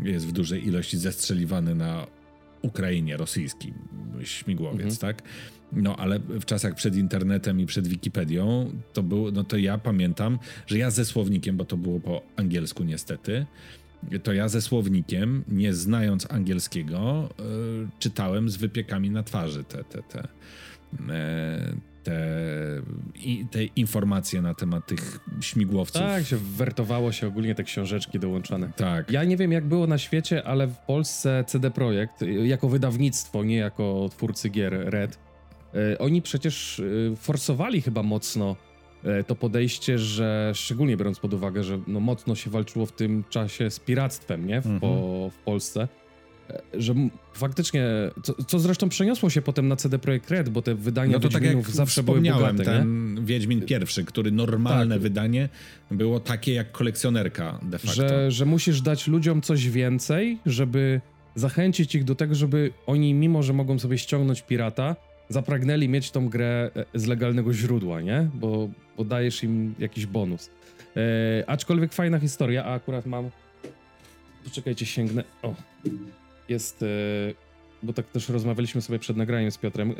jest 0.03 0.27
w 0.27 0.31
dużej 0.31 0.67
ilości 0.67 0.97
zestrzeliwany 0.97 1.75
na 1.75 2.07
Ukrainie 2.61 3.17
rosyjski 3.17 3.73
śmigłowiec, 4.23 4.93
mhm. 4.93 4.97
tak? 4.97 5.23
No, 5.71 5.95
ale 5.95 6.19
w 6.19 6.45
czasach 6.45 6.75
przed 6.75 6.95
internetem 6.95 7.59
i 7.59 7.65
przed 7.65 7.87
Wikipedią 7.87 8.71
to 8.93 9.03
było, 9.03 9.31
no 9.31 9.43
to 9.43 9.57
ja 9.57 9.77
pamiętam, 9.77 10.39
że 10.67 10.77
ja 10.77 10.91
ze 10.91 11.05
słownikiem, 11.05 11.57
bo 11.57 11.65
to 11.65 11.77
było 11.77 11.99
po 11.99 12.21
angielsku 12.35 12.83
niestety, 12.83 13.45
to 14.23 14.33
ja 14.33 14.47
ze 14.47 14.61
słownikiem, 14.61 15.43
nie 15.47 15.73
znając 15.73 16.31
angielskiego, 16.31 17.29
yy, 17.39 17.87
czytałem 17.99 18.49
z 18.49 18.57
wypiekami 18.57 19.09
na 19.09 19.23
twarzy 19.23 19.63
te, 19.63 19.83
te, 19.83 20.03
te, 20.03 20.27
e, 21.09 21.73
te, 22.07 22.81
i, 23.15 23.45
te 23.51 23.63
informacje 23.63 24.41
na 24.41 24.53
temat 24.53 24.85
tych 24.85 25.19
śmigłowców. 25.41 26.01
Tak, 26.01 26.25
się 26.25 26.37
wertowało 26.37 27.11
się 27.11 27.27
ogólnie 27.27 27.55
te 27.55 27.63
książeczki 27.63 28.19
dołączane. 28.19 28.71
Tak. 28.75 29.11
Ja 29.11 29.23
nie 29.23 29.37
wiem, 29.37 29.51
jak 29.51 29.65
było 29.65 29.87
na 29.87 29.97
świecie, 29.97 30.43
ale 30.43 30.67
w 30.67 30.77
Polsce 30.77 31.43
CD 31.47 31.71
Projekt, 31.71 32.23
jako 32.43 32.69
wydawnictwo, 32.69 33.43
nie 33.43 33.57
jako 33.57 34.09
twórcy 34.11 34.49
gier 34.49 34.73
Red, 34.73 35.19
e, 35.73 35.97
oni 35.97 36.21
przecież 36.21 36.79
e, 36.79 37.15
forsowali 37.15 37.81
chyba 37.81 38.03
mocno 38.03 38.55
to 39.27 39.35
podejście, 39.35 39.99
że 39.99 40.51
szczególnie 40.55 40.97
biorąc 40.97 41.19
pod 41.19 41.33
uwagę, 41.33 41.63
że 41.63 41.79
no 41.87 41.99
mocno 41.99 42.35
się 42.35 42.49
walczyło 42.49 42.85
w 42.85 42.91
tym 42.91 43.23
czasie 43.29 43.71
z 43.71 43.79
piractwem, 43.79 44.47
nie? 44.47 44.61
W, 44.61 44.65
mhm. 44.65 44.79
po, 44.79 45.29
w 45.29 45.37
Polsce 45.37 45.87
że 46.73 46.93
faktycznie, 47.33 47.85
co, 48.23 48.43
co, 48.43 48.59
zresztą 48.59 48.89
przeniosło 48.89 49.29
się 49.29 49.41
potem 49.41 49.67
na 49.67 49.75
CD 49.75 49.99
Projekt 49.99 50.31
Red, 50.31 50.49
bo 50.49 50.61
te 50.61 50.75
wydania 50.75 51.13
no 51.13 51.19
to 51.19 51.29
tak 51.29 51.43
jak 51.43 51.69
zawsze 51.69 52.03
były 52.03 52.21
bogate, 52.21 52.63
ten 52.63 53.15
nie? 53.15 53.21
Wiedźmin 53.21 53.61
pierwszy, 53.61 54.05
który 54.05 54.31
normalne 54.31 54.95
tak. 54.95 55.01
wydanie 55.01 55.49
było 55.91 56.19
takie 56.19 56.53
jak 56.53 56.71
kolekcjonerka 56.71 57.59
de 57.61 57.79
facto. 57.79 57.95
Że, 57.95 58.31
że 58.31 58.45
musisz 58.45 58.81
dać 58.81 59.07
ludziom 59.07 59.41
coś 59.41 59.69
więcej, 59.69 60.39
żeby 60.45 61.01
zachęcić 61.35 61.95
ich 61.95 62.03
do 62.03 62.15
tego, 62.15 62.35
żeby 62.35 62.71
oni, 62.85 63.13
mimo 63.13 63.43
że 63.43 63.53
mogą 63.53 63.79
sobie 63.79 63.97
ściągnąć 63.97 64.41
pirata, 64.41 64.95
zapragnęli 65.29 65.89
mieć 65.89 66.11
tą 66.11 66.29
grę 66.29 66.71
e, 66.75 66.99
z 66.99 67.05
legalnego 67.05 67.53
źródła, 67.53 68.01
nie? 68.01 68.29
Bo, 68.33 68.69
bo 68.97 69.03
dajesz 69.03 69.43
im 69.43 69.75
jakiś 69.79 70.05
bonus. 70.05 70.49
E, 70.97 71.43
aczkolwiek 71.47 71.93
fajna 71.93 72.19
historia, 72.19 72.65
a 72.65 72.73
akurat 72.73 73.05
mam. 73.05 73.29
Poczekajcie, 74.43 74.85
sięgnę. 74.85 75.23
O, 75.41 75.55
jest. 76.49 76.83
E, 76.83 77.47
bo 77.83 77.93
tak 77.93 78.07
też 78.07 78.29
rozmawialiśmy 78.29 78.81
sobie 78.81 78.99
przed 78.99 79.17
nagraniem 79.17 79.51
z 79.51 79.57
Piotrem. 79.57 79.91
E, 79.91 79.93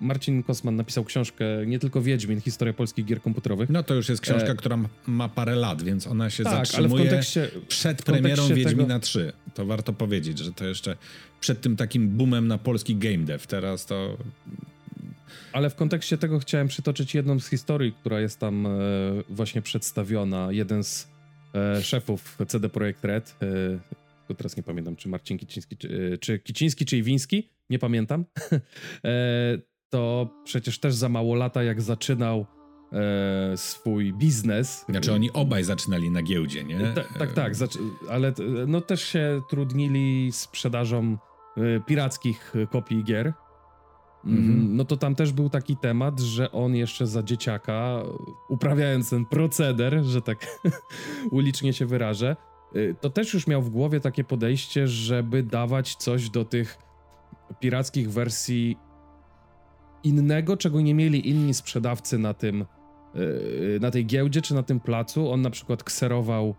Marcin 0.00 0.42
Kosman 0.42 0.76
napisał 0.76 1.04
książkę 1.04 1.44
nie 1.66 1.78
tylko 1.78 2.02
Wiedźmin, 2.02 2.40
historia 2.40 2.74
polskich 2.74 3.04
gier 3.04 3.22
komputerowych. 3.22 3.70
No 3.70 3.82
to 3.82 3.94
już 3.94 4.08
jest 4.08 4.22
książka, 4.22 4.52
e... 4.52 4.54
która 4.54 4.78
ma 5.06 5.28
parę 5.28 5.54
lat, 5.54 5.82
więc 5.82 6.06
ona 6.06 6.30
się 6.30 6.44
tak, 6.44 6.52
zatrzymuje 6.66 6.94
ale 6.94 7.04
w 7.04 7.10
kontekście, 7.10 7.50
przed 7.68 8.02
premierą 8.02 8.48
Wiedźmina 8.48 8.86
tego... 8.86 9.00
3. 9.00 9.32
To 9.54 9.66
warto 9.66 9.92
powiedzieć, 9.92 10.38
że 10.38 10.52
to 10.52 10.64
jeszcze 10.64 10.96
przed 11.40 11.60
tym 11.60 11.76
takim 11.76 12.08
boomem 12.08 12.48
na 12.48 12.58
polski 12.58 12.96
game 12.96 13.18
dev. 13.18 13.46
Teraz 13.46 13.86
to 13.86 14.16
ale 15.52 15.70
w 15.70 15.74
kontekście 15.74 16.18
tego 16.18 16.38
chciałem 16.38 16.68
przytoczyć 16.68 17.14
jedną 17.14 17.40
z 17.40 17.48
historii, 17.48 17.92
która 17.92 18.20
jest 18.20 18.38
tam 18.38 18.66
e, 18.66 18.70
właśnie 19.28 19.62
przedstawiona. 19.62 20.48
Jeden 20.50 20.84
z 20.84 21.08
szefów 21.82 22.38
CD 22.48 22.68
Projekt 22.68 23.04
Red, 23.04 23.36
e, 24.32 24.34
teraz 24.34 24.56
nie 24.56 24.62
pamiętam, 24.62 24.96
czy 24.96 25.08
Marcin 25.08 25.38
Kiciński, 25.38 25.76
czy, 25.76 26.10
e, 26.14 26.18
czy 26.18 26.38
Kiciński, 26.38 26.84
czy 26.84 26.96
Iwiński, 26.96 27.50
nie 27.70 27.78
pamiętam, 27.78 28.24
e, 29.04 29.58
to 29.90 30.30
przecież 30.44 30.78
też 30.78 30.94
za 30.94 31.08
mało 31.08 31.34
lata, 31.34 31.62
jak 31.62 31.82
zaczynał 31.82 32.46
e, 32.92 33.56
swój 33.56 34.12
biznes. 34.12 34.84
Znaczy 34.88 35.12
oni 35.12 35.32
obaj 35.32 35.64
zaczynali 35.64 36.10
na 36.10 36.22
giełdzie, 36.22 36.64
nie? 36.64 36.78
Ta, 36.78 37.18
tak, 37.18 37.32
tak, 37.32 37.52
ale 38.10 38.32
no 38.66 38.80
też 38.80 39.02
się 39.02 39.40
trudnili 39.50 40.32
sprzedażą 40.32 41.18
pirackich 41.86 42.54
kopii 42.70 43.04
gier. 43.04 43.32
Mhm. 44.24 44.76
No 44.76 44.84
to 44.84 44.96
tam 44.96 45.14
też 45.14 45.32
był 45.32 45.50
taki 45.50 45.76
temat, 45.76 46.20
że 46.20 46.52
on 46.52 46.74
jeszcze 46.74 47.06
za 47.06 47.22
dzieciaka, 47.22 48.02
uprawiając 48.48 49.10
ten 49.10 49.26
proceder, 49.26 50.02
że 50.04 50.22
tak 50.22 50.46
ulicznie 51.30 51.72
się 51.72 51.86
wyrażę, 51.86 52.36
to 53.00 53.10
też 53.10 53.34
już 53.34 53.46
miał 53.46 53.62
w 53.62 53.70
głowie 53.70 54.00
takie 54.00 54.24
podejście, 54.24 54.88
żeby 54.88 55.42
dawać 55.42 55.94
coś 55.94 56.30
do 56.30 56.44
tych 56.44 56.78
pirackich 57.60 58.12
wersji 58.12 58.76
innego, 60.04 60.56
czego 60.56 60.80
nie 60.80 60.94
mieli 60.94 61.28
inni 61.28 61.54
sprzedawcy 61.54 62.18
na 62.18 62.34
tym, 62.34 62.64
y, 63.16 63.78
na 63.80 63.90
tej 63.90 64.06
giełdzie 64.06 64.42
czy 64.42 64.54
na 64.54 64.62
tym 64.62 64.80
placu. 64.80 65.30
On 65.30 65.42
na 65.42 65.50
przykład 65.50 65.84
kserował, 65.84 66.54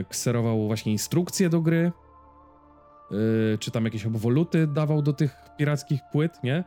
y, 0.00 0.04
kserował 0.08 0.66
właśnie 0.66 0.92
instrukcje 0.92 1.48
do 1.48 1.60
gry, 1.60 1.92
czy 3.60 3.70
tam 3.70 3.84
jakieś 3.84 4.06
obwoluty 4.06 4.66
dawał 4.66 5.02
do 5.02 5.12
tych 5.12 5.36
pirackich 5.58 6.00
płyt, 6.12 6.32
nie? 6.44 6.64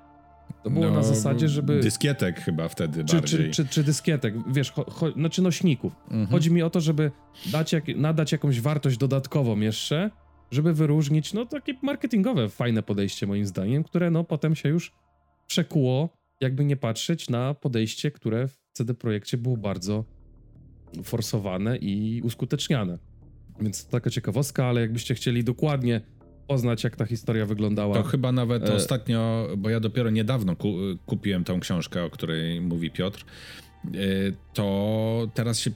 To 0.64 0.70
było 0.70 0.86
no, 0.86 0.92
na 0.92 1.04
zasadzie, 1.04 1.50
żeby... 1.50 1.80
Dyskietek 1.80 2.40
chyba 2.40 2.68
wtedy 2.68 3.06
czy, 3.06 3.16
bardziej. 3.16 3.52
Czy, 3.52 3.66
czy, 3.66 3.68
czy 3.68 3.84
dyskietek, 3.84 4.34
wiesz, 4.54 4.72
cho, 4.72 4.92
cho, 4.92 5.12
znaczy 5.12 5.42
nośników. 5.42 5.94
Mhm. 6.04 6.28
Chodzi 6.28 6.52
mi 6.52 6.62
o 6.62 6.70
to, 6.70 6.82
żeby 6.82 7.12
dać 7.52 7.74
jak, 7.74 7.88
nadać 7.88 8.32
jakąś 8.32 8.62
wartość 8.62 8.98
dodatkową 8.98 9.60
jeszcze, 9.60 10.12
żeby 10.52 10.74
wyróżnić, 10.74 11.34
no 11.34 11.46
takie 11.46 11.74
marketingowe, 11.82 12.50
fajne 12.50 12.84
podejście 12.84 13.28
moim 13.28 13.46
zdaniem, 13.46 13.84
które 13.84 14.12
no 14.12 14.24
potem 14.24 14.56
się 14.56 14.70
już 14.70 14.94
przekuło, 15.48 16.10
jakby 16.42 16.66
nie 16.66 16.78
patrzeć 16.78 17.30
na 17.30 17.54
podejście, 17.54 18.12
które 18.12 18.48
w 18.48 18.58
CD 18.74 18.94
Projekcie 18.94 19.38
było 19.38 19.58
bardzo 19.58 20.06
forsowane 21.04 21.78
i 21.78 22.22
uskuteczniane. 22.24 22.98
Więc 23.62 23.86
to 23.86 23.92
taka 23.92 24.10
ciekawostka, 24.10 24.66
ale 24.66 24.82
jakbyście 24.82 25.16
chcieli 25.16 25.44
dokładnie 25.44 26.02
poznać, 26.48 26.84
jak 26.84 26.96
ta 26.96 27.06
historia 27.06 27.46
wyglądała. 27.46 27.96
To 27.96 28.04
chyba 28.04 28.32
nawet 28.32 28.70
e... 28.70 28.76
ostatnio, 28.76 29.48
bo 29.58 29.70
ja 29.70 29.80
dopiero 29.80 30.10
niedawno 30.10 30.56
ku, 30.56 30.74
kupiłem 31.06 31.44
tą 31.44 31.60
książkę, 31.60 32.04
o 32.04 32.10
której 32.10 32.62
mówi 32.62 32.92
Piotr. 32.92 33.26
E, 33.86 33.90
to 34.54 35.28
teraz 35.34 35.60
się, 35.60 35.72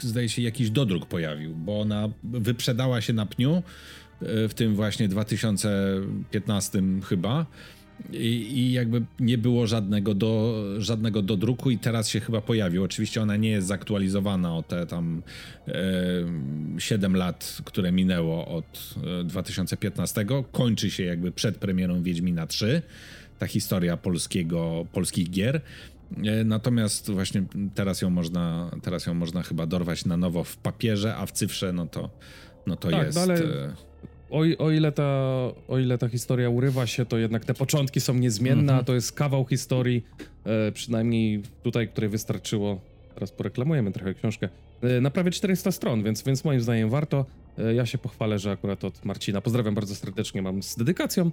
zdaje 0.00 0.28
się, 0.28 0.42
jakiś 0.42 0.70
dodruk 0.70 1.06
pojawił, 1.06 1.54
bo 1.54 1.80
ona 1.80 2.08
wyprzedała 2.24 3.00
się 3.00 3.12
na 3.12 3.26
pniu 3.26 3.62
e, 4.22 4.48
w 4.48 4.54
tym 4.54 4.74
właśnie 4.74 5.08
2015 5.08 6.82
chyba 7.08 7.46
i, 8.12 8.58
I, 8.58 8.72
jakby 8.72 9.02
nie 9.20 9.38
było 9.38 9.66
żadnego, 9.66 10.14
do, 10.14 10.62
żadnego 10.78 11.22
dodruku 11.22 11.70
i 11.70 11.78
teraz 11.78 12.08
się 12.08 12.20
chyba 12.20 12.40
pojawił. 12.40 12.82
Oczywiście 12.82 13.22
ona 13.22 13.36
nie 13.36 13.50
jest 13.50 13.66
zaktualizowana 13.66 14.56
o 14.56 14.62
te 14.62 14.86
tam 14.86 15.22
e, 15.68 15.72
7 16.78 17.16
lat, 17.16 17.58
które 17.64 17.92
minęło 17.92 18.48
od 18.48 18.94
e, 19.20 19.24
2015. 19.24 20.26
Kończy 20.52 20.90
się 20.90 21.02
jakby 21.02 21.32
przed 21.32 21.56
premierą 21.56 22.02
Wiedźmina 22.02 22.46
3, 22.46 22.82
ta 23.38 23.46
historia 23.46 23.96
polskiego, 23.96 24.86
polskich 24.92 25.30
gier. 25.30 25.60
E, 26.24 26.44
natomiast 26.44 27.10
właśnie 27.10 27.42
teraz 27.74 28.02
ją 28.02 28.10
można, 28.10 28.70
teraz 28.82 29.06
ją 29.06 29.14
można 29.14 29.42
chyba 29.42 29.66
dorwać 29.66 30.04
na 30.04 30.16
nowo 30.16 30.44
w 30.44 30.56
papierze, 30.56 31.16
a 31.16 31.26
w 31.26 31.32
cyfrze 31.32 31.72
no 31.72 31.86
to, 31.86 32.10
no 32.66 32.76
to 32.76 32.90
tak, 32.90 33.06
jest... 33.06 33.16
No 33.16 33.22
ale 33.22 33.34
e, 33.34 33.74
o, 34.30 34.42
o, 34.58 34.70
ile 34.70 34.92
ta, 34.92 35.02
o 35.68 35.78
ile 35.78 35.98
ta 35.98 36.08
historia 36.08 36.50
urywa 36.50 36.86
się, 36.86 37.06
to 37.06 37.18
jednak 37.18 37.44
te 37.44 37.54
początki 37.54 38.00
są 38.00 38.14
niezmienne, 38.14 38.74
a 38.74 38.82
to 38.82 38.94
jest 38.94 39.12
kawał 39.12 39.46
historii, 39.46 40.04
e, 40.44 40.72
przynajmniej 40.72 41.42
tutaj, 41.62 41.88
której 41.88 42.10
wystarczyło, 42.10 42.80
teraz 43.14 43.32
poreklamujemy 43.32 43.92
trochę 43.92 44.14
książkę, 44.14 44.48
e, 44.82 45.00
na 45.00 45.10
prawie 45.10 45.30
400 45.30 45.72
stron, 45.72 46.02
więc, 46.02 46.22
więc 46.22 46.44
moim 46.44 46.60
zdaniem 46.60 46.90
warto. 46.90 47.26
E, 47.58 47.74
ja 47.74 47.86
się 47.86 47.98
pochwalę, 47.98 48.38
że 48.38 48.50
akurat 48.50 48.84
od 48.84 49.04
Marcina, 49.04 49.40
pozdrawiam 49.40 49.74
bardzo 49.74 49.94
serdecznie, 49.94 50.42
mam 50.42 50.62
z 50.62 50.76
dedykacją 50.76 51.30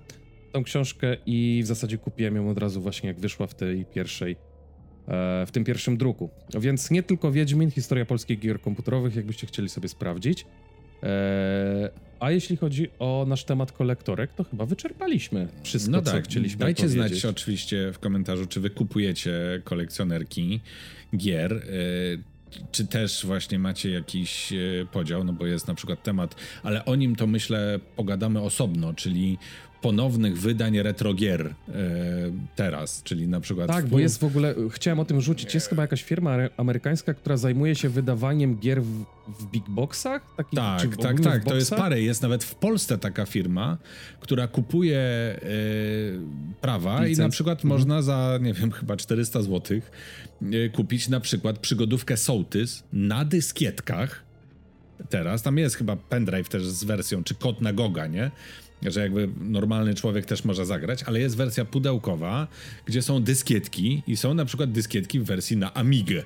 tą 0.51 0.63
książkę 0.63 1.17
i 1.25 1.61
w 1.63 1.67
zasadzie 1.67 1.97
kupiłem 1.97 2.35
ją 2.35 2.49
od 2.49 2.57
razu 2.57 2.81
właśnie 2.81 3.07
jak 3.07 3.19
wyszła 3.19 3.47
w 3.47 3.55
tej 3.55 3.85
pierwszej, 3.85 4.35
e, 5.07 5.45
w 5.45 5.51
tym 5.51 5.63
pierwszym 5.63 5.97
druku. 5.97 6.29
Więc 6.59 6.91
nie 6.91 7.03
tylko 7.03 7.31
Wiedźmin, 7.31 7.71
historia 7.71 8.05
polskich 8.05 8.39
gier 8.39 8.61
komputerowych, 8.61 9.15
jakbyście 9.15 9.47
chcieli 9.47 9.69
sobie 9.69 9.89
sprawdzić, 9.89 10.45
E, 11.03 11.89
a 12.23 12.31
jeśli 12.31 12.57
chodzi 12.57 12.87
o 12.99 13.25
nasz 13.27 13.43
temat 13.43 13.71
kolektorek, 13.71 14.33
to 14.33 14.43
chyba 14.43 14.65
wyczerpaliśmy 14.65 15.47
wszystko, 15.63 15.91
no 15.91 16.01
tak, 16.01 16.13
co 16.13 16.29
chcieliśmy 16.29 16.59
Dajcie 16.59 16.83
powiedzieć. 16.83 17.11
znać 17.11 17.25
oczywiście 17.25 17.91
w 17.93 17.99
komentarzu, 17.99 18.45
czy 18.45 18.59
wy 18.59 18.69
kupujecie 18.69 19.61
kolekcjonerki 19.63 20.59
gier, 21.17 21.53
e, 21.53 21.61
czy 22.71 22.87
też 22.87 23.25
właśnie 23.25 23.59
macie 23.59 23.89
jakiś 23.89 24.53
e, 24.53 24.57
podział, 24.91 25.23
no 25.23 25.33
bo 25.33 25.45
jest 25.45 25.67
na 25.67 25.75
przykład 25.75 26.03
temat, 26.03 26.35
ale 26.63 26.85
o 26.85 26.95
nim 26.95 27.15
to 27.15 27.27
myślę 27.27 27.79
pogadamy 27.95 28.41
osobno, 28.41 28.93
czyli 28.93 29.37
ponownych 29.83 30.37
wydań 30.37 30.81
retrogier 30.81 31.41
e, 31.47 31.53
teraz, 32.55 33.03
czyli 33.03 33.27
na 33.27 33.39
przykład... 33.39 33.67
Tak, 33.67 33.85
bo 33.85 33.99
jest 33.99 34.19
w 34.19 34.23
ogóle, 34.23 34.55
chciałem 34.69 34.99
o 34.99 35.05
tym 35.05 35.21
rzucić, 35.21 35.53
jest 35.53 35.67
chyba 35.67 35.81
jakaś 35.81 36.03
firma 36.03 36.37
amerykańska, 36.57 37.13
która 37.13 37.37
zajmuje 37.37 37.75
się 37.75 37.89
wydawaniem 37.89 38.59
gier 38.59 38.83
w, 38.83 39.05
w 39.39 39.45
big 39.51 39.69
boxach? 39.69 40.21
Taki, 40.37 40.55
tak, 40.55 40.97
tak, 40.97 41.19
tak, 41.19 41.43
to 41.43 41.55
jest 41.55 41.71
parę. 41.71 42.01
Jest 42.01 42.21
nawet 42.21 42.43
w 42.43 42.55
Polsce 42.55 42.97
taka 42.97 43.25
firma, 43.25 43.77
która 44.19 44.47
kupuje 44.47 44.97
e, 44.97 45.39
prawa 46.61 47.01
Licenc. 47.01 47.17
i 47.17 47.21
na 47.21 47.29
przykład 47.29 47.57
mhm. 47.57 47.79
można 47.79 48.01
za, 48.01 48.39
nie 48.41 48.53
wiem, 48.53 48.71
chyba 48.71 48.97
400 48.97 49.41
zł 49.41 49.77
e, 50.41 50.69
kupić 50.69 51.09
na 51.09 51.19
przykład 51.19 51.59
przygodówkę 51.59 52.17
Sołtys 52.17 52.83
na 52.93 53.25
dyskietkach, 53.25 54.23
teraz. 55.09 55.41
Tam 55.41 55.57
jest 55.57 55.75
chyba 55.75 55.95
pendrive 55.95 56.49
też 56.49 56.67
z 56.67 56.83
wersją, 56.83 57.23
czy 57.23 57.35
kod 57.35 57.61
na 57.61 57.73
Goga, 57.73 58.07
nie? 58.07 58.31
Że 58.91 58.99
jakby 58.99 59.29
normalny 59.39 59.93
człowiek 59.93 60.25
też 60.25 60.45
może 60.45 60.65
zagrać, 60.65 61.03
ale 61.03 61.19
jest 61.19 61.37
wersja 61.37 61.65
pudełkowa, 61.65 62.47
gdzie 62.85 63.01
są 63.01 63.23
dyskietki 63.23 64.03
i 64.07 64.17
są 64.17 64.33
na 64.33 64.45
przykład 64.45 64.71
dyskietki 64.71 65.19
w 65.19 65.23
wersji 65.23 65.57
na 65.57 65.73
Amigę. 65.73 66.23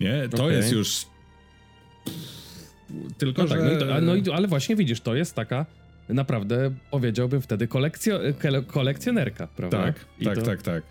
Nie? 0.00 0.28
To 0.28 0.44
okay. 0.44 0.56
jest 0.56 0.72
już 0.72 1.06
tylko, 3.18 3.42
no 3.42 3.48
tak, 3.48 3.60
no, 3.60 3.72
i 3.72 3.78
to, 3.78 4.00
no 4.00 4.14
i, 4.14 4.30
ale 4.30 4.48
właśnie 4.48 4.76
widzisz, 4.76 5.00
to 5.00 5.14
jest 5.14 5.34
taka 5.34 5.66
naprawdę, 6.08 6.74
powiedziałbym 6.90 7.42
wtedy, 7.42 7.68
kolekcjo, 7.68 8.20
kolekcjonerka, 8.66 9.46
prawda? 9.46 9.82
Tak, 9.82 10.04
I 10.20 10.24
tak, 10.24 10.34
to... 10.34 10.42
tak, 10.42 10.62
tak. 10.62 10.82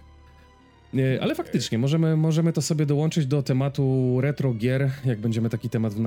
Ale 1.21 1.35
faktycznie, 1.35 1.77
możemy, 1.77 2.17
możemy 2.17 2.53
to 2.53 2.61
sobie 2.61 2.85
dołączyć 2.85 3.25
do 3.25 3.43
tematu 3.43 4.17
retro 4.21 4.53
gier. 4.53 4.91
Jak 5.05 5.19
będziemy 5.19 5.49
taki 5.49 5.69
temat 5.69 5.93
w, 5.93 5.97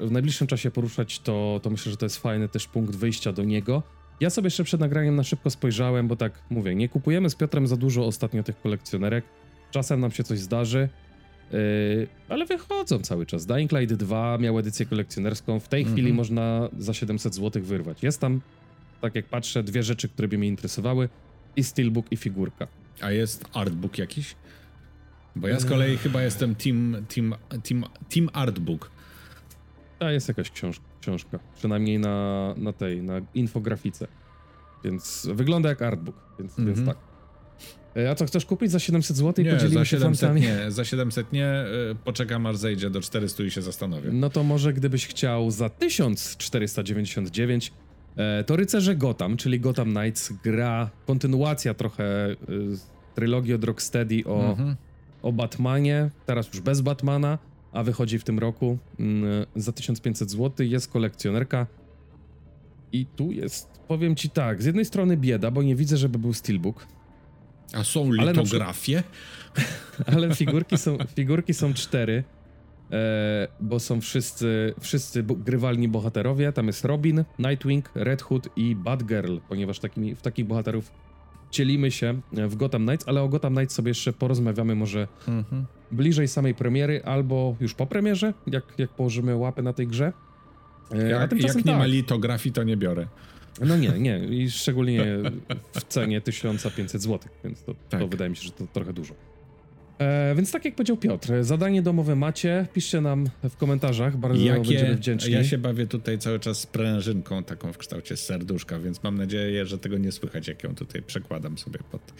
w 0.00 0.10
najbliższym 0.10 0.46
czasie 0.46 0.70
poruszać, 0.70 1.20
to, 1.20 1.60
to 1.62 1.70
myślę, 1.70 1.92
że 1.92 1.96
to 1.96 2.06
jest 2.06 2.18
fajny 2.18 2.48
też 2.48 2.66
punkt 2.66 2.96
wyjścia 2.96 3.32
do 3.32 3.44
niego. 3.44 3.82
Ja 4.20 4.30
sobie 4.30 4.46
jeszcze 4.46 4.64
przed 4.64 4.80
nagraniem 4.80 5.16
na 5.16 5.22
szybko 5.22 5.50
spojrzałem, 5.50 6.08
bo 6.08 6.16
tak 6.16 6.32
mówię, 6.50 6.74
nie 6.74 6.88
kupujemy 6.88 7.30
z 7.30 7.34
Piotrem 7.34 7.66
za 7.66 7.76
dużo 7.76 8.06
ostatnio 8.06 8.42
tych 8.42 8.60
kolekcjonerek. 8.60 9.24
Czasem 9.70 10.00
nam 10.00 10.10
się 10.10 10.24
coś 10.24 10.38
zdarzy, 10.38 10.88
yy, 11.52 11.58
ale 12.28 12.46
wychodzą 12.46 12.98
cały 12.98 13.26
czas. 13.26 13.46
Dying 13.46 13.72
Light 13.72 13.94
2 13.94 14.38
miał 14.38 14.58
edycję 14.58 14.86
kolekcjonerską, 14.86 15.60
w 15.60 15.68
tej 15.68 15.80
mhm. 15.80 15.96
chwili 15.96 16.12
można 16.12 16.68
za 16.78 16.94
700 16.94 17.34
zł 17.34 17.62
wyrwać. 17.62 18.02
Jest 18.02 18.20
tam 18.20 18.40
tak 19.00 19.14
jak 19.14 19.26
patrzę, 19.26 19.62
dwie 19.62 19.82
rzeczy, 19.82 20.08
które 20.08 20.28
by 20.28 20.38
mnie 20.38 20.48
interesowały 20.48 21.08
i 21.56 21.64
steelbook 21.64 22.12
i 22.12 22.16
figurka. 22.16 22.66
A 23.00 23.10
jest 23.10 23.44
artbook 23.52 23.98
jakiś? 23.98 24.36
Bo 25.36 25.48
ja 25.48 25.60
z 25.60 25.64
kolei 25.64 25.96
chyba 25.96 26.22
jestem 26.22 26.54
team, 26.54 26.96
team, 27.14 27.34
team, 27.62 27.84
team 28.14 28.28
artbook. 28.32 28.90
A 29.98 30.10
jest 30.10 30.28
jakaś 30.28 30.50
książ 30.50 30.80
książka, 31.04 31.38
przynajmniej 31.54 31.98
na, 31.98 32.54
na 32.56 32.72
tej, 32.72 33.02
na 33.02 33.14
infografice. 33.34 34.06
Więc 34.84 35.28
wygląda 35.34 35.68
jak 35.68 35.82
artbook, 35.82 36.16
więc, 36.38 36.56
więc 36.58 36.78
Mhm. 36.78 36.86
tak. 36.86 36.96
E, 37.96 38.10
A 38.10 38.14
co, 38.14 38.26
chcesz 38.26 38.44
kupić 38.46 38.70
za 38.70 38.78
700 38.78 39.16
zł 39.16 39.44
i 39.44 39.46
Nie, 39.46 39.52
podzielimy 39.54 39.78
za 39.80 39.84
się 39.84 39.96
700 39.98 40.20
fantami? 40.28 40.40
nie, 40.46 40.70
za 40.70 40.84
700 40.84 41.32
nie, 41.32 41.64
y, 41.92 41.94
poczekam 42.04 42.46
aż 42.46 42.56
zejdzie 42.56 42.90
do 42.90 43.00
400 43.00 43.42
i 43.44 43.50
się 43.50 43.62
zastanowię. 43.62 44.10
No 44.12 44.30
to 44.30 44.42
może 44.44 44.72
gdybyś 44.72 45.06
chciał 45.06 45.50
za 45.50 45.68
1499, 45.68 47.72
e, 48.16 48.44
to 48.44 48.56
Rycerze 48.56 48.96
Gotham, 48.96 49.36
czyli 49.36 49.60
Gotham 49.60 49.94
Knights, 49.94 50.32
gra, 50.44 50.90
kontynuacja 51.06 51.74
trochę 51.74 52.04
trylogii 53.14 53.54
od 53.54 53.64
Rocksteady 53.64 54.22
o, 54.26 54.50
Mhm. 54.50 54.76
o 55.22 55.32
Batmanie, 55.32 56.10
teraz 56.26 56.48
już 56.54 56.60
bez 56.60 56.80
Batmana, 56.80 57.38
a 57.74 57.82
wychodzi 57.82 58.18
w 58.18 58.24
tym 58.24 58.38
roku 58.38 58.78
mm, 58.98 59.46
za 59.56 59.72
1500 59.72 60.30
zł, 60.30 60.66
jest 60.66 60.88
kolekcjonerka 60.88 61.66
i 62.92 63.06
tu 63.06 63.32
jest, 63.32 63.68
powiem 63.88 64.16
ci 64.16 64.30
tak, 64.30 64.62
z 64.62 64.66
jednej 64.66 64.84
strony 64.84 65.16
bieda, 65.16 65.50
bo 65.50 65.62
nie 65.62 65.76
widzę, 65.76 65.96
żeby 65.96 66.18
był 66.18 66.32
steelbook, 66.32 66.86
A 67.72 67.84
są 67.84 68.10
Ale 68.18 68.32
litografie? 68.32 69.02
ale 70.14 70.34
figurki 70.34 70.78
są, 70.78 70.98
figurki 71.16 71.54
są 71.54 71.74
cztery, 71.74 72.24
e, 72.90 73.48
bo 73.60 73.80
są 73.80 74.00
wszyscy, 74.00 74.74
wszyscy 74.80 75.22
grywalni 75.22 75.88
bohaterowie. 75.88 76.52
Tam 76.52 76.66
jest 76.66 76.84
Robin, 76.84 77.24
Nightwing, 77.38 77.90
Red 77.94 78.22
Hood 78.22 78.48
i 78.56 78.76
Batgirl, 78.76 79.36
ponieważ 79.48 79.80
w 80.16 80.22
takich 80.22 80.46
bohaterów 80.46 80.90
cielimy 81.54 81.90
się 81.90 82.20
w 82.32 82.56
Gotham 82.56 82.86
Knights, 82.86 83.08
ale 83.08 83.22
o 83.22 83.28
Gotham 83.28 83.54
Knights 83.54 83.74
sobie 83.74 83.90
jeszcze 83.90 84.12
porozmawiamy 84.12 84.74
może 84.74 85.08
Mhm. 85.28 85.64
bliżej 85.92 86.28
samej 86.28 86.54
premiery, 86.54 87.02
albo 87.04 87.56
już 87.60 87.74
po 87.74 87.86
premierze, 87.86 88.34
jak, 88.46 88.64
jak 88.78 88.90
położymy 88.90 89.36
łapy 89.36 89.62
na 89.62 89.72
tej 89.72 89.86
grze. 89.86 90.12
E, 90.92 91.08
Jak, 91.10 91.32
jak 91.42 91.56
nie 91.56 91.62
tak. 91.62 91.78
ma 91.78 91.86
litografii, 91.86 92.52
to 92.52 92.62
nie 92.62 92.76
biorę. 92.76 93.06
No 93.60 93.76
nie, 93.76 93.88
nie. 93.88 94.18
I 94.18 94.50
szczególnie 94.60 95.04
w 95.72 95.84
cenie 95.84 96.20
1500 96.20 97.02
zł, 97.02 97.28
więc 97.44 97.62
to, 97.64 97.74
to 97.74 97.80
Tak. 97.88 98.08
wydaje 98.10 98.30
mi 98.30 98.36
się, 98.36 98.42
że 98.42 98.50
to 98.50 98.66
trochę 98.72 98.92
dużo. 98.92 99.14
E, 99.98 100.34
więc 100.34 100.52
tak 100.52 100.64
jak 100.64 100.74
powiedział 100.74 100.96
Piotr, 100.96 101.32
zadanie 101.40 101.82
domowe 101.82 102.16
macie, 102.16 102.66
piszcie 102.72 103.00
nam 103.00 103.28
w 103.50 103.56
komentarzach, 103.56 104.16
bardzo 104.16 104.44
będziemy 104.44 104.78
Jakie, 104.78 104.94
wdzięczni. 104.94 105.32
ja 105.32 105.44
się 105.44 105.58
bawię 105.58 105.86
tutaj 105.86 106.18
cały 106.18 106.40
czas 106.40 106.60
z 106.60 106.66
prężynką 106.66 107.44
taką 107.44 107.72
w 107.72 107.78
kształcie 107.78 108.16
serduszka, 108.16 108.78
więc 108.78 109.02
mam 109.02 109.18
nadzieję, 109.18 109.66
że 109.66 109.78
tego 109.78 109.98
nie 109.98 110.12
słychać, 110.12 110.48
jak 110.48 110.64
ją 110.64 110.74
tutaj 110.74 111.02
przekładam 111.02 111.58
sobie 111.58 111.78
pod... 111.90 112.12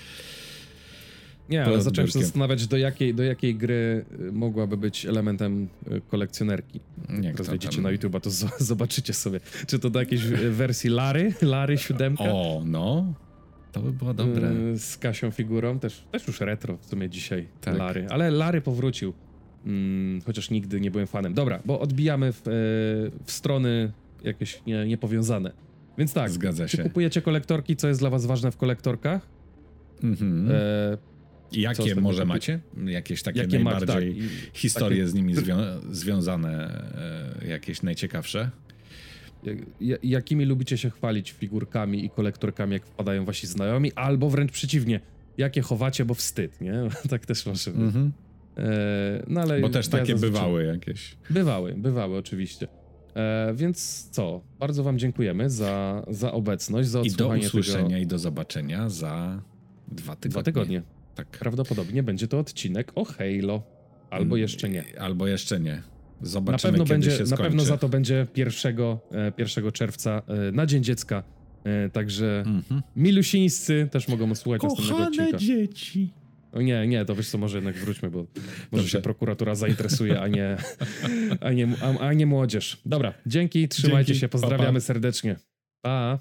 Nie, 1.49 1.65
ale 1.65 1.83
zacząłem 1.83 2.11
się 2.11 2.21
zastanawiać, 2.21 2.67
do 2.67 2.77
jakiej, 2.77 3.15
do 3.15 3.23
jakiej 3.23 3.55
gry 3.55 4.05
y, 4.21 4.33
mogłaby 4.33 4.77
być 4.77 5.07
elementem 5.07 5.69
y, 5.93 6.01
kolekcjonerki. 6.09 6.81
Nie, 7.09 7.29
Jak 7.29 7.43
wejdziecie 7.43 7.81
na 7.81 7.91
YouTube, 7.91 8.21
to 8.23 8.31
zobaczycie 8.59 9.13
sobie. 9.13 9.41
Czy 9.67 9.79
to 9.79 9.91
do 9.91 10.01
jakiejś 10.01 10.25
y, 10.25 10.51
wersji 10.51 10.91
Lary, 10.91 11.35
Lary 11.43 11.79
7? 11.79 12.17
O, 12.19 12.63
no. 12.67 13.15
To 13.75 13.81
by 13.83 13.93
było 13.93 14.15
dobre. 14.15 14.51
Y, 14.53 14.79
Z 14.79 14.97
Kasią 14.97 15.31
figurą, 15.31 15.79
też, 15.79 16.05
też 16.13 16.27
już 16.27 16.41
retro 16.41 16.77
w 16.77 16.87
sumie 16.87 17.11
dzisiaj 17.11 17.49
Tak. 17.61 17.77
Lary, 17.79 18.07
ale 18.11 18.31
Lary 18.31 18.61
powrócił, 18.61 19.13
mm, 19.67 20.21
chociaż 20.27 20.51
nigdy 20.51 20.81
nie 20.81 20.91
byłem 20.91 21.07
fanem. 21.07 21.35
Dobra, 21.35 21.61
bo 21.65 21.81
odbijamy 21.81 22.33
w, 22.33 22.39
e, 22.39 22.41
w 23.25 23.33
strony 23.33 23.93
jakieś 24.25 24.63
nie, 24.67 24.87
niepowiązane. 24.87 25.53
Więc 25.99 26.13
tak, 26.13 26.31
Zgadza 26.31 26.67
czy 26.69 26.77
się. 26.77 26.83
kupujecie 26.83 27.23
kolektorki, 27.23 27.77
co 27.77 27.89
jest 27.89 28.01
dla 28.01 28.11
was 28.11 28.27
ważne 28.27 28.51
w 28.51 28.57
kolektorkach? 28.57 29.27
Mhm. 30.03 30.49
E, 30.51 30.99
Jakie 31.53 31.95
może 31.95 32.25
macie? 32.25 32.61
Jakieś 32.87 33.23
takie 33.23 33.39
jakie 33.41 33.53
tak, 33.53 33.65
najbardziej 33.65 34.19
i- 34.19 34.29
historie 34.53 34.97
takie- 34.99 35.09
z 35.09 35.15
nimi 35.15 35.35
zwią- 35.35 35.81
związane, 35.91 36.83
e, 37.43 37.49
jakieś 37.49 37.83
najciekawsze? 37.83 38.51
Jak- 39.47 39.59
ja- 39.81 39.97
jakimi 40.03 40.45
lubicie 40.45 40.79
się 40.79 40.91
chwalić 40.91 41.33
figurkami 41.33 42.05
i 42.05 42.11
kolektorkami, 42.11 42.73
jak 42.73 42.87
wpadają 42.87 43.25
wasi 43.25 43.47
znajomi, 43.47 43.93
albo 43.93 44.31
wręcz 44.31 44.53
przeciwnie, 44.53 45.01
jakie 45.39 45.63
chowacie, 45.63 46.05
bo 46.05 46.15
wstyd, 46.15 46.61
nie? 46.61 46.73
tak 47.11 47.27
też 47.27 47.47
może 47.47 47.71
być. 47.71 47.81
Mhm. 47.81 48.13
E, 48.59 49.25
no 49.29 49.41
ale 49.41 49.61
Bo 49.61 49.69
też 49.69 49.87
ja 49.87 49.93
takie 49.93 50.13
zazwyczaj- 50.17 50.21
bywały 50.33 50.65
jakieś. 50.65 51.17
Bywały, 51.31 51.75
bywały 51.75 52.17
oczywiście. 52.19 52.69
E, 53.17 53.53
więc 53.57 54.09
co? 54.11 54.41
Bardzo 54.61 54.83
wam 54.83 54.99
dziękujemy 54.99 55.51
za, 55.51 56.05
za 56.09 56.33
obecność, 56.33 56.89
za 56.89 56.99
I 57.01 57.03
do 57.03 57.09
odsłuchanie 57.11 57.47
usłyszenia 57.47 57.85
tego. 57.89 57.97
i 58.01 58.07
do 58.07 58.19
zobaczenia 58.19 58.89
za 58.89 59.43
dwa 59.89 60.17
tygodnie. 60.17 60.31
Dwa 60.33 60.43
tygodnie. 60.43 60.83
Tak. 61.15 61.27
Prawdopodobnie 61.29 62.03
będzie 62.03 62.29
to 62.29 62.39
odcinek 62.39 62.93
o 62.95 63.05
Halo. 63.05 63.63
Albo 64.11 64.37
jeszcze 64.37 64.69
nie. 64.69 64.85
Albo 65.01 65.27
jeszcze 65.27 65.61
nie. 65.61 65.83
Na 66.21 66.27
Zobaczymy, 66.29 66.73
pewno, 66.73 66.85
kiedy 66.85 66.95
będzie, 67.09 67.25
na 67.31 67.37
pewno 67.37 67.65
za 67.65 67.79
to 67.79 67.89
będzie 67.89 68.27
1, 68.37 68.77
e, 69.13 69.33
1 69.39 69.73
czerwca 69.73 70.23
e, 70.49 70.53
na 70.53 70.67
Dzień 70.67 70.85
Dziecka. 70.85 71.23
E, 71.65 71.91
także 71.91 72.43
Mhm. 72.47 72.83
milusińscy 72.97 73.89
też 73.93 74.09
mogą 74.09 74.35
słuchać 74.35 74.63
następnego 74.63 75.05
odcinka. 75.05 75.39
dzieci. 75.39 76.13
O 76.53 76.61
nie, 76.61 76.87
nie, 76.87 77.05
to 77.05 77.15
wiesz 77.15 77.29
co, 77.31 77.39
może 77.39 77.57
jednak 77.59 77.77
wróćmy, 77.77 78.11
bo 78.11 78.27
może 78.73 78.89
się 78.89 79.01
prokuratura 79.01 79.55
zainteresuje, 79.55 80.21
a 80.21 80.29
nie, 80.29 80.57
a 81.41 81.53
nie, 81.53 81.69
a, 81.83 81.99
a 81.99 82.13
nie 82.13 82.27
młodzież. 82.27 82.81
Dobra, 82.87 83.15
dzięki, 83.27 83.69
trzymajcie 83.69 84.07
Dzięki, 84.07 84.21
się, 84.21 84.29
pa, 84.29 84.39
pa. 84.39 84.43
pozdrawiamy 84.43 84.81
serdecznie. 84.81 85.37
Pa! 85.83 86.19